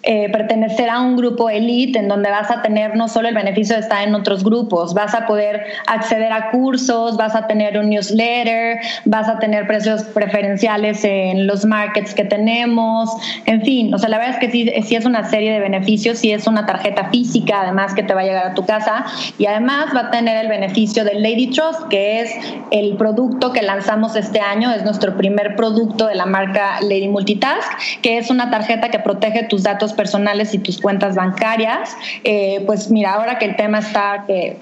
eh, 0.09 0.29
pertenecer 0.31 0.89
a 0.89 1.01
un 1.01 1.17
grupo 1.17 1.49
elite 1.49 1.99
en 1.99 2.07
donde 2.07 2.29
vas 2.29 2.49
a 2.49 2.61
tener 2.61 2.95
no 2.95 3.09
solo 3.09 3.27
el 3.27 3.35
beneficio 3.35 3.75
de 3.75 3.81
estar 3.81 4.07
en 4.07 4.15
otros 4.15 4.41
grupos, 4.41 4.93
vas 4.93 5.13
a 5.13 5.25
poder 5.25 5.65
acceder 5.85 6.31
a 6.31 6.49
cursos, 6.49 7.17
vas 7.17 7.35
a 7.35 7.45
tener 7.45 7.77
un 7.77 7.89
newsletter, 7.89 8.79
vas 9.03 9.27
a 9.27 9.37
tener 9.37 9.67
precios 9.67 10.03
preferenciales 10.03 11.03
en 11.03 11.45
los 11.45 11.65
markets 11.65 12.13
que 12.13 12.23
tenemos, 12.23 13.09
en 13.45 13.61
fin, 13.63 13.93
o 13.93 13.97
sea, 13.97 14.07
la 14.07 14.17
verdad 14.17 14.35
es 14.35 14.39
que 14.39 14.49
sí, 14.49 14.71
sí 14.83 14.95
es 14.95 15.05
una 15.05 15.29
serie 15.29 15.51
de 15.51 15.59
beneficios, 15.59 16.19
sí 16.19 16.31
es 16.31 16.47
una 16.47 16.65
tarjeta 16.65 17.09
física 17.09 17.63
además 17.63 17.93
que 17.93 18.03
te 18.03 18.13
va 18.13 18.21
a 18.21 18.23
llegar 18.23 18.47
a 18.47 18.53
tu 18.53 18.65
casa 18.65 19.05
y 19.37 19.45
además 19.45 19.87
va 19.93 20.01
a 20.01 20.11
tener 20.11 20.37
el 20.37 20.47
beneficio 20.47 21.03
del 21.03 21.21
Lady 21.21 21.47
Trust, 21.47 21.89
que 21.89 22.21
es 22.21 22.31
el 22.71 22.95
producto 22.95 23.51
que 23.51 23.61
lanzamos 23.61 24.15
este 24.15 24.39
año, 24.39 24.71
es 24.71 24.83
nuestro 24.83 25.17
primer 25.17 25.57
producto 25.57 26.07
de 26.07 26.15
la 26.15 26.25
marca 26.25 26.79
Lady 26.81 27.09
Multitask, 27.09 28.01
que 28.01 28.17
es 28.17 28.29
una 28.29 28.49
tarjeta 28.49 28.89
que 28.89 28.99
protege 28.99 29.43
tus 29.43 29.63
datos 29.63 29.93
personales 29.97 30.53
y 30.53 30.59
tus 30.59 30.79
cuentas 30.79 31.15
bancarias. 31.15 31.97
Eh, 32.23 32.63
pues 32.65 32.89
mira, 32.89 33.15
ahora 33.15 33.37
que 33.37 33.45
el 33.45 33.57
tema 33.57 33.79
está 33.79 34.23
que 34.25 34.57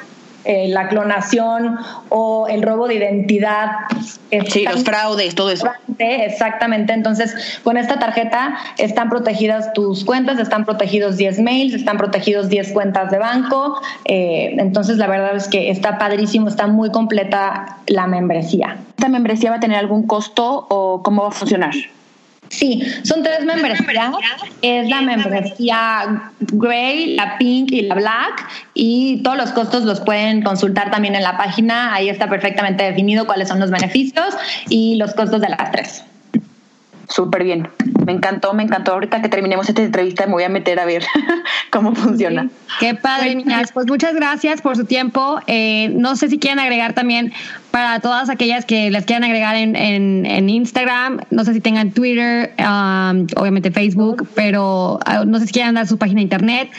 eh, 0.46 0.68
la 0.68 0.90
clonación 0.90 1.80
o 2.10 2.48
el 2.48 2.62
robo 2.62 2.88
de 2.88 2.96
identidad. 2.96 3.72
Sí, 4.48 4.64
los 4.64 4.84
fraudes, 4.84 5.34
todo 5.34 5.50
eso. 5.50 5.68
Exactamente. 5.98 6.94
Entonces, 6.94 7.60
con 7.64 7.78
esta 7.78 7.98
tarjeta 7.98 8.56
están 8.78 9.10
protegidas 9.10 9.74
tus 9.74 10.06
cuentas, 10.06 10.38
están 10.38 10.64
protegidos 10.64 11.18
10 11.18 11.40
mails, 11.40 11.74
están 11.74 11.98
protegidos 11.98 12.50
10 12.50 12.74
cuentas 12.74 13.10
de 13.10 13.18
banco. 13.18 13.82
Eh, 14.06 14.56
entonces, 14.60 14.98
la 14.98 15.08
verdad 15.08 15.36
es 15.36 15.48
que 15.48 15.72
está 15.72 15.98
padrísimo, 15.98 16.48
está 16.48 16.68
muy 16.68 16.92
completa 16.92 17.80
la 17.88 18.06
membresía. 18.06 18.78
¿Esta 18.90 19.10
membresía 19.10 19.50
va 19.50 19.58
a 19.58 19.60
tener 19.60 19.80
algún 19.80 20.06
costo 20.06 20.68
o 20.70 21.02
cómo 21.02 21.24
va 21.24 21.30
a 21.30 21.32
funcionar? 21.32 21.74
Sí, 22.50 22.82
son 23.04 23.24
tres 23.24 23.44
membresías. 23.46 24.12
Es 24.62 24.90
la 24.90 25.02
membresía 25.02 26.32
Grey, 26.40 27.16
la 27.16 27.38
Pink 27.38 27.72
y 27.72 27.82
la 27.82 27.96
Black. 27.96 28.48
Y 28.74 29.22
todos 29.24 29.38
los 29.38 29.52
costos 29.52 29.84
los 29.84 30.00
pueden 30.02 30.42
consultar 30.42 30.92
también 30.92 31.16
en 31.16 31.24
la 31.24 31.38
página. 31.38 31.94
Ahí 31.94 32.10
está 32.10 32.30
perfectamente 32.30 32.84
definido 32.84 33.26
cuáles 33.26 33.48
son 33.48 33.60
los 33.60 33.72
beneficios 33.72 34.36
y 34.70 34.96
los 34.96 35.14
costos 35.14 35.42
de 35.42 35.50
las 35.50 35.72
tres. 35.72 36.04
Súper 37.10 37.44
bien. 37.44 37.68
Me 38.06 38.12
encantó, 38.12 38.54
me 38.54 38.64
encantó. 38.64 38.94
Ahorita 38.94 39.22
que 39.22 39.30
terminemos 39.30 39.70
esta 39.70 39.84
entrevista 39.84 40.26
me 40.26 40.34
voy 40.34 40.44
a 40.44 40.50
meter 40.50 40.80
a 40.80 40.86
ver 40.86 41.04
cómo 41.72 41.94
funciona. 41.94 42.44
Sí. 42.44 42.50
Qué 42.80 42.96
padre, 42.96 43.36
niñas. 43.36 43.72
Pues 43.72 43.88
muchas 43.88 44.16
gracias 44.16 44.62
por 44.62 44.76
su 44.76 44.86
tiempo. 44.86 45.40
Eh, 45.48 45.90
no 45.94 46.16
sé 46.16 46.30
si 46.30 46.40
quieren 46.40 46.60
agregar 46.60 46.94
también 46.94 47.32
para 47.72 48.00
todas 48.00 48.30
aquellas 48.30 48.66
que 48.66 48.90
les 48.90 49.06
quieran 49.06 49.24
agregar 49.24 49.56
en, 49.56 49.76
en, 49.76 50.26
en 50.26 50.50
Instagram, 50.50 51.20
no 51.30 51.44
sé 51.44 51.54
si 51.54 51.60
tengan 51.60 51.92
Twitter, 51.92 52.54
um, 52.58 53.28
obviamente 53.36 53.70
Facebook, 53.70 54.28
pero 54.34 55.00
uh, 55.06 55.26
no 55.26 55.40
sé 55.40 55.48
si 55.48 55.54
quieran 55.54 55.76
dar 55.76 55.86
su 55.86 55.98
página 55.98 56.20
de 56.20 56.24
internet. 56.24 56.70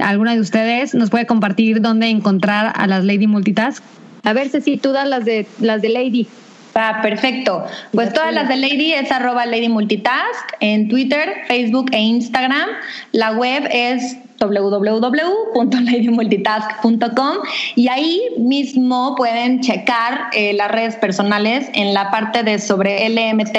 ¿Alguna 0.00 0.34
de 0.34 0.40
ustedes 0.40 0.94
nos 0.94 1.10
puede 1.10 1.26
compartir 1.26 1.80
dónde 1.80 2.08
encontrar 2.08 2.72
a 2.76 2.86
las 2.86 3.04
Lady 3.04 3.26
Multitask? 3.26 3.82
A 4.22 4.32
ver, 4.32 4.48
Ceci, 4.48 4.76
tú 4.76 4.92
das 4.92 5.08
las 5.08 5.24
de, 5.24 5.46
las 5.60 5.82
de 5.82 5.88
Lady. 5.88 6.28
Ah, 6.74 7.00
perfecto. 7.02 7.64
Pues 7.92 8.12
todas 8.12 8.32
las 8.32 8.48
de 8.48 8.56
Lady 8.56 8.92
es 8.92 9.10
arroba 9.10 9.46
Lady 9.46 9.68
Multitask 9.68 10.52
en 10.60 10.88
Twitter, 10.88 11.42
Facebook 11.48 11.90
e 11.92 11.98
Instagram. 11.98 12.68
La 13.12 13.32
web 13.32 13.68
es 13.70 14.16
www.ladymultitask.com 14.40 17.36
y 17.74 17.88
ahí 17.88 18.20
mismo 18.38 19.16
pueden 19.16 19.60
checar 19.60 20.28
eh, 20.32 20.52
las 20.52 20.70
redes 20.70 20.94
personales 20.96 21.68
en 21.74 21.92
la 21.94 22.10
parte 22.10 22.44
de 22.44 22.58
sobre 22.58 23.08
LMT 23.08 23.56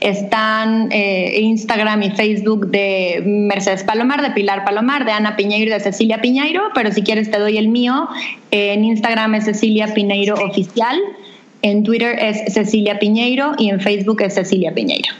están 0.00 0.88
eh, 0.90 1.40
Instagram 1.40 2.02
y 2.02 2.10
Facebook 2.10 2.70
de 2.70 3.22
Mercedes 3.24 3.84
Palomar, 3.84 4.22
de 4.22 4.30
Pilar 4.30 4.64
Palomar, 4.64 5.04
de 5.04 5.12
Ana 5.12 5.36
Piñeiro 5.36 5.70
y 5.70 5.74
de 5.74 5.80
Cecilia 5.80 6.20
Piñeiro, 6.20 6.70
pero 6.74 6.90
si 6.92 7.02
quieres 7.02 7.30
te 7.30 7.38
doy 7.38 7.58
el 7.58 7.68
mío. 7.68 8.08
En 8.50 8.84
Instagram 8.84 9.36
es 9.36 9.44
Cecilia 9.44 9.94
Piñeiro 9.94 10.34
Oficial. 10.34 10.98
En 11.62 11.82
Twitter 11.82 12.18
es 12.20 12.52
Cecilia 12.52 12.98
Piñeiro 12.98 13.54
y 13.58 13.70
en 13.70 13.80
Facebook 13.80 14.22
es 14.22 14.34
Cecilia 14.34 14.72
Piñeiro. 14.72 15.12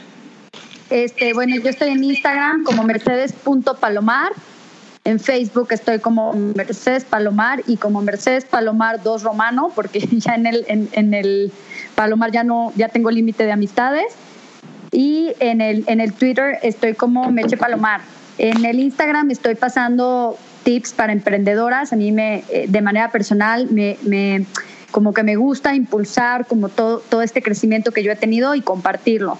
Este, 0.89 1.33
bueno, 1.33 1.55
yo 1.61 1.69
estoy 1.69 1.89
en 1.89 2.03
Instagram 2.03 2.63
como 2.63 2.83
mercedes.palomar. 2.83 4.31
En 5.03 5.19
Facebook 5.19 5.69
estoy 5.71 5.99
como 5.99 6.33
Mercedes 6.33 7.05
Palomar 7.05 7.63
y 7.65 7.77
como 7.77 8.01
Mercedes 8.01 8.43
Palomar 8.43 9.01
2 9.01 9.23
Romano, 9.23 9.71
porque 9.73 9.99
ya 10.11 10.35
en 10.35 10.45
el, 10.45 10.65
en, 10.67 10.89
en 10.91 11.13
el 11.13 11.51
Palomar 11.95 12.31
ya 12.31 12.43
no, 12.43 12.73
ya 12.75 12.89
tengo 12.89 13.09
límite 13.09 13.45
de 13.45 13.51
amistades. 13.53 14.13
Y 14.91 15.33
en 15.39 15.61
el, 15.61 15.83
en 15.87 16.01
el 16.01 16.13
Twitter 16.13 16.59
estoy 16.61 16.93
como 16.93 17.31
Meche 17.31 17.57
Palomar. 17.57 18.01
En 18.37 18.65
el 18.65 18.79
Instagram 18.79 19.31
estoy 19.31 19.55
pasando 19.55 20.37
tips 20.63 20.93
para 20.93 21.13
emprendedoras. 21.13 21.93
A 21.93 21.95
mí 21.95 22.11
me, 22.11 22.43
de 22.67 22.81
manera 22.81 23.09
personal, 23.09 23.67
me, 23.69 23.97
me 24.03 24.45
como 24.91 25.13
que 25.13 25.23
me 25.23 25.35
gusta 25.35 25.75
impulsar 25.75 26.47
como 26.47 26.69
todo, 26.69 26.99
todo 26.99 27.21
este 27.21 27.41
crecimiento 27.41 27.91
que 27.91 28.03
yo 28.03 28.11
he 28.11 28.15
tenido 28.15 28.55
y 28.55 28.61
compartirlo. 28.61 29.37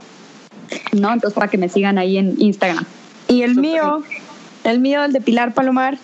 ¿No? 0.94 1.14
Entonces, 1.14 1.34
para 1.34 1.48
que 1.48 1.58
me 1.58 1.70
sigan 1.70 1.98
ahí 1.98 2.18
en 2.18 2.36
Instagram. 2.40 2.86
Y 3.28 3.42
el 3.42 3.56
Super 3.56 3.62
mío, 3.62 4.04
el 4.64 4.80
mío, 4.80 5.04
el 5.04 5.14
de 5.14 5.22
Pilar 5.22 5.54
Palomar, 5.54 5.98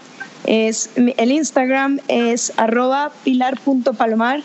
es 0.46 0.90
el 0.96 1.32
Instagram 1.32 2.00
es 2.08 2.52
arroba 2.58 3.12
pilar.palomar, 3.24 4.42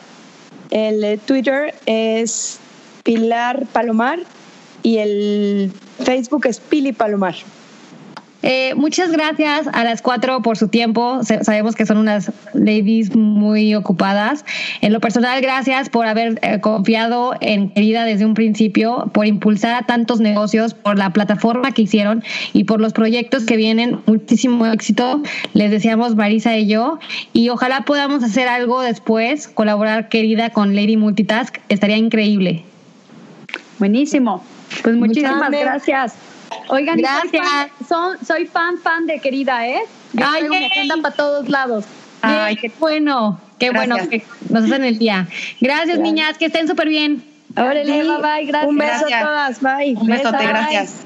el 0.71 1.19
Twitter 1.21 1.75
es 1.87 2.59
Pilar 3.03 3.67
Palomar 3.73 4.21
y 4.83 4.99
el 4.99 5.73
Facebook 6.05 6.47
es 6.47 6.61
Pili 6.61 6.93
Palomar. 6.93 7.35
Eh, 8.43 8.75
muchas 8.77 9.11
gracias 9.11 9.67
a 9.73 9.83
las 9.83 10.01
cuatro 10.01 10.43
por 10.43 10.57
su 10.57 10.69
tiempo. 10.69 11.21
Sabemos 11.43 11.75
que 11.75 11.87
son 11.87 11.99
unas 11.99 12.31
ladies 12.55 13.15
muy 13.17 13.75
ocupadas. 13.75 14.45
En 14.81 14.93
lo 14.93 15.01
personal, 15.01 15.41
gracias 15.41 15.89
por 15.89 16.07
haber 16.07 16.39
eh, 16.43 16.61
confiado 16.61 17.35
en 17.41 17.71
Querida 17.71 18.05
desde 18.05 18.25
un 18.25 18.35
principio, 18.35 19.11
por 19.13 19.27
impulsar 19.27 19.75
a 19.75 19.87
tantos 19.87 20.21
negocios, 20.21 20.75
por 20.75 20.99
la 20.99 21.11
plataforma 21.13 21.73
que 21.73 21.83
hicieron 21.83 22.23
y 22.53 22.65
por 22.65 22.81
los 22.81 22.93
proyectos 22.93 23.45
que 23.45 23.57
vienen. 23.57 24.01
Muchísimo 24.07 24.67
éxito. 24.67 25.23
Les 25.55 25.71
deseamos 25.71 26.15
Marisa 26.15 26.57
y 26.57 26.69
yo. 26.69 27.01
Y 27.33 27.49
ojalá 27.49 27.83
podamos 27.83 28.23
hacer 28.23 28.47
algo 28.47 28.83
después, 28.83 29.49
colaborar 29.49 30.09
Querida 30.09 30.51
con 30.51 30.77
Lady 30.77 30.97
Multitask. 30.97 31.57
Estaría 31.69 31.97
increíble. 31.97 32.65
Buenísimo. 33.81 34.45
Pues 34.83 34.97
muchísimas 34.97 35.51
gracias. 35.51 36.15
Oigan, 36.69 36.99
gracias. 36.99 37.47
Son, 37.89 38.25
soy 38.25 38.47
fan, 38.47 38.79
fan 38.79 39.07
de 39.07 39.21
querida, 39.21 39.67
¿eh? 39.67 39.81
Yo 40.13 40.25
Ay, 40.27 40.41
traigo 40.41 40.55
mi 40.55 40.65
agenda 40.67 40.97
para 41.03 41.15
todos 41.15 41.49
lados. 41.49 41.85
Ay, 42.23 42.57
qué 42.57 42.73
bueno, 42.79 43.41
qué 43.59 43.71
gracias. 43.71 43.97
bueno 43.97 44.11
que 44.11 44.25
nos 44.51 44.65
hacen 44.65 44.85
el 44.85 44.99
día. 44.99 45.27
Gracias, 45.61 45.87
gracias. 45.87 45.99
niñas, 45.99 46.39
que 46.39 46.47
estén 46.47 46.67
súper 46.67 46.89
bien. 46.89 47.25
Órale, 47.57 47.85
bye, 47.85 48.17
bye, 48.19 48.45
gracias. 48.47 48.71
Un 48.71 48.79
beso 48.79 49.07
gracias. 49.07 49.23
a 49.23 49.25
todas, 49.25 49.61
bye. 49.61 49.95
Un 49.97 50.07
besote, 50.07 50.47
gracias. 50.47 51.05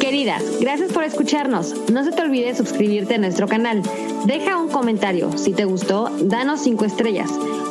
Queridas, 0.00 0.42
gracias 0.60 0.92
por 0.92 1.04
escucharnos. 1.04 1.90
No 1.90 2.04
se 2.04 2.12
te 2.12 2.22
olvide 2.22 2.54
suscribirte 2.54 3.16
a 3.16 3.18
nuestro 3.18 3.48
canal. 3.48 3.82
Deja 4.24 4.56
un 4.56 4.68
comentario. 4.68 5.36
Si 5.36 5.52
te 5.52 5.64
gustó, 5.64 6.10
danos 6.22 6.60
cinco 6.60 6.84
estrellas. 6.84 7.30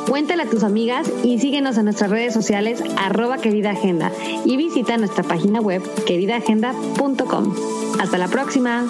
Cuéntale 0.10 0.44
a 0.44 0.50
tus 0.50 0.64
amigas 0.64 1.10
y 1.24 1.40
síguenos 1.40 1.78
en 1.78 1.86
nuestras 1.86 2.12
redes 2.12 2.34
sociales 2.34 2.84
arroba 2.98 3.38
querida 3.38 3.72
agenda 3.72 4.12
y 4.44 4.58
visita 4.58 4.98
nuestra 4.98 5.24
página 5.24 5.62
web 5.62 5.82
queridaagenda.com. 6.06 7.56
Hasta 8.00 8.18
la 8.18 8.28
próxima. 8.28 8.86